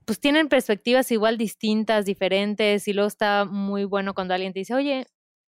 pues 0.05 0.21
tienen 0.21 0.49
perspectivas 0.49 1.11
igual 1.11 1.39
distintas, 1.39 2.05
diferentes. 2.05 2.87
Y 2.87 2.93
luego 2.93 3.09
está 3.09 3.47
muy 3.47 3.85
bueno 3.85 4.13
cuando 4.13 4.35
alguien 4.35 4.53
te 4.53 4.59
dice, 4.59 4.75
oye, 4.75 5.07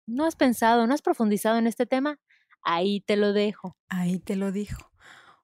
¿no 0.05 0.25
has 0.25 0.35
pensado, 0.35 0.85
no 0.85 0.93
has 0.93 1.01
profundizado 1.01 1.57
en 1.57 1.65
este 1.65 1.87
tema? 1.87 2.19
Ahí 2.61 3.01
te 3.01 3.15
lo 3.15 3.33
dejo. 3.33 3.75
ahí 3.89 4.19
te 4.19 4.35
lo 4.35 4.51
dijo. 4.51 4.91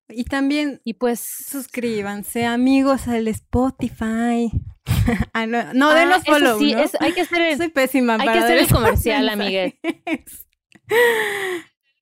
Y 0.09 0.25
también 0.25 0.81
Y 0.83 0.93
pues... 0.95 1.19
suscríbanse, 1.19 2.45
amigos, 2.45 3.07
al 3.07 3.27
Spotify. 3.27 4.51
ah, 5.33 5.45
no, 5.45 5.73
no 5.73 5.89
ah, 5.89 5.95
denos 5.95 6.23
follow, 6.25 6.59
sí, 6.59 6.73
¿no? 6.73 6.81
es- 6.83 6.95
hay 6.99 7.13
que 7.13 7.21
hacer 7.21 7.41
el, 7.41 7.57
Soy 7.57 7.69
pésima 7.69 8.15
hay 8.15 8.27
que 8.27 8.39
hacer 8.39 8.57
el 8.57 8.67
comercial, 8.67 9.25
mensajes. 9.37 10.45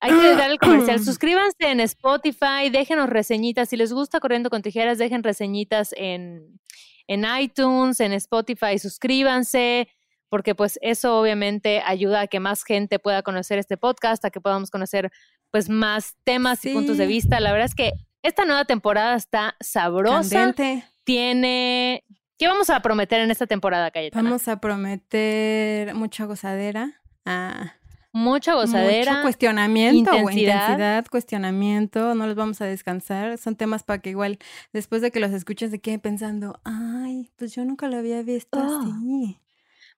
Hay 0.00 0.10
que 0.10 0.34
dar 0.34 0.50
el 0.50 0.58
comercial. 0.60 1.02
Suscríbanse 1.02 1.70
en 1.70 1.80
Spotify, 1.80 2.70
déjenos 2.70 3.08
reseñitas. 3.08 3.68
Si 3.68 3.76
les 3.76 3.92
gusta 3.92 4.20
Corriendo 4.20 4.50
con 4.50 4.62
Tijeras, 4.62 4.98
dejen 4.98 5.22
reseñitas 5.22 5.94
en, 5.96 6.60
en 7.06 7.24
iTunes, 7.40 8.00
en 8.00 8.12
Spotify. 8.12 8.78
Suscríbanse, 8.78 9.88
porque 10.28 10.54
pues 10.56 10.78
eso 10.82 11.20
obviamente 11.20 11.82
ayuda 11.84 12.22
a 12.22 12.26
que 12.26 12.40
más 12.40 12.64
gente 12.64 12.98
pueda 12.98 13.22
conocer 13.22 13.58
este 13.58 13.76
podcast, 13.76 14.24
a 14.24 14.30
que 14.30 14.40
podamos 14.40 14.70
conocer 14.70 15.12
pues 15.52 15.68
más 15.68 16.16
temas 16.24 16.64
y 16.64 16.72
puntos 16.72 16.96
de 16.98 17.06
vista. 17.06 17.38
La 17.38 17.52
verdad 17.52 17.66
es 17.66 17.74
que 17.76 17.92
esta 18.22 18.44
nueva 18.44 18.64
temporada 18.64 19.14
está 19.14 19.54
sabrosa. 19.60 20.28
Candente. 20.52 20.84
Tiene... 21.04 22.04
¿Qué 22.38 22.48
vamos 22.48 22.70
a 22.70 22.80
prometer 22.80 23.20
en 23.20 23.30
esta 23.30 23.46
temporada, 23.46 23.92
Cayetana? 23.92 24.24
Vamos 24.24 24.48
a 24.48 24.58
prometer 24.60 25.94
mucha 25.94 26.24
gozadera. 26.24 27.00
Ah, 27.24 27.74
Mucha 28.14 28.54
gozadera. 28.54 29.12
Mucho 29.12 29.22
cuestionamiento, 29.22 30.10
o 30.10 30.14
intensidad. 30.16 30.54
intensidad, 30.70 31.06
cuestionamiento, 31.10 32.14
no 32.14 32.26
los 32.26 32.34
vamos 32.34 32.60
a 32.60 32.66
descansar. 32.66 33.38
Son 33.38 33.56
temas 33.56 33.84
para 33.84 34.00
que 34.00 34.10
igual 34.10 34.38
después 34.72 35.00
de 35.02 35.10
que 35.10 35.18
los 35.20 35.30
escuchen 35.30 35.70
se 35.70 35.78
queden 35.80 36.00
pensando, 36.00 36.60
ay, 36.64 37.30
pues 37.36 37.54
yo 37.54 37.64
nunca 37.64 37.88
lo 37.88 37.96
había 37.96 38.22
visto 38.22 38.58
Oh. 38.58 38.80
así. 38.82 39.38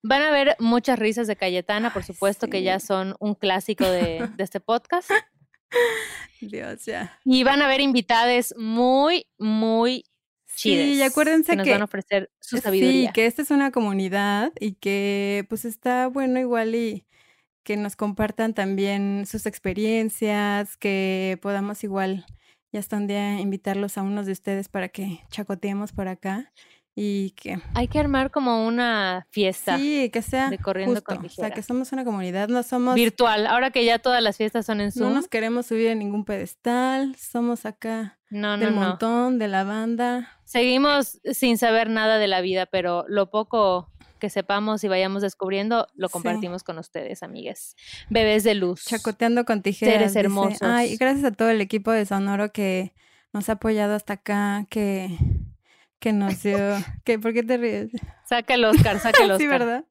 Van 0.02 0.20
a 0.22 0.30
ver 0.30 0.54
muchas 0.60 0.98
risas 0.98 1.26
de 1.26 1.34
Cayetana, 1.34 1.92
por 1.92 2.04
supuesto, 2.04 2.48
que 2.48 2.62
ya 2.62 2.78
son 2.78 3.16
un 3.20 3.34
clásico 3.34 3.84
de, 3.84 4.28
de 4.36 4.44
este 4.44 4.60
podcast. 4.60 5.10
Dios, 6.40 6.84
ya. 6.84 7.18
Y 7.24 7.44
van 7.44 7.62
a 7.62 7.68
ver 7.68 7.80
invitades 7.80 8.54
muy, 8.56 9.26
muy 9.38 10.04
chidas. 10.54 10.86
Sí, 10.86 10.94
y 10.94 11.02
acuérdense 11.02 11.52
que 11.52 11.56
nos 11.56 11.64
que, 11.64 11.72
van 11.72 11.82
a 11.82 11.86
ofrecer 11.86 12.30
su 12.40 12.56
sí, 12.56 12.62
sabiduría. 12.62 13.12
que 13.12 13.26
esta 13.26 13.42
es 13.42 13.50
una 13.50 13.70
comunidad 13.70 14.52
y 14.60 14.72
que 14.74 15.46
pues 15.48 15.64
está 15.64 16.06
bueno 16.08 16.38
igual 16.38 16.74
y 16.74 17.06
que 17.64 17.76
nos 17.76 17.96
compartan 17.96 18.54
también 18.54 19.24
sus 19.26 19.46
experiencias, 19.46 20.76
que 20.76 21.38
podamos 21.40 21.82
igual 21.82 22.26
ya 22.72 22.80
hasta 22.80 22.96
un 22.96 23.06
día 23.06 23.40
invitarlos 23.40 23.96
a 23.96 24.02
unos 24.02 24.26
de 24.26 24.32
ustedes 24.32 24.68
para 24.68 24.88
que 24.88 25.20
chacoteemos 25.30 25.92
por 25.92 26.08
acá 26.08 26.52
y 26.96 27.30
que 27.32 27.58
Hay 27.74 27.88
que 27.88 27.98
armar 27.98 28.30
como 28.30 28.66
una 28.66 29.26
fiesta 29.30 29.76
Sí, 29.78 30.10
que 30.10 30.22
sea 30.22 30.50
de 30.50 30.58
Corriendo 30.58 30.94
justo, 30.94 31.16
con 31.16 31.26
o 31.26 31.28
sea, 31.28 31.50
que 31.50 31.62
somos 31.62 31.90
una 31.92 32.04
comunidad, 32.04 32.48
no 32.48 32.62
somos, 32.62 32.94
virtual. 32.94 33.46
Ahora 33.46 33.70
que 33.70 33.84
ya 33.84 33.98
todas 33.98 34.22
las 34.22 34.36
fiestas 34.36 34.66
son 34.66 34.80
en 34.80 34.86
no 34.86 34.92
Zoom. 34.92 35.14
nos 35.14 35.28
queremos 35.28 35.66
subir 35.66 35.88
a 35.90 35.94
ningún 35.94 36.24
pedestal, 36.24 37.16
somos 37.16 37.66
acá 37.66 38.18
No, 38.30 38.56
no, 38.56 38.64
del 38.64 38.74
no. 38.74 38.80
montón, 38.80 39.38
de 39.38 39.48
la 39.48 39.64
banda. 39.64 40.30
Seguimos 40.44 41.20
sin 41.32 41.58
saber 41.58 41.90
nada 41.90 42.18
de 42.18 42.28
la 42.28 42.40
vida, 42.40 42.66
pero 42.66 43.04
lo 43.08 43.28
poco 43.30 43.90
que 44.20 44.30
sepamos 44.30 44.84
y 44.84 44.88
vayamos 44.88 45.20
descubriendo, 45.22 45.88
lo 45.96 46.06
Sí. 46.08 46.12
compartimos 46.12 46.62
con 46.62 46.78
ustedes, 46.78 47.22
amigues. 47.24 47.74
Bebés 48.08 48.44
de 48.44 48.54
luz. 48.54 48.84
Chacoteando 48.84 49.44
con 49.44 49.60
tijeras. 49.62 49.94
Seres 49.94 50.08
dice. 50.12 50.20
hermosos. 50.20 50.62
Ay, 50.62 50.96
gracias 50.96 51.24
a 51.24 51.32
todo 51.32 51.50
el 51.50 51.60
equipo 51.60 51.90
de 51.90 52.06
Sonoro 52.06 52.52
que 52.52 52.94
nos 53.32 53.48
ha 53.48 53.54
apoyado 53.54 53.94
hasta 53.94 54.12
acá, 54.14 54.64
que, 54.70 55.18
que 56.04 56.12
nos 56.12 56.42
dio. 56.42 56.58
que, 57.02 57.18
¿Por 57.18 57.32
qué 57.32 57.42
te 57.42 57.56
ríes? 57.56 57.90
Saca 58.28 58.54
el 58.54 58.64
Oscar, 58.66 59.00
saca 59.00 59.24
el 59.24 59.30
Oscar. 59.32 59.40
Sí, 59.40 59.46
¿verdad? 59.46 59.84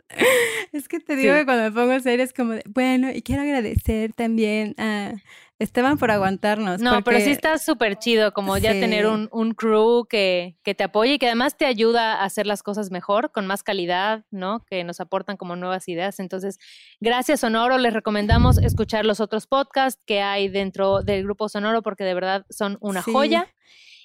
Es 0.71 0.87
que 0.87 0.99
te 0.99 1.15
digo 1.15 1.33
Sí. 1.33 1.39
que 1.39 1.45
cuando 1.45 1.63
me 1.63 1.71
pongo 1.71 1.99
serio 1.99 2.23
es 2.23 2.33
como 2.33 2.53
de, 2.53 2.63
bueno, 2.67 3.09
y 3.11 3.23
quiero 3.23 3.41
agradecer 3.41 4.13
también 4.13 4.75
a 4.77 5.13
Esteban 5.59 5.97
por 5.97 6.11
aguantarnos. 6.11 6.81
No, 6.81 7.03
pero 7.03 7.19
sí 7.19 7.31
está 7.31 7.57
súper 7.57 7.97
chido 7.97 8.31
como 8.33 8.57
ya 8.57 8.73
Sí. 8.73 8.79
tener 8.79 9.07
un, 9.07 9.27
un 9.31 9.53
crew 9.53 10.05
que, 10.07 10.55
que 10.63 10.75
te 10.75 10.83
apoye 10.83 11.13
y 11.13 11.19
que 11.19 11.25
además 11.27 11.57
te 11.57 11.65
ayuda 11.65 12.15
a 12.21 12.25
hacer 12.25 12.45
las 12.47 12.61
cosas 12.63 12.91
mejor, 12.91 13.31
con 13.31 13.47
más 13.47 13.63
calidad, 13.63 14.23
¿no? 14.29 14.63
Que 14.69 14.83
nos 14.83 14.99
aportan 14.99 15.35
como 15.37 15.55
nuevas 15.55 15.87
ideas. 15.87 16.19
Entonces, 16.19 16.59
gracias 16.99 17.39
Sonoro, 17.39 17.77
les 17.79 17.93
recomendamos 17.93 18.57
escuchar 18.59 19.05
los 19.05 19.19
otros 19.19 19.47
podcasts 19.47 20.01
que 20.05 20.21
hay 20.21 20.47
dentro 20.49 21.01
del 21.01 21.23
grupo 21.23 21.49
Sonoro 21.49 21.81
porque 21.81 22.03
de 22.03 22.13
verdad 22.13 22.45
son 22.49 22.77
una 22.81 23.01
Sí. 23.01 23.11
joya. 23.13 23.47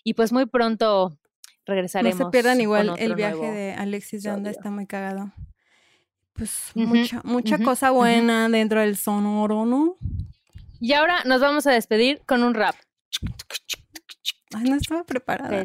Y 0.05 0.15
pues 0.15 0.33
muy 0.33 0.47
pronto 0.47 1.19
No 1.69 1.75
regresaremos. 1.75 2.17
se 2.17 2.27
pierdan 2.27 2.61
igual 2.61 2.95
el 2.99 3.15
viaje 3.15 3.37
nuevo 3.37 3.53
de 3.53 3.75
Alexis 3.75 4.23
de 4.23 4.31
Anda, 4.31 4.51
está 4.51 4.71
muy 4.71 4.87
cagado. 4.87 5.33
Pues 6.33 6.71
mucha, 6.75 7.21
mucha 7.25 7.59
cosa 7.59 7.91
buena 7.91 8.49
dentro 8.49 8.81
del 8.81 8.97
sonoro, 8.97 9.67
¿no? 9.67 9.97
Y 10.81 10.93
ahora 10.93 11.23
nos 11.25 11.41
vamos 11.41 11.67
a 11.67 11.73
despedir 11.73 12.23
con 12.27 12.43
un 12.43 12.55
rap. 12.55 12.75
Ay, 14.55 14.71
no 14.71 14.77
estaba 14.77 15.05
preparada. 15.05 15.65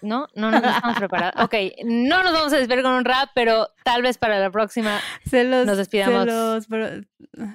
No, 0.00 0.28
no, 0.36 0.50
no, 0.52 0.60
no 0.60 0.68
estamos 0.68 0.98
preparados. 0.98 1.42
Ok, 1.44 1.54
no 1.84 2.22
nos 2.22 2.32
vamos 2.32 2.52
a 2.52 2.58
despedir 2.58 2.84
con 2.84 2.92
un 2.92 3.04
rap, 3.04 3.30
pero 3.34 3.68
tal 3.82 4.02
vez 4.02 4.18
para 4.18 4.38
la 4.38 4.50
próxima 4.52 5.00
Se 5.28 5.42
los, 5.42 5.66
Nos 5.66 5.78
despidamos. 5.78 6.26
Se 6.26 6.30
los, 6.30 6.68
los 6.68 7.06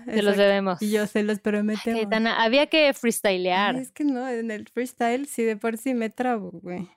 Exacto. 0.08 0.42
debemos. 0.42 0.82
Y 0.82 0.92
yo 0.92 1.08
se 1.08 1.24
los 1.24 1.40
prometemos. 1.40 1.84
Cayetana, 1.84 2.44
había 2.44 2.68
que 2.68 2.88
Ay, 2.88 2.94
freestylear. 2.94 3.76
es 3.78 3.92
que 3.92 4.04
no, 4.04 4.28
en 4.28 4.52
el 4.52 4.68
freestyle 4.68 5.28
sí 5.28 5.44
de 5.44 5.56
por 5.56 5.78
sí 5.78 5.94
me 5.94 6.10
trabo, 6.10 6.52
güey. 6.52 6.90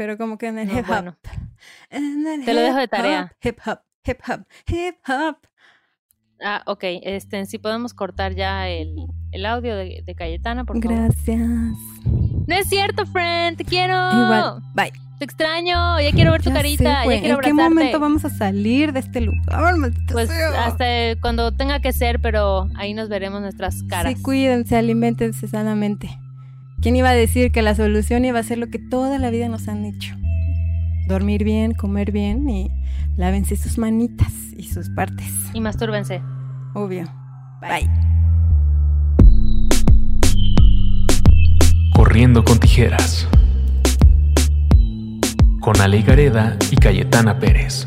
Pero 0.00 0.16
como 0.16 0.38
que 0.38 0.46
en 0.46 0.58
el 0.58 0.66
No, 0.68 0.72
hip 0.78 0.84
hop. 0.84 0.86
bueno. 0.86 1.16
en 1.90 2.26
el 2.26 2.44
Te 2.46 2.54
lo 2.54 2.62
dejo 2.62 2.78
de 2.78 2.88
tarea. 2.88 3.24
hop, 3.24 3.46
Hip 3.46 3.58
hop, 3.66 3.80
hip 4.06 4.18
hop, 4.26 4.46
hip 4.66 4.94
hop. 5.06 5.36
Ah, 6.42 6.62
ok, 6.64 6.82
este, 7.02 7.44
si 7.44 7.58
podemos 7.58 7.92
cortar 7.92 8.34
ya 8.34 8.66
el, 8.66 8.96
el 9.30 9.44
audio 9.44 9.76
de, 9.76 10.02
de 10.02 10.14
Cayetana, 10.14 10.64
por 10.64 10.80
favor. 10.82 10.96
Gracias. 10.96 11.38
No 12.46 12.54
es 12.54 12.66
cierto, 12.66 13.04
friend, 13.04 13.58
te 13.58 13.64
quiero. 13.66 13.92
Igual, 13.94 14.62
bye. 14.74 14.90
Te 15.18 15.26
extraño, 15.26 16.00
ya 16.00 16.12
quiero 16.12 16.32
ver 16.32 16.40
tu 16.42 16.48
Ya 16.48 16.54
sé, 16.56 16.62
carita, 16.62 17.04
ya 17.04 17.20
quiero 17.20 17.34
¿En 17.34 17.40
qué 17.42 17.52
momento 17.52 18.00
vamos 18.00 18.24
a 18.24 18.30
salir 18.30 18.94
de 18.94 19.00
este 19.00 19.20
lugar, 19.20 19.76
maldita 19.76 20.14
Pues 20.14 20.30
sea? 20.30 20.64
hasta 20.64 20.86
cuando 21.20 21.52
tenga 21.52 21.80
que 21.80 21.92
ser, 21.92 22.22
pero 22.22 22.68
ahí 22.76 22.94
nos 22.94 23.10
veremos 23.10 23.42
nuestras 23.42 23.82
caras. 23.82 24.14
Sí, 24.16 24.22
cuídense, 24.22 24.78
alimentense 24.78 25.46
sanamente. 25.46 26.08
¿Quién 26.82 26.96
iba 26.96 27.10
a 27.10 27.14
decir 27.14 27.52
que 27.52 27.60
la 27.60 27.74
solución 27.74 28.24
iba 28.24 28.38
a 28.38 28.42
ser 28.42 28.56
lo 28.56 28.68
que 28.68 28.78
toda 28.78 29.18
la 29.18 29.28
vida 29.28 29.48
nos 29.48 29.68
han 29.68 29.82
dicho? 29.82 30.14
Dormir 31.08 31.44
bien, 31.44 31.74
comer 31.74 32.10
bien 32.10 32.48
y 32.48 32.70
lávense 33.18 33.54
sus 33.56 33.76
manitas 33.76 34.32
y 34.56 34.62
sus 34.62 34.88
partes. 34.88 35.30
Y 35.52 35.60
mastúrbense. 35.60 36.22
Obvio. 36.72 37.04
Bye. 37.60 37.90
Corriendo 41.94 42.42
con 42.46 42.58
tijeras. 42.58 43.28
Con 45.60 45.78
Ale 45.82 46.00
Gareda 46.00 46.56
y 46.70 46.76
Cayetana 46.76 47.38
Pérez. 47.38 47.86